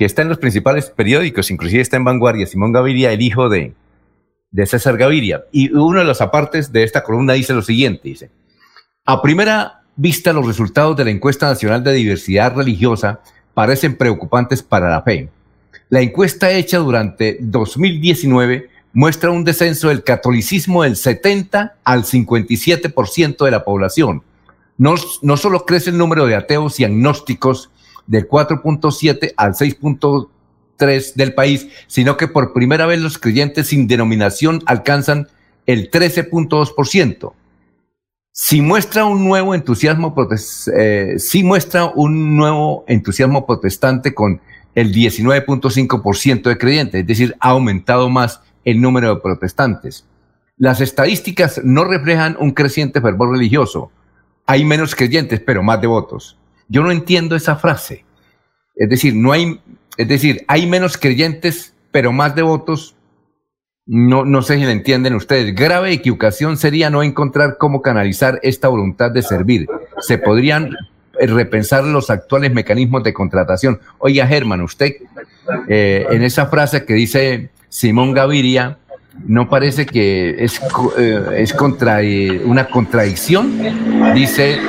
[0.00, 3.74] que está en los principales periódicos, inclusive está en Vanguardia, Simón Gaviria, el hijo de,
[4.50, 5.44] de César Gaviria.
[5.52, 8.30] Y uno de los apartes de esta columna dice lo siguiente, dice,
[9.04, 13.20] a primera vista los resultados de la encuesta nacional de diversidad religiosa
[13.52, 15.28] parecen preocupantes para la fe.
[15.90, 23.50] La encuesta hecha durante 2019 muestra un descenso del catolicismo del 70 al 57% de
[23.50, 24.22] la población.
[24.78, 27.68] No, no solo crece el número de ateos y agnósticos,
[28.10, 34.62] del 4.7 al 6.3 del país, sino que por primera vez los creyentes sin denominación
[34.66, 35.28] alcanzan
[35.66, 37.32] el 13.2%.
[38.32, 40.12] Si muestra un nuevo entusiasmo,
[40.76, 44.40] eh, si muestra un nuevo entusiasmo protestante con
[44.74, 50.04] el 19.5% de creyentes, es decir, ha aumentado más el número de protestantes.
[50.56, 53.92] Las estadísticas no reflejan un creciente fervor religioso.
[54.46, 56.36] Hay menos creyentes, pero más devotos.
[56.70, 58.04] Yo no entiendo esa frase.
[58.76, 59.60] Es decir, no hay,
[59.96, 62.94] es decir, hay menos creyentes, pero más devotos.
[63.86, 65.52] No, no sé si la entienden ustedes.
[65.54, 69.66] Grave equivocación sería no encontrar cómo canalizar esta voluntad de servir.
[69.98, 70.70] Se podrían
[71.18, 73.80] repensar los actuales mecanismos de contratación.
[73.98, 74.92] Oiga, Germán, usted
[75.68, 78.78] eh, en esa frase que dice Simón Gaviria,
[79.26, 80.60] ¿no parece que es,
[80.98, 84.14] eh, es eh, una contradicción?
[84.14, 84.60] Dice,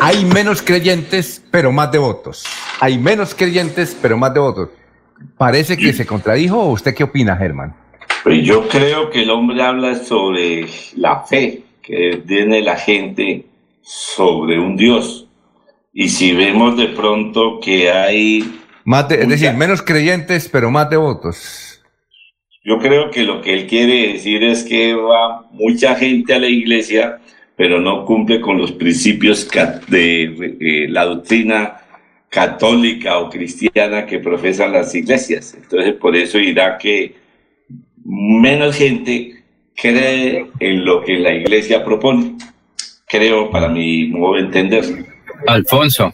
[0.00, 2.44] hay menos creyentes, pero más devotos.
[2.80, 4.70] Hay menos creyentes, pero más devotos.
[5.36, 6.58] Parece que se contradijo.
[6.58, 7.74] ¿O usted qué opina, Germán?
[8.22, 10.66] Pues yo creo que el hombre habla sobre
[10.96, 13.46] la fe que tiene la gente
[13.82, 15.26] sobre un Dios.
[15.92, 18.60] Y si vemos de pronto que hay...
[18.84, 21.82] Más es decir, menos creyentes, pero más devotos.
[22.64, 26.48] Yo creo que lo que él quiere decir es que va mucha gente a la
[26.48, 27.18] iglesia,
[27.58, 29.48] pero no cumple con los principios
[29.88, 30.22] de
[30.60, 31.78] eh, la doctrina
[32.30, 35.56] católica o cristiana que profesan las iglesias.
[35.60, 37.16] Entonces, por eso irá que
[38.04, 39.42] menos gente
[39.74, 42.36] cree en lo que la iglesia propone.
[43.08, 44.84] Creo, para mi modo de entender.
[45.48, 46.12] Alfonso.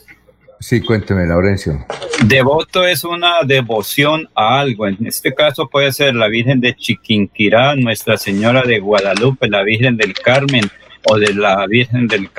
[0.61, 1.85] Sí, cuénteme, Laurencio.
[2.25, 4.87] Devoto es una devoción a algo.
[4.87, 9.99] En este caso puede ser la Virgen de Chiquinquirá, Nuestra Señora de Guadalupe, la Virgen
[9.99, 10.71] del Carmen,
[11.07, 12.31] o de la Virgen del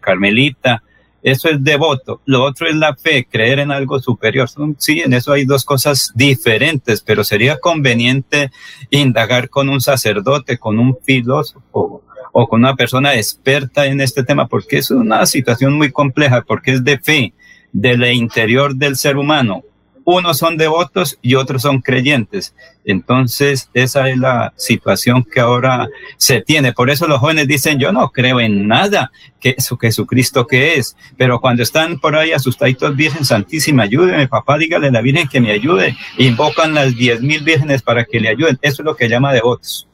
[0.00, 0.82] Carmelita.
[1.22, 2.20] Eso es devoto.
[2.24, 4.48] Lo otro es la fe, creer en algo superior.
[4.78, 8.50] Sí, en eso hay dos cosas diferentes, pero sería conveniente
[8.90, 14.46] indagar con un sacerdote, con un filósofo o con una persona experta en este tema,
[14.46, 17.32] porque es una situación muy compleja, porque es de fe,
[17.72, 19.64] del interior del ser humano.
[20.08, 22.54] Unos son devotos y otros son creyentes.
[22.84, 26.72] Entonces, esa es la situación que ahora se tiene.
[26.72, 29.10] Por eso los jóvenes dicen, yo no creo en nada,
[29.40, 30.96] que eso Jesucristo que es.
[31.16, 35.40] Pero cuando están por ahí asustaditos, Virgen Santísima, ayúdeme, papá, dígale a la Virgen que
[35.40, 35.96] me ayude.
[36.18, 38.60] Invocan las diez mil vírgenes para que le ayuden.
[38.62, 39.88] Eso es lo que llama devotos.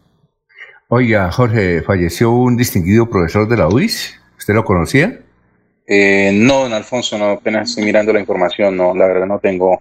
[0.88, 4.20] Oiga, Jorge, falleció un distinguido profesor de la UIS.
[4.36, 5.20] ¿Usted lo conocía?
[5.86, 9.80] Eh, no, don Alfonso, no, apenas estoy mirando la información, no, la verdad no tengo,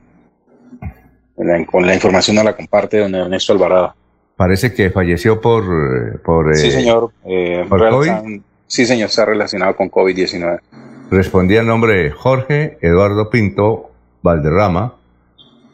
[1.47, 3.93] la, con la información no la comparte don Ernesto Alvarado.
[4.35, 6.21] Parece que falleció por...
[6.21, 7.11] por Sí, eh, señor.
[7.25, 8.09] eh, ¿por COVID?
[8.09, 10.59] realizan- sí, señor, está relacionado con COVID-19.
[11.11, 13.91] Respondía el nombre de Jorge Eduardo Pinto
[14.23, 14.95] Valderrama,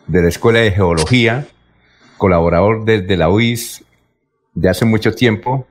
[0.07, 1.45] de la Escuela de Geología,
[2.17, 3.83] colaborador desde la UIS
[4.55, 5.67] de hace mucho tiempo.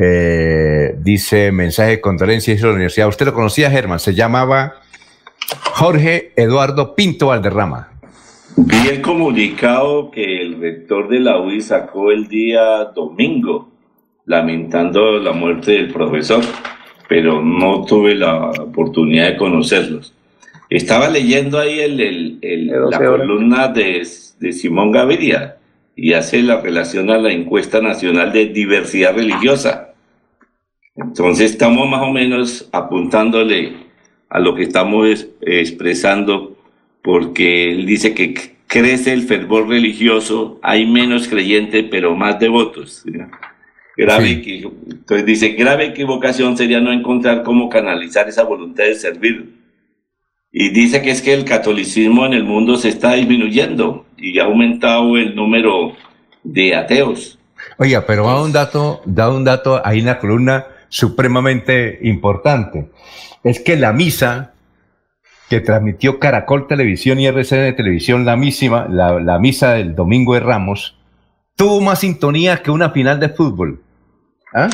[0.00, 3.06] Eh, dice mensaje de condolencia hizo la universidad.
[3.08, 4.00] Usted lo conocía, Germán.
[4.00, 4.74] Se llamaba
[5.74, 7.90] Jorge Eduardo Pinto Valderrama.
[8.56, 13.68] Vi el comunicado que el rector de la UI sacó el día domingo,
[14.26, 16.42] lamentando la muerte del profesor,
[17.08, 20.14] pero no tuve la oportunidad de conocerlos.
[20.70, 23.20] Estaba leyendo ahí el, el- el- la 12 horas.
[23.26, 24.06] columna de,
[24.40, 25.56] de Simón Gaviria
[25.96, 29.94] y hace la relación a la encuesta nacional de diversidad religiosa.
[30.96, 33.72] Entonces estamos más o menos apuntándole
[34.28, 36.53] a lo que estamos es- expresando
[37.04, 43.02] porque él dice que crece el fervor religioso, hay menos creyentes pero más devotos.
[43.04, 43.12] ¿sí?
[43.96, 49.54] Grave equi- entonces dice, grave equivocación sería no encontrar cómo canalizar esa voluntad de servir.
[50.50, 54.44] Y dice que es que el catolicismo en el mundo se está disminuyendo y ha
[54.44, 55.92] aumentado el número
[56.42, 57.38] de ateos.
[57.76, 62.86] Oiga, pero da un dato, da un dato ahí en la columna supremamente importante.
[63.42, 64.53] Es que la misa
[65.48, 70.40] que transmitió Caracol Televisión y RCN Televisión, la, mísima, la, la misa del Domingo de
[70.40, 70.96] Ramos,
[71.56, 73.80] tuvo más sintonía que una final de fútbol.
[74.54, 74.70] ¿Ah?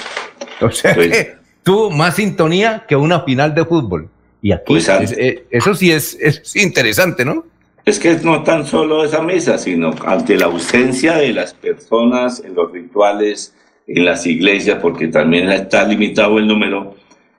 [0.61, 4.09] O sea, que tuvo más sintonía que una final de fútbol.
[4.43, 7.45] Y aquí, Pues, ah, es- eh, eso sí es, es interesante, ¿no?
[7.85, 12.55] Es que no tan solo esa misa, sino ante la ausencia de las personas en
[12.55, 13.55] los rituales,
[13.87, 16.95] en las iglesias, porque también está limitado el número,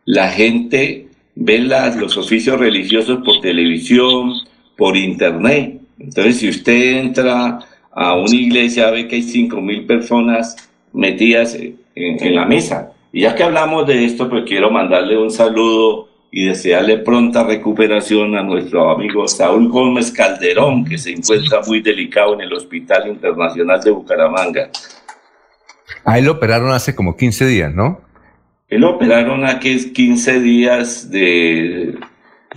[0.06, 4.34] la gente ve las, los oficios religiosos por televisión,
[4.78, 5.80] por internet.
[6.00, 7.60] Entonces, si usted entra
[7.92, 12.92] a una iglesia, ve que hay cinco mil personas metidas en, en la misa.
[13.14, 18.38] Y ya que hablamos de esto, pues quiero mandarle un saludo y desearle pronta recuperación
[18.38, 23.82] a nuestro amigo Saúl Gómez Calderón, que se encuentra muy delicado en el Hospital Internacional
[23.82, 24.70] de Bucaramanga.
[26.06, 28.00] A él lo operaron hace como 15 días, ¿no?
[28.72, 31.94] Él operaron aquí 15 días de,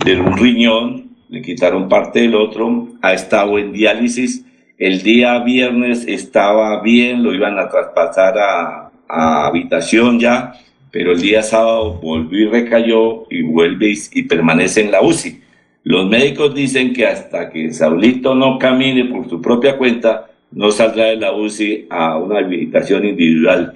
[0.05, 4.45] de un riñón, le quitaron parte del otro, ha estado en diálisis.
[4.77, 10.53] El día viernes estaba bien, lo iban a traspasar a, a habitación ya,
[10.89, 15.41] pero el día sábado volvió y recayó y vuelve y, y permanece en la UCI.
[15.83, 21.07] Los médicos dicen que hasta que Saulito no camine por su propia cuenta, no saldrá
[21.07, 23.75] de la UCI a una habitación individual.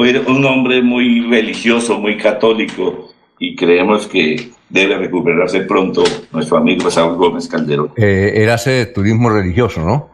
[0.00, 6.90] Fue un hombre muy religioso, muy católico, y creemos que debe recuperarse pronto nuestro amigo
[6.90, 7.92] Saúl Gómez Calderón.
[7.98, 10.08] Eh, él hace turismo religioso, ¿no?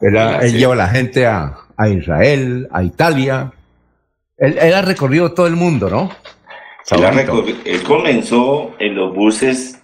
[0.00, 3.52] Él, Él lleva a la gente a, a Israel, a Italia.
[4.36, 6.10] Él, él ha recorrido todo el mundo, ¿no?
[6.90, 9.80] Él, comenzó en los buses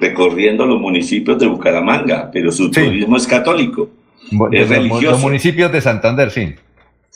[0.00, 3.90] recorriendo los municipios de Bucaramanga, pero su turismo es católico,
[4.30, 5.18] es de los, los religioso.
[5.18, 6.54] municipios de Santander, sí.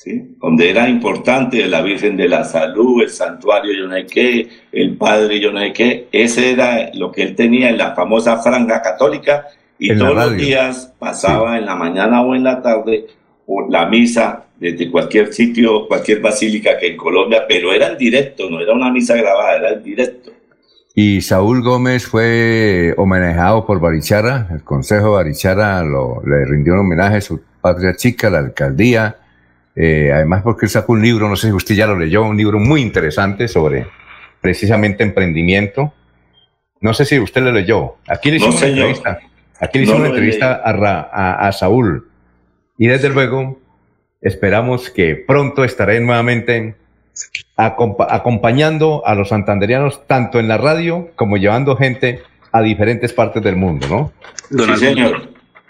[0.02, 0.34] ¿Sí?
[0.40, 4.96] donde era importante la Virgen de la Salud, el santuario yo no sé qué, el
[4.96, 8.80] Padre yo no sé qué, ese era lo que él tenía en la famosa franja
[8.80, 9.46] católica
[9.78, 13.06] y En todos los días pasaba en la mañana o en la tarde
[13.46, 18.48] o la misa desde cualquier sitio, cualquier basílica que en Colombia, pero era en directo,
[18.50, 20.32] no era una misa grabada, era en directo.
[20.94, 26.80] Y Saúl Gómez fue homenajado por Barichara, el Consejo de Barichara lo, le rindió un
[26.80, 29.16] homenaje a su patria chica, la alcaldía,
[29.76, 32.36] eh, además porque él sacó un libro, no sé si usted ya lo leyó, un
[32.36, 33.86] libro muy interesante sobre
[34.40, 35.92] precisamente emprendimiento.
[36.80, 37.96] No sé si usted lo leyó.
[38.08, 38.86] Aquí le No, hicimos una señor.
[38.88, 39.18] entrevista.
[39.60, 42.08] Aquí le No hicimos una lo he entrevista a, Ra- a- a Saúl.
[42.78, 43.58] Y desde luego
[44.22, 46.74] esperamos que pronto estaré nuevamente
[47.56, 52.20] acompa- acompañando a los santanderianos tanto en la radio como llevando gente
[52.52, 54.12] a diferentes partes del mundo, ¿no?
[54.66, 55.28] Sí, señor.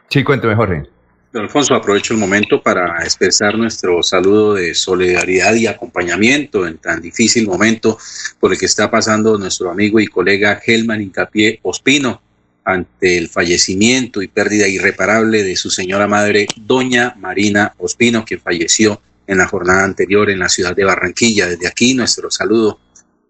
[0.09, 0.85] Sí, cuénteme, Jorge.
[1.32, 7.01] Don Alfonso, aprovecho el momento para expresar nuestro saludo de solidaridad y acompañamiento en tan
[7.01, 7.98] difícil momento
[8.40, 12.20] por el que está pasando nuestro amigo y colega Helman Incapié Ospino
[12.65, 19.01] ante el fallecimiento y pérdida irreparable de su señora madre, doña Marina Ospino, que falleció
[19.28, 21.47] en la jornada anterior en la ciudad de Barranquilla.
[21.47, 22.81] Desde aquí nuestro saludo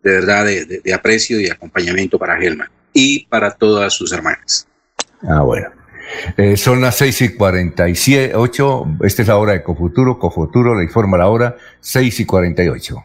[0.03, 4.67] de verdad de aprecio y acompañamiento para Helman y para todas sus hermanas.
[5.23, 5.80] Ah, bueno.
[6.37, 8.87] Eh, son las 6 y 48.
[9.03, 10.19] Esta es la hora de Cofuturo.
[10.19, 13.05] Cofuturo le informa la hora 6 y 48.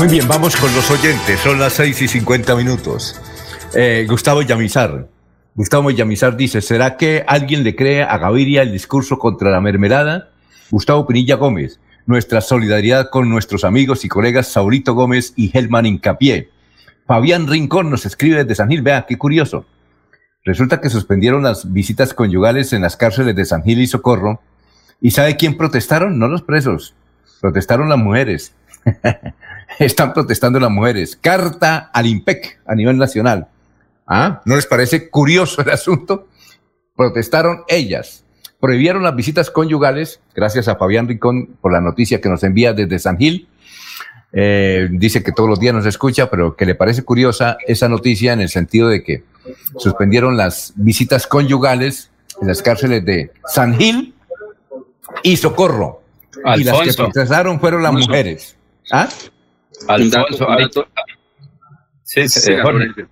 [0.00, 1.38] Muy bien, vamos con los oyentes.
[1.40, 3.20] Son las 6 y 50 minutos.
[3.74, 5.06] Eh, Gustavo Yamizar.
[5.54, 10.30] Gustavo Yamizar dice, ¿será que alguien le cree a Gaviria el discurso contra la mermelada?
[10.70, 11.80] Gustavo Pinilla Gómez.
[12.06, 16.48] Nuestra solidaridad con nuestros amigos y colegas Saurito Gómez y Helman Incapié.
[17.06, 18.80] Fabián Rincón nos escribe desde San Gil.
[18.80, 19.66] Vea, qué curioso.
[20.46, 24.40] Resulta que suspendieron las visitas conyugales en las cárceles de San Gil y Socorro.
[25.02, 26.18] ¿Y sabe quién protestaron?
[26.18, 26.94] No los presos.
[27.42, 28.54] Protestaron las mujeres.
[29.78, 31.16] están protestando las mujeres.
[31.20, 33.48] Carta al IMPEC a nivel nacional.
[34.06, 34.40] ¿Ah?
[34.44, 36.26] ¿No les parece curioso el asunto?
[36.96, 38.24] Protestaron ellas.
[38.58, 42.98] Prohibieron las visitas conyugales, gracias a Fabián Rincón por la noticia que nos envía desde
[42.98, 43.48] San Gil.
[44.32, 48.32] Eh, dice que todos los días nos escucha, pero que le parece curiosa esa noticia
[48.32, 49.24] en el sentido de que
[49.78, 52.10] suspendieron las visitas conyugales
[52.40, 54.14] en las cárceles de San Gil
[55.22, 56.02] y Socorro.
[56.44, 56.60] Alfonso.
[56.60, 58.08] Y las que protestaron fueron las Alfonso.
[58.08, 58.56] mujeres.
[58.92, 59.08] ¿Ah?
[59.88, 60.86] Alfonso,
[62.02, 62.78] Sí, sí, Siga, Jorge.
[62.86, 63.08] Laurencio.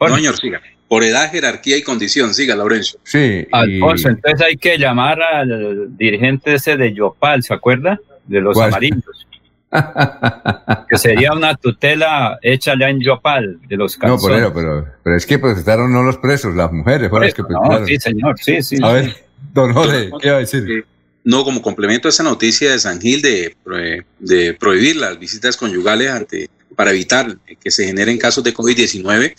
[0.00, 0.60] No, señor, siga.
[0.88, 2.98] Por edad, jerarquía y condición, siga, Laurencio.
[3.02, 3.46] Sí.
[3.52, 7.98] Alfonso, entonces hay que llamar al dirigente ese de Yopal, ¿se acuerda?
[8.26, 8.68] De los ¿Cuál?
[8.68, 9.26] amarillos.
[10.88, 14.22] que sería una tutela hecha ya en Yopal, de los No, calzones.
[14.22, 17.42] por eso, pero, pero es que protestaron no los presos, las mujeres fueron las que
[17.42, 18.78] No, sí, señor, sí, sí.
[18.82, 19.14] A ver,
[19.52, 20.86] don Jorge, ¿qué va a decir?
[21.24, 23.76] No, como complemento a esa noticia de San Gil de, pro-
[24.18, 29.34] de prohibir las visitas conyugales ante, para evitar que se generen casos de COVID-19,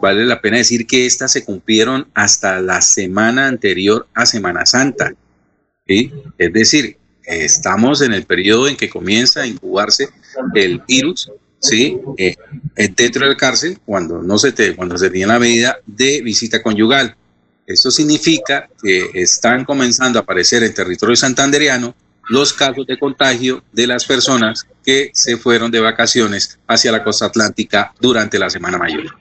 [0.00, 5.14] vale la pena decir que estas se cumplieron hasta la semana anterior a Semana Santa.
[5.86, 6.12] ¿sí?
[6.36, 10.08] Es decir, estamos en el periodo en que comienza a incubarse
[10.54, 11.30] el virus,
[11.60, 11.98] ¿sí?
[12.16, 12.34] Eh,
[12.96, 17.14] dentro del cárcel cuando no se te, cuando se tiene la medida de visita conyugal.
[17.72, 21.94] Esto significa que están comenzando a aparecer en territorio santandereano
[22.30, 27.26] los casos de contagio de las personas que se fueron de vacaciones hacia la costa
[27.26, 29.16] atlántica durante la Semana Mayor.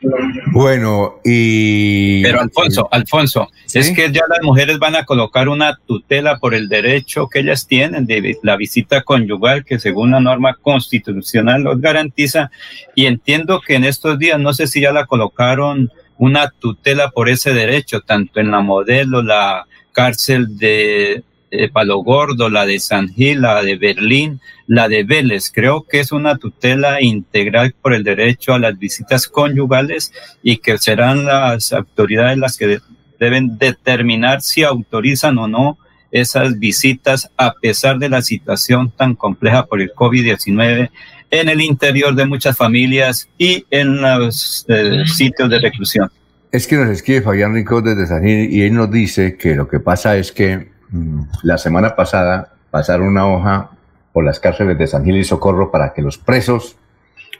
[0.51, 2.21] Bueno, y...
[2.21, 6.69] Pero Alfonso, Alfonso, es que ya las mujeres van a colocar una tutela por el
[6.69, 12.51] derecho que ellas tienen de la visita conyugal que según la norma constitucional los garantiza
[12.93, 17.29] y entiendo que en estos días no sé si ya la colocaron una tutela por
[17.29, 23.09] ese derecho tanto en la modelo, la cárcel de eh, Palo Gordo, la de San
[23.09, 25.49] Gil, la de Berlín, la de Vélez.
[25.51, 30.11] Creo que es una tutela integral por el derecho a las visitas conyugales
[30.43, 32.79] y que serán las autoridades las que
[33.17, 35.77] deben determinar si autorizan o no
[36.11, 40.89] esas visitas a pesar de la situación tan compleja por el COVID-19
[41.31, 46.09] en el interior de muchas familias y en los eh, sitios de reclusión.
[46.51, 49.67] Es que nos escribe Fabián Rincón desde San Gil y él nos dice que lo
[49.67, 53.69] que pasa es que mm, la semana pasada pasaron una hoja
[54.11, 56.75] por las cárceles de San Gil y Socorro para que los presos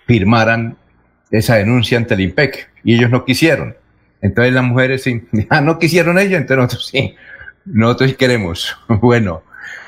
[0.06, 0.78] firmaran
[1.32, 3.76] esa denuncia ante el IMPEC y ellos no quisieron.
[4.22, 5.06] Entonces las mujeres
[5.50, 7.16] ah, no quisieron ellos, entonces nosotros sí,
[7.74, 8.76] nosotros queremos.
[9.02, 9.44] Bueno,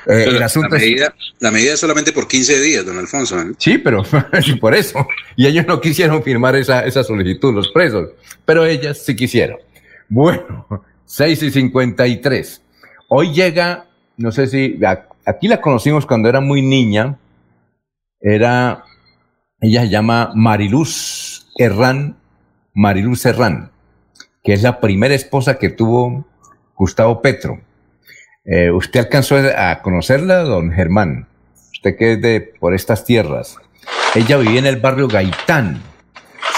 [0.06, 3.40] eh, el asunto la medida, la medida es solamente por 15 días, don Alfonso.
[3.40, 3.52] ¿eh?
[3.58, 4.02] Sí, pero
[4.60, 5.06] por eso.
[5.36, 8.10] Y ellos no quisieron firmar esa, esa solicitud, los presos,
[8.44, 9.58] pero ellas sí quisieron.
[10.08, 10.66] Bueno,
[11.06, 12.62] 6 y 53.
[13.08, 13.86] Hoy llega,
[14.16, 14.80] no sé si,
[15.26, 17.18] aquí la conocimos cuando era muy niña,
[18.20, 18.84] era,
[19.60, 22.16] ella se llama Mariluz Herrán,
[22.72, 23.70] Mariluz Herrán,
[24.42, 26.24] que es la primera esposa que tuvo
[26.74, 27.60] Gustavo Petro
[28.44, 31.28] eh, ¿Usted alcanzó a conocerla, don Germán?
[31.72, 33.56] Usted que es de por estas tierras.
[34.14, 35.80] Ella vivía en el barrio Gaitán.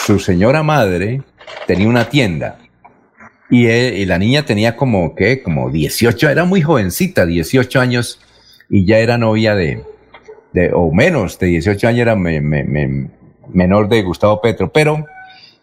[0.07, 1.23] Su señora madre
[1.67, 2.59] tenía una tienda.
[3.51, 5.43] Y, la niña tenía como, ¿qué?
[5.43, 8.21] Como 18, era muy jovencita, 18 años,
[8.69, 9.83] y ya era novia de,
[10.53, 14.73] de o menos, de 18 años era menor de Gustavo Petro.
[14.73, 15.07] Pero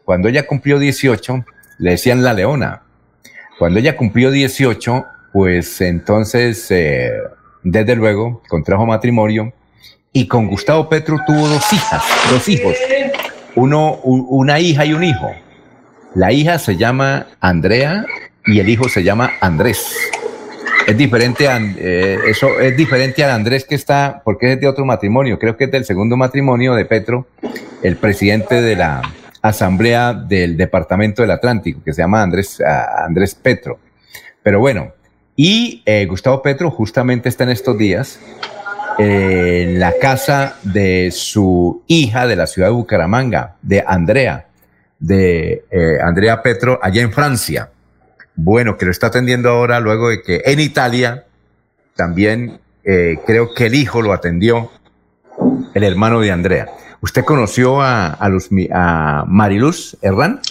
[0.05, 1.45] cuando ella cumplió 18,
[1.79, 2.83] le decían la leona.
[3.59, 7.11] Cuando ella cumplió 18, pues entonces, eh,
[7.63, 9.53] desde luego, contrajo matrimonio
[10.13, 12.75] y con Gustavo Petro tuvo dos hijas, dos hijos,
[13.55, 15.31] uno, una hija y un hijo.
[16.15, 18.05] La hija se llama Andrea
[18.45, 19.95] y el hijo se llama Andrés.
[20.87, 21.47] Es diferente
[21.77, 25.65] eh, eso es diferente al Andrés que está, porque es de otro matrimonio, creo que
[25.65, 27.27] es del segundo matrimonio de Petro,
[27.83, 29.01] el presidente de la
[29.41, 32.61] Asamblea del Departamento del Atlántico, que se llama Andrés,
[33.05, 33.79] Andrés Petro.
[34.43, 34.91] Pero bueno,
[35.35, 38.19] y eh, Gustavo Petro justamente está en estos días
[38.97, 44.47] en la casa de su hija de la ciudad de Bucaramanga, de Andrea,
[44.99, 47.71] de eh, Andrea Petro, allá en Francia.
[48.35, 51.25] Bueno, que lo está atendiendo ahora luego de que en Italia
[51.95, 54.71] también eh, creo que el hijo lo atendió,
[55.73, 56.67] el hermano de Andrea.
[57.01, 60.41] ¿Usted conoció a, a, los, a Mariluz Herrán?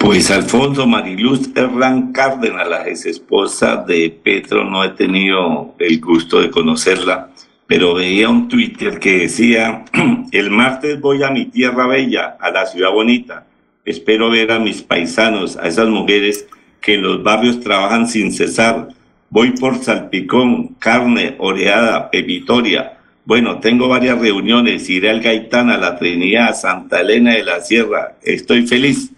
[0.00, 6.40] Pues Alfonso Mariluz Herrán Cárdenas, la ex esposa de Petro, no he tenido el gusto
[6.40, 7.28] de conocerla,
[7.66, 9.84] pero veía un Twitter que decía,
[10.32, 13.46] el martes voy a mi tierra bella, a la ciudad bonita,
[13.84, 16.46] espero ver a mis paisanos, a esas mujeres
[16.80, 18.88] que en los barrios trabajan sin cesar,
[19.28, 22.96] voy por salpicón, carne, oreada, pepitoria,
[23.26, 28.16] bueno, tengo varias reuniones, iré al Gaitán, a la Trinidad, Santa Elena de la Sierra,
[28.22, 29.12] estoy feliz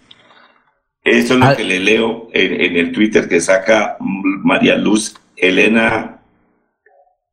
[1.03, 1.55] eso es lo ah.
[1.55, 6.21] que le leo en, el Twitter que saca María Luz Elena,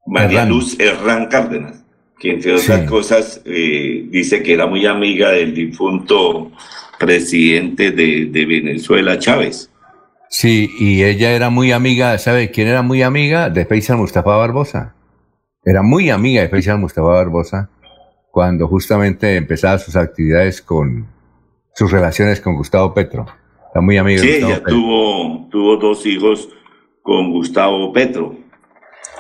[0.06, 1.84] María Luz Herrán Cárdenas,
[2.18, 6.50] que entre otras cosas eh, dice que era muy amiga del difunto
[6.98, 9.70] presidente de, Venezuela, Chávez.
[10.28, 13.50] Sí, y ella era muy amiga, ¿sabe quién era muy amiga?
[13.50, 14.94] De Faisal Mustafa Barbosa.
[15.64, 17.70] Era muy amiga de Faisal Mustafa Barbosa
[18.30, 21.06] cuando justamente empezaba sus actividades con
[21.74, 23.26] sus relaciones con Gustavo Petro.
[23.70, 24.20] Está muy amiga.
[24.20, 26.48] Sí, ella tuvo, tuvo dos hijos
[27.02, 28.36] con Gustavo Petro.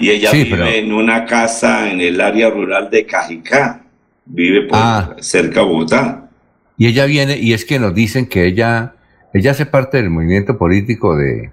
[0.00, 3.84] Y ella vive en una casa en el área rural de Cajicá.
[4.26, 5.14] Vive por ah.
[5.20, 6.30] cerca de Bogotá.
[6.76, 8.96] Y ella viene, y es que nos dicen que ella,
[9.32, 11.52] ella hace parte del movimiento político de,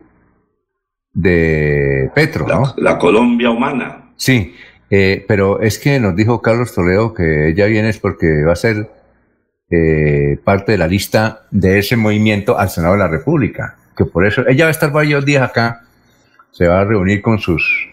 [1.13, 2.73] de Petro, ¿no?
[2.77, 4.11] La Colombia Humana.
[4.15, 4.55] Sí,
[4.89, 8.55] eh, pero es que nos dijo Carlos Toledo que ella viene es porque va a
[8.55, 8.89] ser
[9.69, 13.75] eh, parte de la lista de ese movimiento al Senado de la República.
[13.97, 15.81] Que por eso ella va a estar varios días acá,
[16.51, 17.89] se va a reunir con sus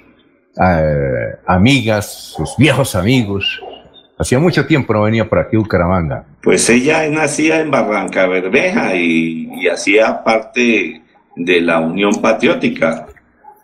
[0.60, 3.60] eh, amigas, sus viejos amigos.
[4.16, 6.24] Hacía mucho tiempo no venía por aquí Bucaramanga.
[6.42, 11.02] Pues ella nacía en Barranca Bermeja y, hacía parte
[11.34, 13.06] de la Unión Patriótica.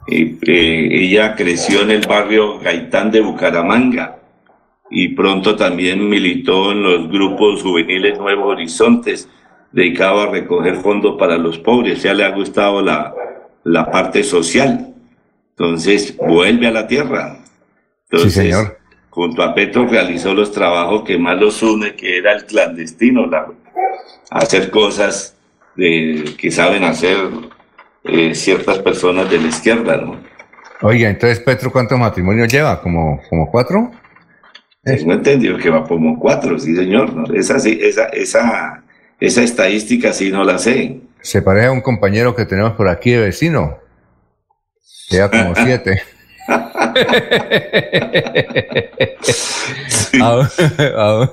[0.09, 4.19] Eh, ella creció en el barrio Gaitán de Bucaramanga
[4.91, 9.29] y pronto también militó en los grupos juveniles Nuevos Horizontes,
[9.73, 12.03] dedicado a recoger fondos para los pobres.
[12.03, 13.15] Ya le ha gustado la,
[13.62, 14.93] la parte social.
[15.51, 17.39] Entonces, vuelve a la tierra.
[18.11, 18.79] Entonces, sí, señor.
[19.11, 23.47] junto a Petro realizó los trabajos que más los une, que era el clandestino, la,
[24.31, 25.37] hacer cosas
[25.77, 27.17] de, que saben hacer
[28.05, 30.19] eh, ciertas personas de la izquierda, ¿no?
[30.83, 32.81] Oiga, entonces Petro, ¿cuántos matrimonios lleva?
[32.81, 33.91] ¿Como, como cuatro?
[34.82, 37.12] Tengo entendido que va como cuatro, sí, señor.
[37.15, 37.35] ¿no?
[37.35, 38.82] Esa, esa, esa,
[39.19, 41.01] esa estadística sí no la sé.
[41.20, 43.78] Se parece a un compañero que tenemos por aquí de vecino.
[45.11, 46.02] Lleva como siete.
[50.20, 50.48] Ah,
[50.97, 51.31] ah,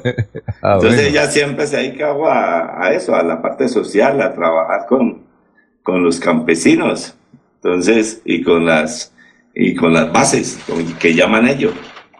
[0.61, 4.33] ah, Entonces ella siempre se ha dedicado a, a, eso, a la parte social, a
[4.33, 5.23] trabajar con,
[5.83, 7.15] con los campesinos.
[7.55, 9.13] Entonces, y con las
[9.55, 10.59] y con las bases
[10.99, 11.73] que llaman ellos.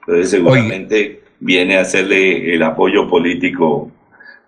[0.07, 3.91] Entonces seguramente viene a hacerle el apoyo político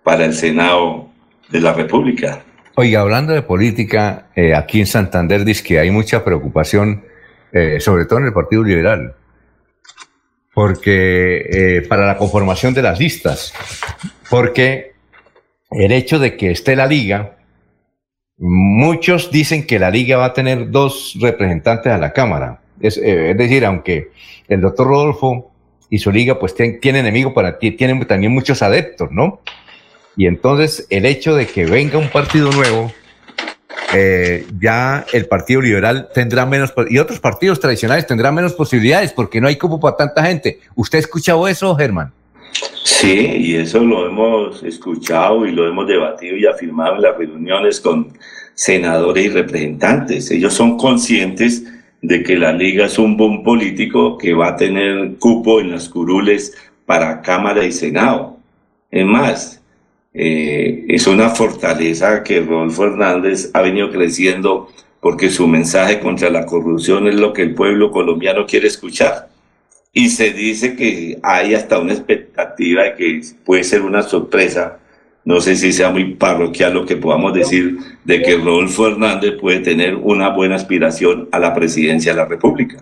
[0.02, 1.08] para el Senado
[1.50, 2.42] de la República.
[2.76, 7.04] Oiga, hablando de política, eh, aquí en Santander dice que hay mucha preocupación,
[7.52, 9.14] eh, sobre todo en el Partido Liberal,
[10.54, 13.52] porque eh, para la conformación de las listas,
[14.30, 14.92] porque
[15.72, 17.36] el hecho de que esté la liga,
[18.38, 22.62] muchos dicen que la liga va a tener dos representantes a la Cámara.
[22.80, 24.10] Es, es decir, aunque
[24.48, 25.49] el doctor Rodolfo
[25.90, 29.40] y su liga pues tiene, enemigos para ti, tienen también muchos adeptos, ¿no?
[30.16, 32.92] Y entonces el hecho de que venga un partido nuevo,
[33.92, 39.40] eh, ya el Partido Liberal tendrá menos, y otros partidos tradicionales tendrán menos posibilidades porque
[39.40, 40.60] no hay cupo para tanta gente.
[40.76, 42.12] ¿Usted ha escuchado eso, Germán?
[42.84, 47.80] Sí, y eso lo hemos escuchado y lo hemos debatido y afirmado en las reuniones
[47.80, 48.12] con
[48.54, 50.30] senadores y representantes.
[50.30, 51.64] Ellos son conscientes
[52.02, 55.88] de que la liga es un buen político que va a tener cupo en las
[55.88, 56.56] curules
[56.86, 58.38] para Cámara y Senado.
[58.90, 59.62] Es más,
[60.12, 64.68] eh, es una fortaleza que Rodolfo Hernández ha venido creciendo
[65.00, 69.28] porque su mensaje contra la corrupción es lo que el pueblo colombiano quiere escuchar.
[69.92, 74.79] Y se dice que hay hasta una expectativa de que puede ser una sorpresa
[75.24, 79.60] no sé si sea muy parroquial lo que podamos decir de que Rodolfo Hernández puede
[79.60, 82.78] tener una buena aspiración a la presidencia de la República.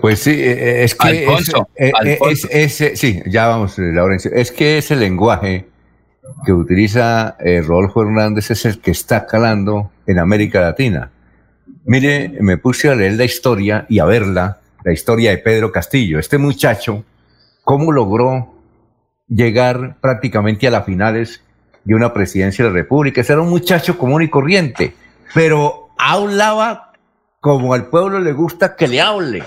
[0.00, 1.92] Pues sí, eh, eh, es que Alfonso, eh,
[2.50, 5.66] es, sí, ya vamos, Laurencio, es que ese lenguaje
[6.44, 7.36] que utiliza
[7.66, 11.10] Rodolfo Hernández es el que está calando en América Latina.
[11.84, 16.18] Mire, me puse a leer la historia y a verla, la historia de Pedro Castillo.
[16.18, 17.04] Este muchacho,
[17.64, 18.54] ¿cómo logró
[19.28, 21.42] llegar prácticamente a las finales
[21.84, 23.20] de una presidencia de la República.
[23.20, 24.94] Ese era un muchacho común y corriente,
[25.34, 26.92] pero hablaba
[27.40, 29.42] como al pueblo le gusta que le hable.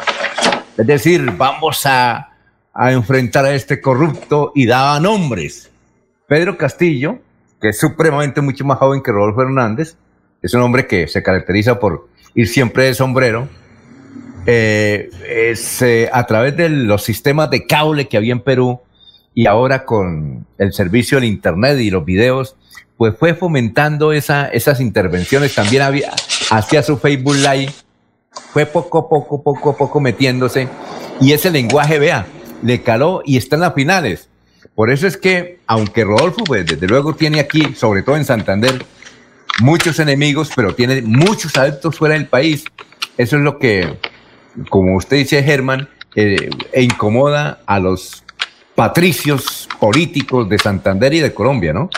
[0.77, 2.30] Es decir, vamos a,
[2.73, 5.69] a enfrentar a este corrupto y daba nombres.
[6.27, 7.19] Pedro Castillo,
[7.61, 9.95] que es supremamente mucho más joven que Rodolfo Hernández,
[10.41, 13.47] es un hombre que se caracteriza por ir siempre de sombrero,
[14.45, 18.81] eh, es, eh, a través de los sistemas de cable que había en Perú,
[19.34, 22.55] y ahora con el servicio del Internet y los videos,
[22.97, 25.55] pues fue fomentando esa, esas intervenciones.
[25.55, 26.11] También había,
[26.51, 27.73] hacía su Facebook Live,
[28.51, 30.68] fue poco a poco, poco a poco metiéndose.
[31.19, 32.26] Y ese lenguaje, vea,
[32.61, 34.30] le caló y está en las finales.
[34.76, 38.84] Por eso es que, aunque Rodolfo, pues desde luego tiene aquí, sobre todo en Santander,
[39.61, 42.65] muchos enemigos, pero tiene muchos adeptos fuera del país,
[43.18, 43.99] eso es lo que,
[44.69, 48.22] como usted dice, Germán, eh, incomoda a los
[48.75, 51.89] patricios políticos de Santander y de Colombia, ¿no?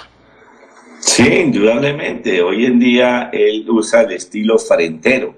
[1.00, 2.42] Sí, indudablemente.
[2.42, 5.36] Hoy en día él usa el estilo frentero,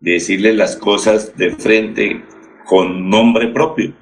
[0.00, 2.22] decirle las cosas de frente
[2.64, 3.92] con nombre propio.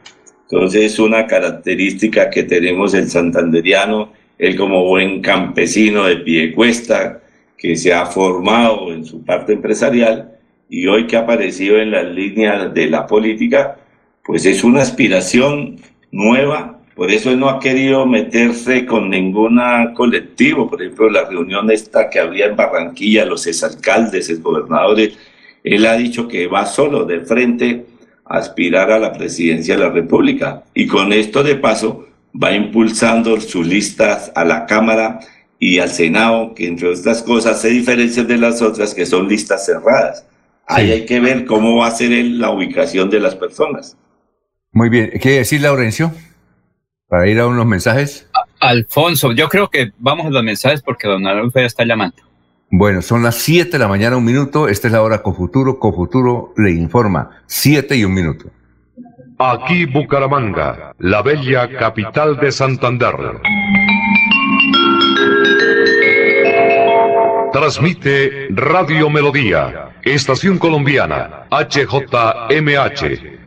[0.42, 7.22] Entonces es una característica que tenemos el santanderiano, él como buen campesino de pie cuesta,
[7.56, 10.36] que se ha formado en su parte empresarial
[10.68, 13.78] y hoy que ha aparecido en las líneas de la política,
[14.24, 15.80] pues es una aspiración
[16.12, 21.70] nueva, por eso él no ha querido meterse con ninguna colectivo, por ejemplo, la reunión
[21.70, 25.18] esta que había en Barranquilla, los exalcaldes, exgobernadores,
[25.64, 27.86] él ha dicho que va solo de frente
[28.26, 32.06] a aspirar a la presidencia de la República y con esto de paso
[32.40, 35.20] va impulsando sus listas a la Cámara
[35.58, 39.64] y al Senado, que entre otras cosas se diferencian de las otras que son listas
[39.64, 40.26] cerradas.
[40.66, 43.96] Ahí hay que ver cómo va a ser la ubicación de las personas.
[44.72, 45.12] Muy bien.
[45.20, 46.12] ¿Qué decir, Laurencio?
[47.08, 48.26] Para ir a unos mensajes.
[48.58, 52.16] Alfonso, yo creo que vamos a los mensajes porque don Alfonso ya está llamando.
[52.70, 54.66] Bueno, son las 7 de la mañana, un minuto.
[54.66, 55.78] Esta es la hora Cofuturo.
[55.78, 57.42] Cofuturo le informa.
[57.46, 58.46] 7 y un minuto.
[59.38, 63.14] Aquí Bucaramanga, la bella capital de Santander.
[67.52, 73.31] Transmite Radio Melodía, Estación Colombiana, HJMH.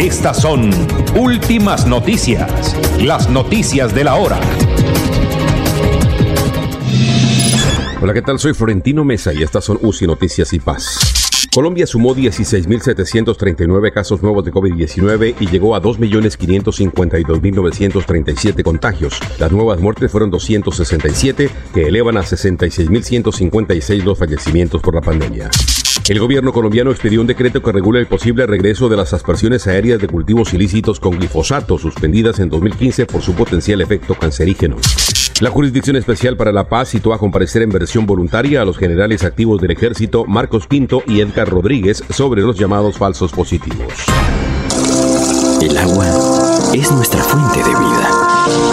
[0.00, 0.70] Estas son
[1.14, 4.40] últimas noticias, las noticias de la hora.
[8.00, 8.38] Hola, ¿qué tal?
[8.38, 11.48] Soy Florentino Mesa y estas son UCI Noticias y Paz.
[11.52, 19.20] Colombia sumó 16.739 casos nuevos de COVID-19 y llegó a 2.552.937 contagios.
[19.38, 25.50] Las nuevas muertes fueron 267, que elevan a 66.156 los fallecimientos por la pandemia.
[26.08, 30.00] El gobierno colombiano expidió un decreto que regula el posible regreso de las aspersiones aéreas
[30.00, 34.76] de cultivos ilícitos con glifosato suspendidas en 2015 por su potencial efecto cancerígeno.
[35.40, 39.24] La Jurisdicción Especial para la Paz citó a comparecer en versión voluntaria a los generales
[39.24, 43.92] activos del ejército Marcos Pinto y Edgar Rodríguez sobre los llamados falsos positivos.
[45.62, 46.06] El agua
[46.74, 48.10] es nuestra fuente de vida.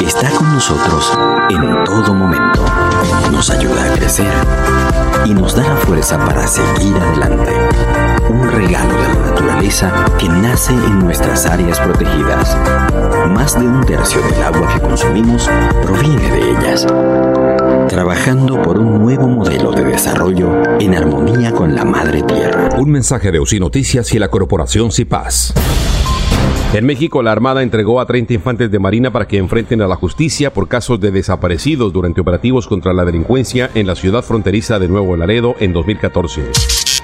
[0.06, 1.11] Está con nosotros
[1.49, 2.65] en todo momento.
[3.31, 4.86] Nos ayuda a crecer
[5.28, 7.52] y nos da la fuerza para seguir adelante.
[8.30, 12.58] Un regalo de la naturaleza que nace en nuestras áreas protegidas.
[13.28, 15.49] Más de un tercio del agua que consumimos
[15.84, 16.88] proviene de ellas.
[17.90, 22.70] Trabajando por un nuevo modelo de desarrollo en armonía con la madre tierra.
[22.78, 25.54] Un mensaje de UCI Noticias y la Corporación CIPAS.
[26.73, 29.95] En México, la Armada entregó a 30 infantes de Marina para que enfrenten a la
[29.95, 34.89] justicia por casos de desaparecidos durante operativos contra la delincuencia en la ciudad fronteriza de
[34.89, 36.44] Nuevo Laredo en 2014.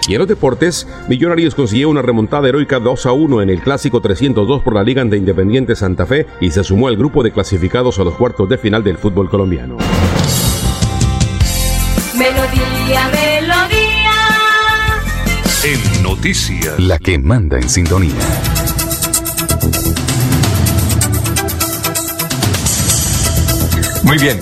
[0.10, 4.02] Y en los deportes, Millonarios consiguió una remontada heroica 2 a 1 en el clásico
[4.02, 7.99] 302 por la Liga de Independiente Santa Fe y se sumó al grupo de clasificados
[7.99, 9.77] a los cuartos de final del fútbol colombiano.
[12.18, 14.11] Melodía, melodía.
[15.64, 16.77] En noticias.
[16.80, 18.14] La que manda en sintonía.
[24.03, 24.40] Muy bien.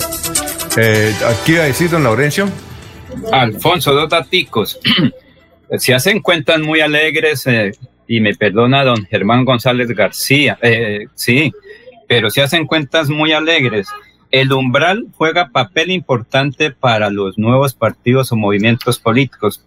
[0.76, 2.48] Eh, ¿Qué iba a decir, don Laurencio?
[3.30, 4.78] Alfonso, dos daticos.
[5.78, 7.72] Se hacen cuentas muy alegres, eh,
[8.06, 11.52] y me perdona don Germán González García, eh, sí,
[12.06, 13.88] pero se hacen cuentas muy alegres.
[14.30, 19.64] El umbral juega papel importante para los nuevos partidos o movimientos políticos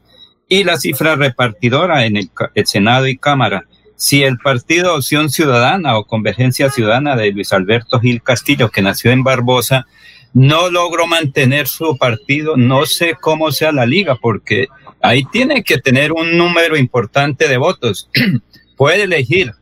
[0.47, 3.65] y la cifra repartidora en el, el Senado y Cámara.
[3.95, 9.11] Si el partido Opción Ciudadana o Convergencia Ciudadana de Luis Alberto Gil Castillo, que nació
[9.11, 9.87] en Barbosa,
[10.33, 14.67] no logró mantener su partido, no sé cómo sea la liga, porque
[15.01, 18.09] ahí tiene que tener un número importante de votos.
[18.75, 19.53] Puede elegir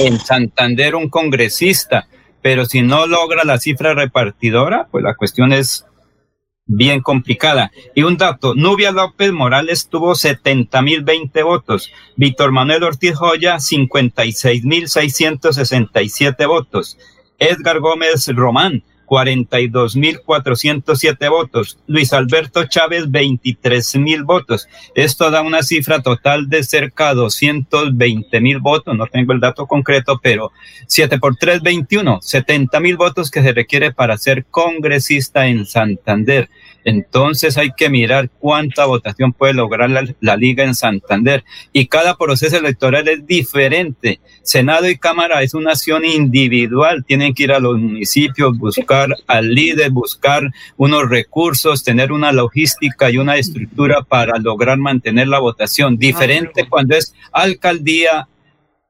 [0.00, 2.08] en Santander un congresista,
[2.42, 5.86] pero si no logra la cifra repartidora, pues la cuestión es
[6.66, 7.70] bien complicada.
[7.94, 13.60] Y un dato, Nubia López Morales tuvo 70 mil 20 votos, Víctor Manuel Ortiz Joya
[13.60, 16.98] 56 mil 667 votos,
[17.38, 18.82] Edgar Gómez Román
[19.14, 21.78] 42.407 votos.
[21.86, 24.68] Luis Alberto Chávez, 23.000 votos.
[24.96, 28.96] Esto da una cifra total de cerca de 220.000 votos.
[28.96, 30.50] No tengo el dato concreto, pero
[30.88, 32.18] 7 por 3, 21.
[32.18, 36.50] 70.000 votos que se requiere para ser congresista en Santander.
[36.84, 41.44] Entonces hay que mirar cuánta votación puede lograr la, la, liga en Santander.
[41.72, 44.20] Y cada proceso electoral es diferente.
[44.42, 47.04] Senado y Cámara es una acción individual.
[47.06, 50.42] Tienen que ir a los municipios, buscar al líder, buscar
[50.76, 55.96] unos recursos, tener una logística y una estructura para lograr mantener la votación.
[55.96, 58.28] Diferente cuando es alcaldía,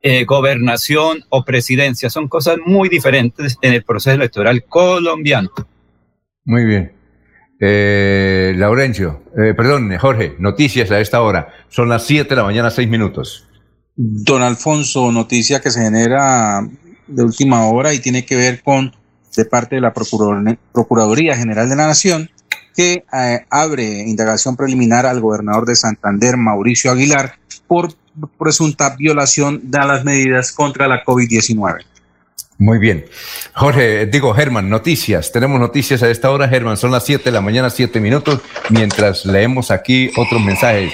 [0.03, 2.11] eh, gobernación o presidencia.
[2.11, 5.51] Son cosas muy diferentes en el proceso electoral colombiano.
[6.45, 6.94] Muy bien.
[7.61, 11.49] Eh, Laurencio, eh, perdón, Jorge, noticias a esta hora.
[11.69, 13.47] Son las 7 de la mañana, 6 minutos.
[13.97, 16.67] Don Alfonso, noticia que se genera
[17.07, 18.93] de última hora y tiene que ver con
[19.37, 22.31] de parte de la Procuraduría General de la Nación,
[22.77, 27.95] que eh, abre indagación preliminar al gobernador de Santander, Mauricio Aguilar, por
[28.39, 31.85] presunta violación de las medidas contra la COVID-19.
[32.59, 33.05] Muy bien.
[33.53, 35.33] Jorge, digo, Germán, noticias.
[35.33, 36.77] Tenemos noticias a esta hora, Germán.
[36.77, 38.41] Son las 7 de la mañana, 7 minutos,
[38.71, 40.93] mientras leemos aquí otros mensajes.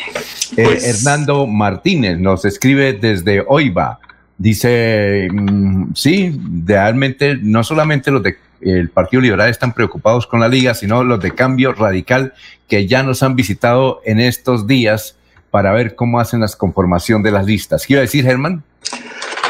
[0.57, 3.99] Eh, pues Hernando Martínez nos escribe desde Oiva.
[4.39, 10.73] Dice, mm, sí, realmente no solamente los del Partido Liberal están preocupados con la liga,
[10.74, 12.32] sino los de cambio radical
[12.69, 15.16] que ya nos han visitado en estos días
[15.51, 17.85] para ver cómo hacen la conformación de las listas.
[17.85, 18.62] ¿Quiero decir, Germán?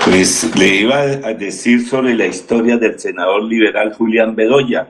[0.04, 4.88] Pues le iba a decir sobre la historia del senador liberal Julián Bedoya,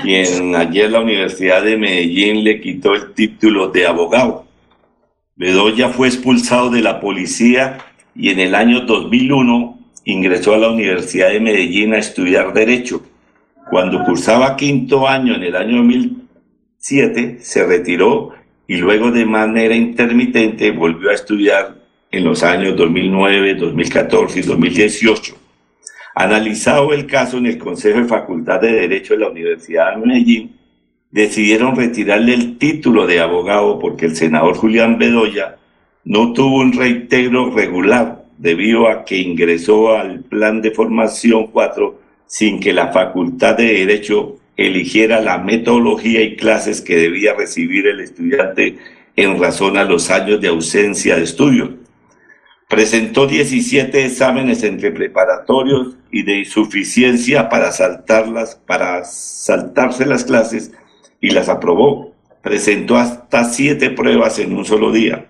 [0.00, 4.46] quien ayer la Universidad de Medellín le quitó el título de abogado.
[5.34, 7.78] Bedoya fue expulsado de la policía
[8.14, 13.02] y en el año 2001 ingresó a la Universidad de Medellín a estudiar Derecho.
[13.70, 18.30] Cuando cursaba quinto año en el año 2007, se retiró
[18.68, 21.81] y luego de manera intermitente volvió a estudiar
[22.12, 25.34] en los años 2009, 2014 y 2018.
[26.14, 30.56] Analizado el caso en el Consejo de Facultad de Derecho de la Universidad de Medellín,
[31.10, 35.56] decidieron retirarle el título de abogado porque el senador Julián Bedoya
[36.04, 42.60] no tuvo un reintegro regular debido a que ingresó al plan de formación 4 sin
[42.60, 48.76] que la Facultad de Derecho eligiera la metodología y clases que debía recibir el estudiante
[49.16, 51.81] en razón a los años de ausencia de estudio.
[52.72, 60.72] Presentó 17 exámenes entre preparatorios y de insuficiencia para saltarlas, para saltarse las clases
[61.20, 62.14] y las aprobó.
[62.40, 65.26] Presentó hasta siete pruebas en un solo día.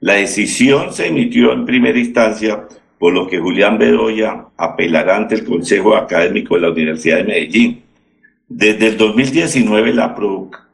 [0.00, 2.64] La decisión se emitió en primera instancia,
[2.98, 7.82] por lo que Julián Bedoya apelará ante el Consejo Académico de la Universidad de Medellín.
[8.48, 10.14] Desde el 2019 la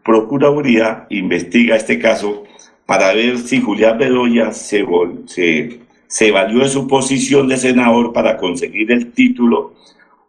[0.05, 2.45] Procuraduría investiga este caso
[2.87, 4.87] para ver si Julián Bedoya se,
[5.27, 5.83] se
[6.13, 9.73] se valió de su posición de senador para conseguir el título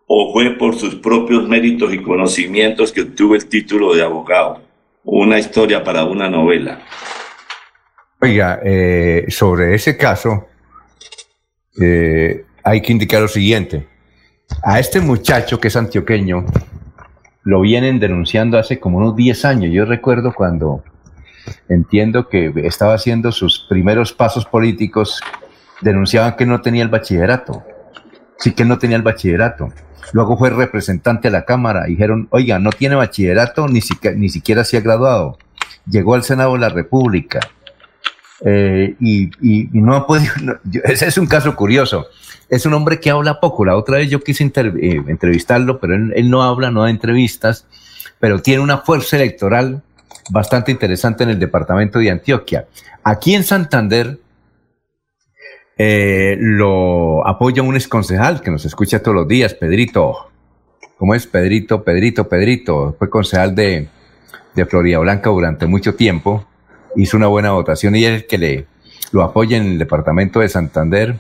[0.08, 4.62] o fue por sus propios méritos y conocimientos que obtuvo el título de abogado.
[5.04, 6.80] Una historia para una novela.
[8.22, 10.48] Oiga, eh, sobre ese caso,
[11.82, 13.86] eh, hay que indicar lo siguiente.
[14.64, 16.46] A este muchacho que es antioqueño,
[17.44, 19.74] lo vienen denunciando hace como unos 10 años.
[19.74, 20.82] Yo recuerdo cuando
[21.68, 25.20] entiendo que estaba haciendo sus primeros pasos políticos
[25.82, 27.64] denunciaban que no tenía el bachillerato.
[28.38, 29.72] Sí que no tenía el bachillerato.
[30.12, 31.86] Luego fue representante de la Cámara.
[31.86, 35.38] Dijeron, oiga, no tiene bachillerato, ni, siquiera, ni siquiera se ha graduado.
[35.90, 37.40] Llegó al Senado de la República.
[38.46, 39.30] Eh, y,
[39.72, 40.34] no ha podido.
[40.84, 42.08] ese es un caso curioso.
[42.50, 43.66] Es un hombre que habla poco.
[43.66, 47.66] La otra vez yo quise eh, entrevistarlo, pero él, él, no habla, no da entrevistas,
[48.20, 49.82] pero tiene una fuerza electoral
[50.30, 52.68] bastante interesante en el departamento de Antioquia.
[53.04, 54.20] Aquí en Santander
[55.78, 60.30] eh, lo apoya un exconcejal que nos escucha todos los días, Pedrito.
[60.98, 61.84] ¿Cómo es Pedrito?
[61.84, 62.96] Pedrito, Pedrito.
[62.98, 63.88] Fue concejal de,
[64.54, 66.46] de Florida Blanca durante mucho tiempo.
[66.96, 68.66] Hizo una buena votación y es el que le,
[69.12, 71.16] lo apoya en el departamento de Santander.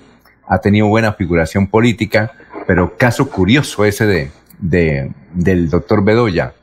[0.47, 2.33] Ha tenido buena figuración política,
[2.67, 6.53] pero caso curioso ese de, de del doctor Bedoya.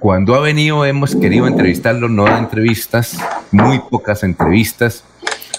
[0.00, 3.18] Cuando ha venido hemos querido entrevistarlo, no da entrevistas,
[3.52, 5.04] muy pocas entrevistas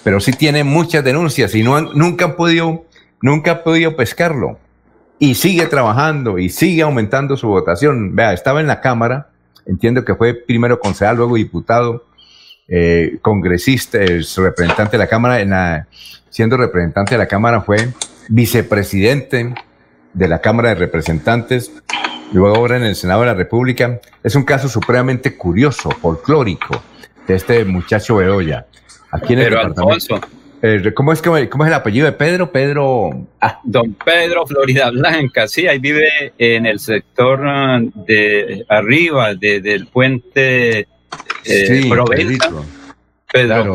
[0.07, 2.85] pero sí tiene muchas denuncias y nunca han podido,
[3.21, 4.57] nunca ha podido pescarlo.
[5.19, 8.15] Y sigue trabajando y sigue aumentando su votación.
[8.15, 9.31] Vea, estaba en la Cámara,
[9.65, 12.05] entiendo que fue primero concejal, luego diputado,
[12.69, 15.85] eh, congresista, representante de la Cámara, en
[16.29, 17.89] siendo representante de la Cámara fue
[18.29, 19.55] vicepresidente
[20.13, 21.69] de la Cámara de Representantes,
[22.31, 23.99] luego ahora en el Senado de la República.
[24.23, 26.81] Es un caso supremamente curioso, folclórico,
[27.27, 28.67] de este muchacho Bedoya.
[29.11, 30.19] Aquí en Pero Alfonso.
[30.61, 32.51] Eh, ¿cómo, es, ¿Cómo es el apellido de Pedro?
[32.51, 33.27] Pedro.
[33.39, 33.59] Ah.
[33.63, 39.85] Don Pedro Florida Blanca, sí, ahí vive en el sector ah, de arriba de, del
[39.87, 40.87] puente
[41.43, 42.05] eh, sí, Pedro,
[43.27, 43.73] claro.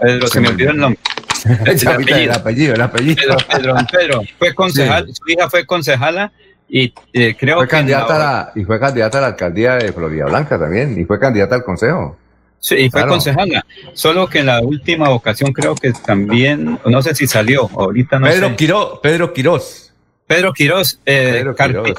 [0.00, 1.00] Pedro, se me olvidó el nombre.
[1.66, 3.16] el, apellido, el apellido, el apellido.
[3.16, 4.22] Pedro, Pedro, Pedro.
[4.38, 6.32] Fue concejal, su hija fue concejala
[6.68, 7.70] y eh, creo fue que.
[7.70, 11.64] Candidata y fue candidata a la alcaldía de Florida Blanca también, y fue candidata al
[11.64, 12.16] consejo.
[12.60, 13.64] Sí, fue concejala.
[13.92, 18.26] Solo que en la última ocasión creo que también, no sé si salió, ahorita no
[18.26, 18.56] Pedro sé.
[18.56, 19.92] Quiró, Pedro Quirós.
[20.26, 21.00] Pedro Quirós.
[21.06, 21.44] Eh,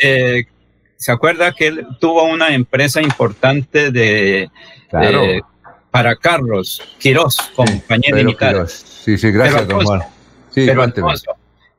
[0.02, 0.46] eh,
[0.98, 4.50] ¿Se acuerda que él tuvo una empresa importante de
[4.92, 5.42] eh,
[5.92, 6.82] para carros?
[7.00, 8.68] Quirós, compañía limitada.
[8.68, 10.02] Sí, sí, gracias, don Juan.
[10.52, 10.86] Sí, pero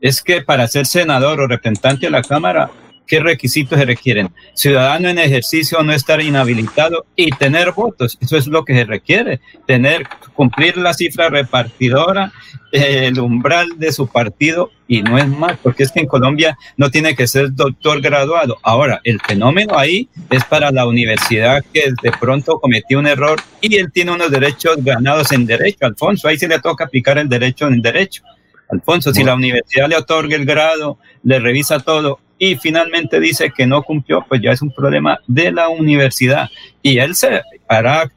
[0.01, 2.71] es que para ser senador o representante de la Cámara
[3.11, 4.31] ¿qué requisitos se requieren?
[4.55, 8.17] Ciudadano en ejercicio, no estar inhabilitado y tener votos.
[8.21, 12.33] Eso es lo que se requiere, tener, cumplir la cifra repartidora,
[12.71, 16.89] el umbral de su partido y no es más, porque es que en Colombia no
[16.93, 18.59] tiene que ser doctor graduado.
[18.63, 23.75] Ahora, el fenómeno ahí es para la universidad que de pronto cometió un error y
[23.77, 27.67] él tiene unos derechos ganados en derecho, Alfonso, ahí se le toca aplicar el derecho
[27.67, 28.23] en derecho.
[28.69, 33.67] Alfonso, si la universidad le otorga el grado, le revisa todo y finalmente dice que
[33.67, 36.49] no cumplió, pues ya es un problema de la universidad
[36.83, 38.11] y él se hará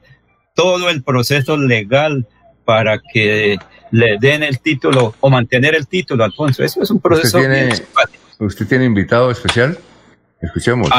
[0.56, 2.26] todo el proceso legal
[2.64, 3.58] para que
[3.92, 6.64] le den el título o mantener el título, Alfonso.
[6.64, 7.38] Eso es un proceso.
[7.38, 7.74] ¿Usted tiene,
[8.40, 9.78] ¿usted tiene invitado especial?
[10.42, 10.90] Escuchemos.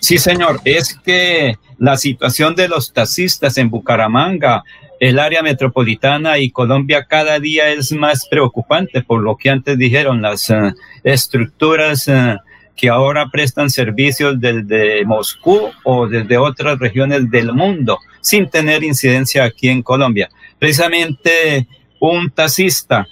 [0.00, 0.60] sí, señor.
[0.64, 4.64] Es que la situación de los taxistas en Bucaramanga,
[4.98, 10.20] el área metropolitana y Colombia cada día es más preocupante por lo que antes dijeron
[10.22, 10.74] las eh,
[11.04, 12.36] estructuras eh,
[12.78, 19.44] que ahora prestan servicios desde Moscú o desde otras regiones del mundo sin tener incidencia
[19.44, 20.30] aquí en Colombia.
[20.58, 21.66] Precisamente
[22.00, 23.06] un taxista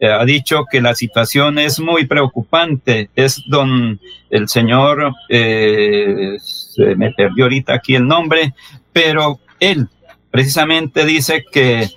[0.00, 3.10] eh, ha dicho que la situación es muy preocupante.
[3.16, 4.00] Es don
[4.30, 8.54] el señor, eh, se me perdió ahorita aquí el nombre,
[8.92, 9.88] pero él
[10.30, 11.88] precisamente dice que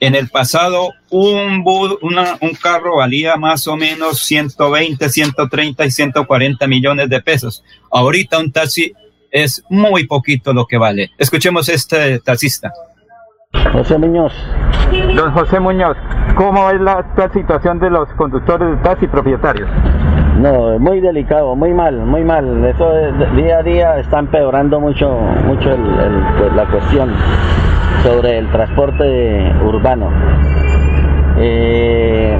[0.00, 7.08] en el pasado un, un carro valía más o menos 120, 130 y 140 millones
[7.10, 7.62] de pesos.
[7.90, 8.92] Ahorita un taxi
[9.30, 11.10] es muy poquito lo que vale.
[11.18, 12.72] Escuchemos este taxista.
[13.72, 14.32] José Muñoz.
[15.14, 15.96] Don José Muñoz,
[16.36, 19.68] ¿cómo es la actual situación de los conductores de taxi propietarios?
[20.38, 22.64] No, muy delicado, muy mal, muy mal.
[22.64, 22.90] Eso
[23.36, 25.10] día a día está empeorando mucho,
[25.44, 25.76] mucho
[26.38, 27.14] pues, la cuestión
[28.02, 30.10] sobre el transporte urbano.
[31.38, 32.38] Eh,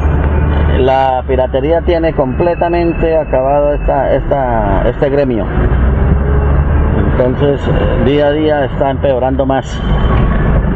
[0.79, 5.47] la piratería tiene completamente acabado esta, esta, este gremio.
[7.13, 7.61] Entonces,
[8.05, 9.81] día a día está empeorando más.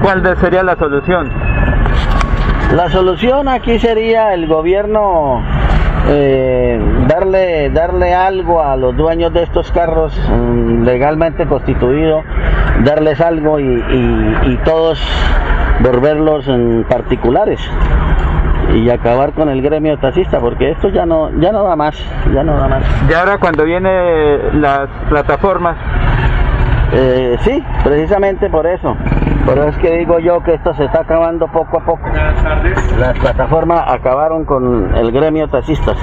[0.02, 1.30] ¿Cuál sería la solución?
[2.74, 5.42] La solución aquí sería el gobierno
[6.08, 12.24] eh, darle, darle algo a los dueños de estos carros mm, legalmente constituidos,
[12.84, 14.98] darles algo y, todos
[15.80, 17.60] volverlos en particulares
[18.74, 22.02] y acabar con el gremio taxista porque esto ya no ya no da más
[22.32, 22.82] ya no da más.
[23.08, 25.76] Y ahora cuando vienen las plataformas
[26.96, 28.96] eh, sí, precisamente por eso.
[29.44, 32.08] Por eso es que digo yo que esto se está acabando poco a poco.
[32.98, 35.98] Las plataformas acabaron con el gremio taxistas.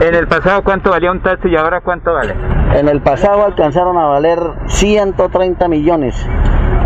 [0.00, 2.34] ¿En el pasado cuánto valía un taxi y ahora cuánto vale?
[2.74, 6.26] En el pasado alcanzaron a valer 130 millones.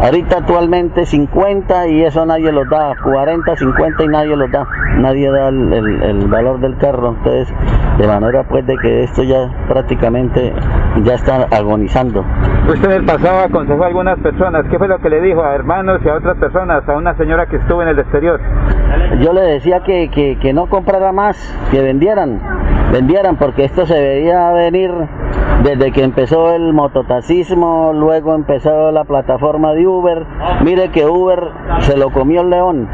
[0.02, 4.66] Ahorita actualmente 50 y eso nadie los da, 40, 50 y nadie los da,
[4.98, 7.52] nadie da el, valor del carro, entonces
[7.98, 10.52] de manera pues de que esto ya prácticamente
[11.02, 12.24] ya está agonizando.
[12.68, 15.55] Usted en el pasado aconsejó a algunas personas, ¿qué fue lo que le dijo a
[15.55, 18.39] hermanos y a otras personas, a una señora que estuvo en el exterior?
[19.20, 21.36] Yo le decía que, que, que no comprara más,
[21.70, 22.40] que vendieran,
[22.93, 24.91] vendieran porque esto se veía venir
[25.63, 30.27] desde que empezó el mototaxismo, luego empezó la plataforma de Uber.
[30.63, 31.51] Mire que Uber
[31.81, 32.89] se lo comió el león.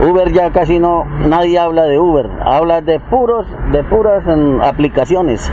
[0.00, 5.50] Uber ya casi no, nadie habla de Uber, habla de puros, de puras mm, aplicaciones.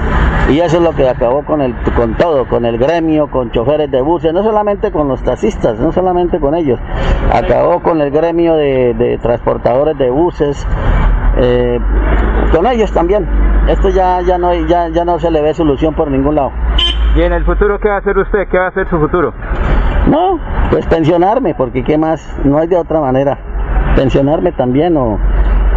[0.50, 3.90] Y eso es lo que acabó con el, con todo, con el gremio, con choferes
[3.90, 6.80] de buses, no solamente con los taxistas, no solamente con ellos,
[7.34, 10.68] acabó con el gremio de, transportadores de buses,
[11.38, 11.80] eh,
[12.52, 13.28] con ellos también.
[13.68, 16.52] Esto ya, ya no, ya, ya no se le ve solución por ningún lado.
[17.16, 18.48] ¿Y en el futuro qué va a hacer usted?
[18.52, 19.34] ¿Qué va a hacer su futuro?
[20.08, 20.40] No,
[20.70, 23.40] pues pensionarme, porque qué más, no hay de otra manera.
[23.96, 25.18] Pensionarme también o,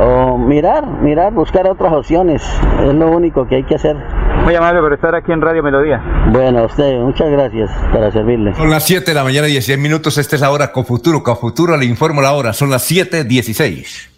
[0.01, 2.43] o mirar, mirar, buscar otras opciones.
[2.83, 3.97] Es lo único que hay que hacer.
[4.45, 6.03] Muy amable por estar aquí en Radio Melodía.
[6.31, 8.55] Bueno, a usted, muchas gracias para servirle.
[8.55, 10.19] Son las 7 de la mañana, y 16 minutos.
[10.19, 11.23] Esta es la hora con Futuro.
[11.23, 12.53] Con Futuro le informo la hora.
[12.53, 14.18] Son las 7.16.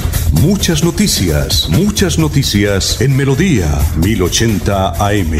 [0.31, 3.67] Muchas noticias, muchas noticias en Melodía
[3.97, 5.39] 1080 AM.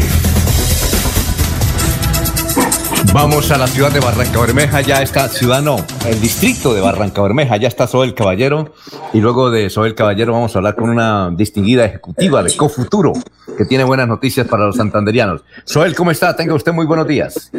[3.12, 7.22] Vamos a la ciudad de Barranca Bermeja, ya está, ciudad no, el distrito de Barranca
[7.22, 8.74] Bermeja, ya está Soel Caballero.
[9.12, 13.14] Y luego de Soel Caballero vamos a hablar con una distinguida ejecutiva de Cofuturo,
[13.56, 15.42] que tiene buenas noticias para los santanderianos.
[15.64, 16.36] Soel, ¿cómo está?
[16.36, 17.50] Tenga usted muy buenos días.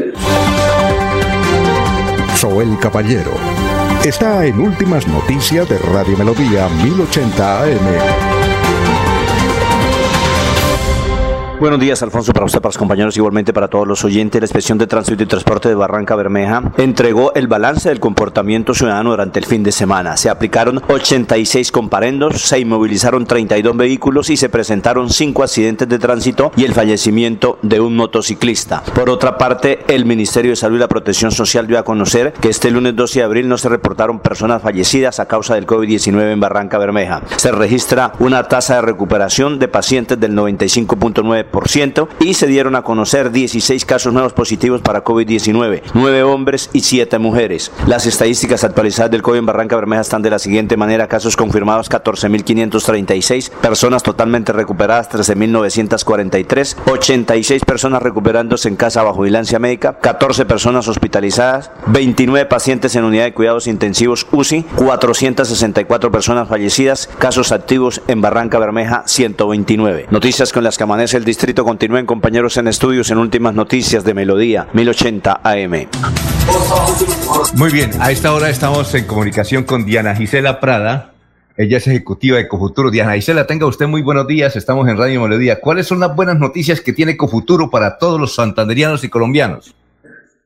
[2.38, 3.53] Zoel Caballero.
[4.04, 8.33] Está en Últimas Noticias de Radio Melodía 1080 AM.
[11.60, 14.42] Buenos días, Alfonso, para usted, para los compañeros, igualmente para todos los oyentes.
[14.42, 19.12] La Inspección de Tránsito y Transporte de Barranca Bermeja entregó el balance del comportamiento ciudadano
[19.12, 20.18] durante el fin de semana.
[20.18, 26.52] Se aplicaron 86 comparendos, se inmovilizaron 32 vehículos y se presentaron 5 accidentes de tránsito
[26.58, 28.84] y el fallecimiento de un motociclista.
[28.94, 32.50] Por otra parte, el Ministerio de Salud y la Protección Social dio a conocer que
[32.50, 36.40] este lunes 12 de abril no se reportaron personas fallecidas a causa del COVID-19 en
[36.40, 37.22] Barranca Bermeja.
[37.38, 41.43] Se registra una tasa de recuperación de pacientes del 95.9%
[42.20, 47.18] y se dieron a conocer 16 casos nuevos positivos para COVID-19, 9 hombres y 7
[47.20, 47.72] mujeres.
[47.88, 51.90] Las estadísticas actualizadas del COVID en Barranca Bermeja están de la siguiente manera, casos confirmados
[51.90, 60.88] 14.536, personas totalmente recuperadas 13.943, 86 personas recuperándose en casa bajo vigilancia médica, 14 personas
[60.88, 68.22] hospitalizadas, 29 pacientes en unidad de cuidados intensivos UCI, 464 personas fallecidas, casos activos en
[68.22, 70.08] Barranca Bermeja 129.
[70.12, 74.14] Noticias con las que amanece el distrito Continúen compañeros en estudios en últimas noticias de
[74.14, 75.88] Melodía 1080 AM.
[77.56, 81.14] Muy bien, a esta hora estamos en comunicación con Diana Gisela Prada.
[81.58, 82.92] Ella es ejecutiva de Cofuturo.
[82.92, 84.56] Diana Gisela, tenga usted muy buenos días.
[84.56, 85.60] Estamos en Radio Melodía.
[85.60, 89.74] ¿Cuáles son las buenas noticias que tiene Cofuturo para todos los santanderianos y colombianos?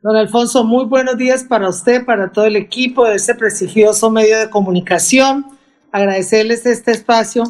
[0.01, 4.39] Don Alfonso, muy buenos días para usted, para todo el equipo de este prestigioso medio
[4.39, 5.47] de comunicación.
[5.91, 7.43] Agradecerles este espacio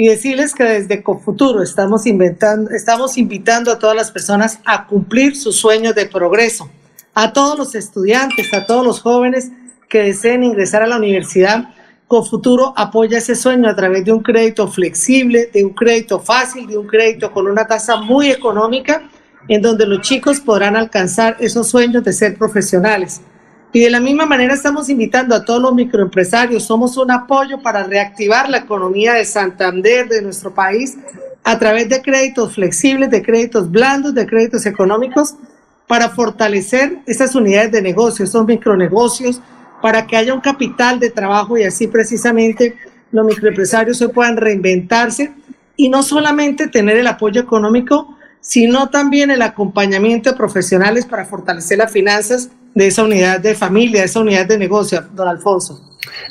[0.00, 5.36] y decirles que desde Cofuturo estamos, inventando, estamos invitando a todas las personas a cumplir
[5.36, 6.70] sus sueños de progreso,
[7.12, 9.50] a todos los estudiantes, a todos los jóvenes
[9.90, 11.74] que deseen ingresar a la universidad.
[12.08, 16.78] Cofuturo apoya ese sueño a través de un crédito flexible, de un crédito fácil, de
[16.78, 19.02] un crédito con una tasa muy económica,
[19.48, 23.20] en donde los chicos podrán alcanzar esos sueños de ser profesionales.
[23.72, 27.84] Y de la misma manera estamos invitando a todos los microempresarios, somos un apoyo para
[27.84, 30.98] reactivar la economía de Santander, de nuestro país,
[31.44, 35.36] a través de créditos flexibles, de créditos blandos, de créditos económicos,
[35.86, 39.40] para fortalecer esas unidades de negocio, esos micronegocios,
[39.80, 42.76] para que haya un capital de trabajo y así precisamente
[43.12, 45.32] los microempresarios se puedan reinventarse
[45.76, 51.78] y no solamente tener el apoyo económico, sino también el acompañamiento de profesionales para fortalecer
[51.78, 55.80] las finanzas de esa unidad de familia, de esa unidad de negocio, don Alfonso.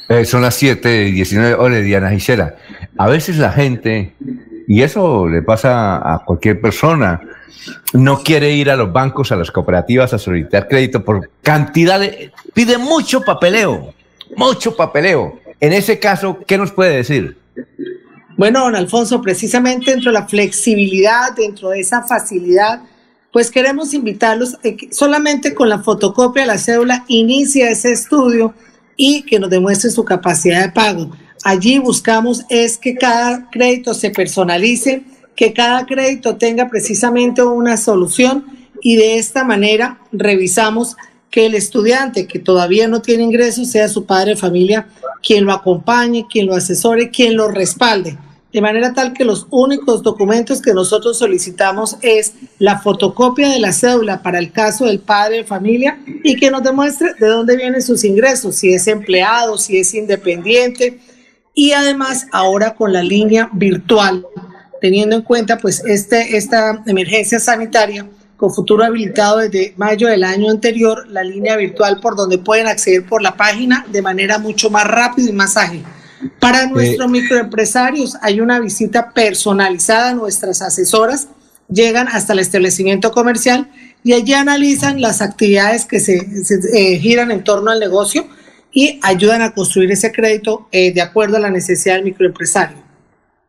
[0.08, 2.56] Eh, son las 7 y 19 horas, Diana Gisela.
[2.98, 4.14] A veces la gente,
[4.68, 7.22] y eso le pasa a cualquier persona,
[7.94, 12.32] no quiere ir a los bancos, a las cooperativas a solicitar crédito por cantidad de...
[12.54, 13.94] Pide mucho papeleo,
[14.36, 15.40] mucho papeleo.
[15.60, 17.38] En ese caso, ¿qué nos puede decir?
[18.38, 22.82] Bueno, don Alfonso, precisamente dentro de la flexibilidad, dentro de esa facilidad,
[23.32, 24.58] pues queremos invitarlos
[24.92, 28.54] solamente con la fotocopia de la cédula inicia ese estudio
[28.96, 31.12] y que nos demuestre su capacidad de pago.
[31.44, 35.04] Allí buscamos es que cada crédito se personalice,
[35.36, 38.46] que cada crédito tenga precisamente una solución
[38.82, 40.98] y de esta manera revisamos
[41.30, 44.88] que el estudiante que todavía no tiene ingresos sea su padre de familia
[45.22, 48.18] quien lo acompañe, quien lo asesore, quien lo respalde
[48.52, 53.74] de manera tal que los únicos documentos que nosotros solicitamos es la fotocopia de la
[53.74, 57.82] cédula para el caso del padre de familia y que nos demuestre de dónde vienen
[57.82, 61.00] sus ingresos, si es empleado, si es independiente
[61.54, 64.26] y además ahora con la línea virtual,
[64.82, 70.50] teniendo en cuenta pues este, esta emergencia sanitaria con futuro habilitado desde mayo del año
[70.50, 74.86] anterior, la línea virtual por donde pueden acceder por la página de manera mucho más
[74.88, 75.84] rápida y más ágil.
[76.40, 81.30] Para nuestros microempresarios hay una visita personalizada, nuestras asesoras
[81.70, 83.70] llegan hasta el establecimiento comercial
[84.04, 86.18] y allí analizan las actividades que se,
[86.74, 88.28] eh, giran en torno al negocio
[88.72, 92.78] y ayudan a construir ese crédito eh, de acuerdo a la necesidad del microempresario.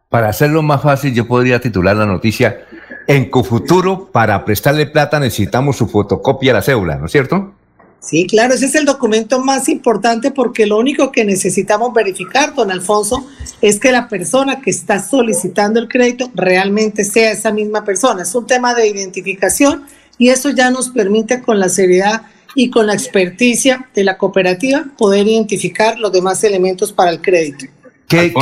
[0.08, 2.60] Para hacerlo más fácil, yo podría titular la noticia,
[3.06, 7.54] en Cofuturo, para prestarle plata necesitamos su fotocopia de la cédula, ¿no es cierto?
[8.00, 12.70] Sí, claro, ese es el documento más importante porque lo único que necesitamos verificar, don
[12.70, 13.26] Alfonso,
[13.60, 18.22] es que la persona que está solicitando el crédito realmente sea esa misma persona.
[18.22, 19.84] Es un tema de identificación
[20.16, 22.22] y eso ya nos permite con la seriedad
[22.54, 27.66] y con la experticia de la cooperativa poder identificar los demás elementos para el crédito.
[28.10, 28.34] ¿Qué,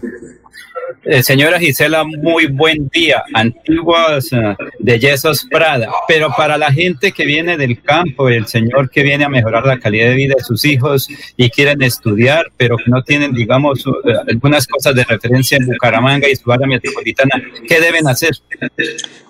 [1.03, 3.23] Eh, señora Gisela, muy buen día.
[3.33, 5.89] Antiguas eh, de Yesos Prada.
[6.07, 9.79] Pero para la gente que viene del campo, el señor que viene a mejorar la
[9.79, 11.07] calidad de vida de sus hijos
[11.37, 16.29] y quieren estudiar, pero que no tienen, digamos, eh, algunas cosas de referencia en Bucaramanga
[16.29, 18.37] y su área metropolitana, ¿qué deben hacer?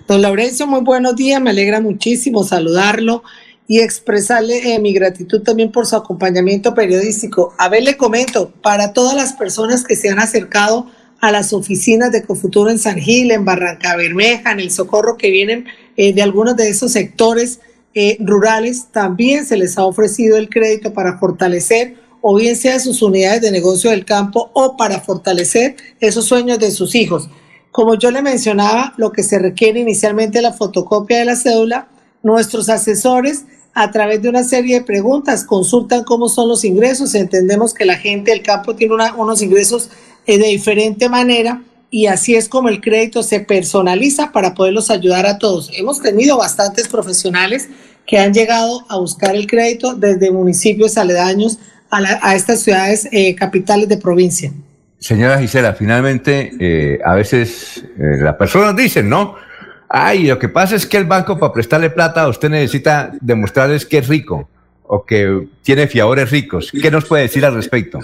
[0.06, 1.40] Don Laurencio, muy buenos días.
[1.40, 3.22] Me alegra muchísimo saludarlo
[3.66, 7.54] y expresarle mi gratitud también por su acompañamiento periodístico.
[7.56, 10.90] A ver, le comento, para todas las personas que se han acercado
[11.22, 15.30] a las oficinas de Cofuturo en San Gil, en Barranca Bermeja, en el Socorro, que
[15.30, 17.60] vienen eh, de algunos de esos sectores
[17.94, 23.02] eh, rurales, también se les ha ofrecido el crédito para fortalecer o bien sea sus
[23.02, 27.30] unidades de negocio del campo o para fortalecer esos sueños de sus hijos.
[27.70, 31.88] Como yo le mencionaba, lo que se requiere inicialmente es la fotocopia de la cédula.
[32.24, 33.44] Nuestros asesores,
[33.74, 37.14] a través de una serie de preguntas, consultan cómo son los ingresos.
[37.14, 39.90] Entendemos que la gente del campo tiene unos ingresos
[40.26, 45.38] de diferente manera y así es como el crédito se personaliza para poderlos ayudar a
[45.38, 45.70] todos.
[45.74, 47.68] Hemos tenido bastantes profesionales
[48.06, 51.58] que han llegado a buscar el crédito desde municipios aledaños
[51.90, 54.50] a, estas ciudades eh, capitales de provincia.
[54.98, 59.34] Señora Gisela, finalmente eh, a veces eh, las personas dicen, ¿no?
[59.90, 63.84] Ay, lo que pasa es que el banco para prestarle plata a usted necesita demostrarles
[63.84, 64.48] que es rico
[64.84, 66.72] o que tiene fiadores ricos.
[66.72, 67.98] ¿Qué nos puede decir al respecto?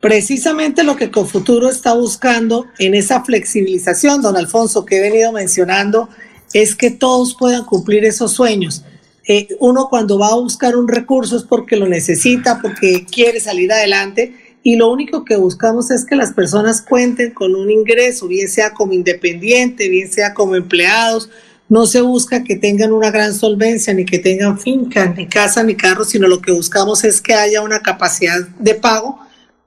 [0.00, 6.08] Precisamente lo que Confuturo está buscando en esa flexibilización, don Alfonso, que he venido mencionando,
[6.52, 8.84] es que todos puedan cumplir esos sueños.
[9.26, 13.72] Eh, uno cuando va a buscar un recurso es porque lo necesita, porque quiere salir
[13.72, 18.48] adelante y lo único que buscamos es que las personas cuenten con un ingreso, bien
[18.48, 21.28] sea como independiente, bien sea como empleados.
[21.68, 25.74] No se busca que tengan una gran solvencia, ni que tengan finca, ni casa, ni
[25.74, 29.18] carro, sino lo que buscamos es que haya una capacidad de pago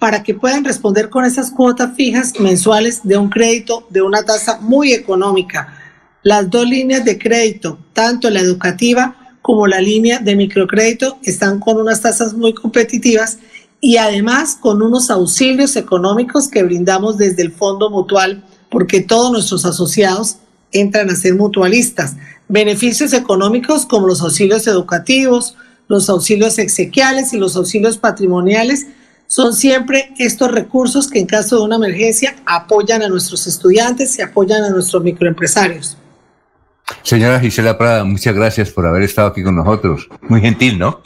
[0.01, 4.57] para que puedan responder con esas cuotas fijas mensuales de un crédito de una tasa
[4.59, 5.77] muy económica.
[6.23, 11.77] Las dos líneas de crédito, tanto la educativa como la línea de microcrédito, están con
[11.77, 13.37] unas tasas muy competitivas
[13.79, 19.65] y además con unos auxilios económicos que brindamos desde el Fondo Mutual, porque todos nuestros
[19.65, 20.37] asociados
[20.71, 22.15] entran a ser mutualistas.
[22.49, 25.57] Beneficios económicos como los auxilios educativos,
[25.87, 28.87] los auxilios exequiales y los auxilios patrimoniales
[29.31, 34.21] son siempre estos recursos que en caso de una emergencia apoyan a nuestros estudiantes y
[34.21, 35.97] apoyan a nuestros microempresarios.
[37.01, 40.09] Señora Gisela Prada, muchas gracias por haber estado aquí con nosotros.
[40.27, 40.99] Muy gentil, ¿no?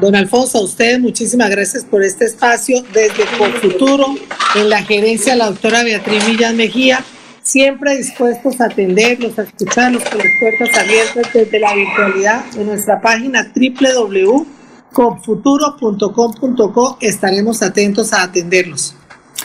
[0.00, 3.26] Don Alfonso, a usted muchísimas gracias por este espacio desde
[3.60, 4.14] Futuro,
[4.54, 7.02] en la gerencia la doctora Beatriz Villas Mejía,
[7.42, 13.00] siempre dispuestos a atenderlos, a escucharlos con las puertas abiertas desde la virtualidad en nuestra
[13.00, 14.56] página www
[14.96, 18.94] confuturo.com.co estaremos atentos a atenderlos.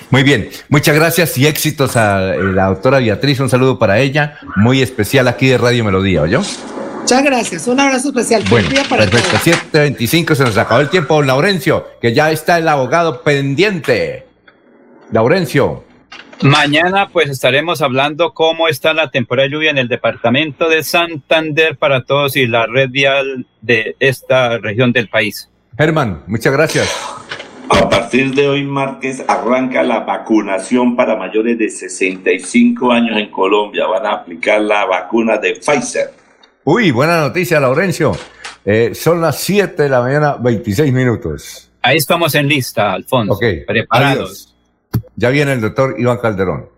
[0.10, 4.38] Muy bien, muchas gracias y éxitos a eh, la doctora Beatriz, un saludo para ella,
[4.56, 6.42] muy especial aquí de Radio Melodía, ¿oyó?
[7.02, 8.46] Muchas gracias, un abrazo especial.
[8.50, 9.38] Bueno, para perfecto,
[9.74, 14.28] 7.25 se nos acabó el tiempo, Laurencio, que ya está el abogado pendiente.
[15.12, 15.84] Laurencio.
[16.44, 21.78] Mañana pues estaremos hablando cómo está la temporada de lluvia en el departamento de Santander
[21.78, 25.50] para todos y la red vial de esta región del país.
[25.78, 26.90] Germán, muchas gracias.
[27.70, 33.86] A partir de hoy martes arranca la vacunación para mayores de 65 años en Colombia.
[33.88, 36.12] Van a aplicar la vacuna de Pfizer.
[36.64, 38.12] Uy, buena noticia, Laurencio.
[38.66, 41.72] Eh, son las 7 de la mañana, 26 minutos.
[41.82, 43.34] Ahí estamos en lista, Alfonso.
[43.34, 44.51] Ok, preparados.
[45.16, 46.70] Ya viene el doctor Iván Calderón.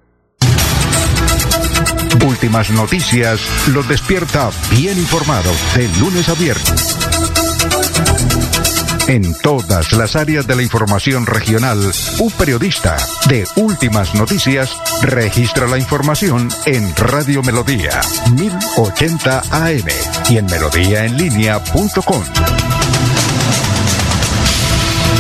[2.26, 3.42] Últimas noticias
[3.74, 6.98] los despierta bien informados de lunes a viernes.
[9.08, 12.96] En todas las áreas de la información regional, un periodista
[13.28, 18.00] de Últimas Noticias registra la información en Radio Melodía
[18.34, 19.88] 1080 AM
[20.30, 22.24] y en melodíaenlínea.com.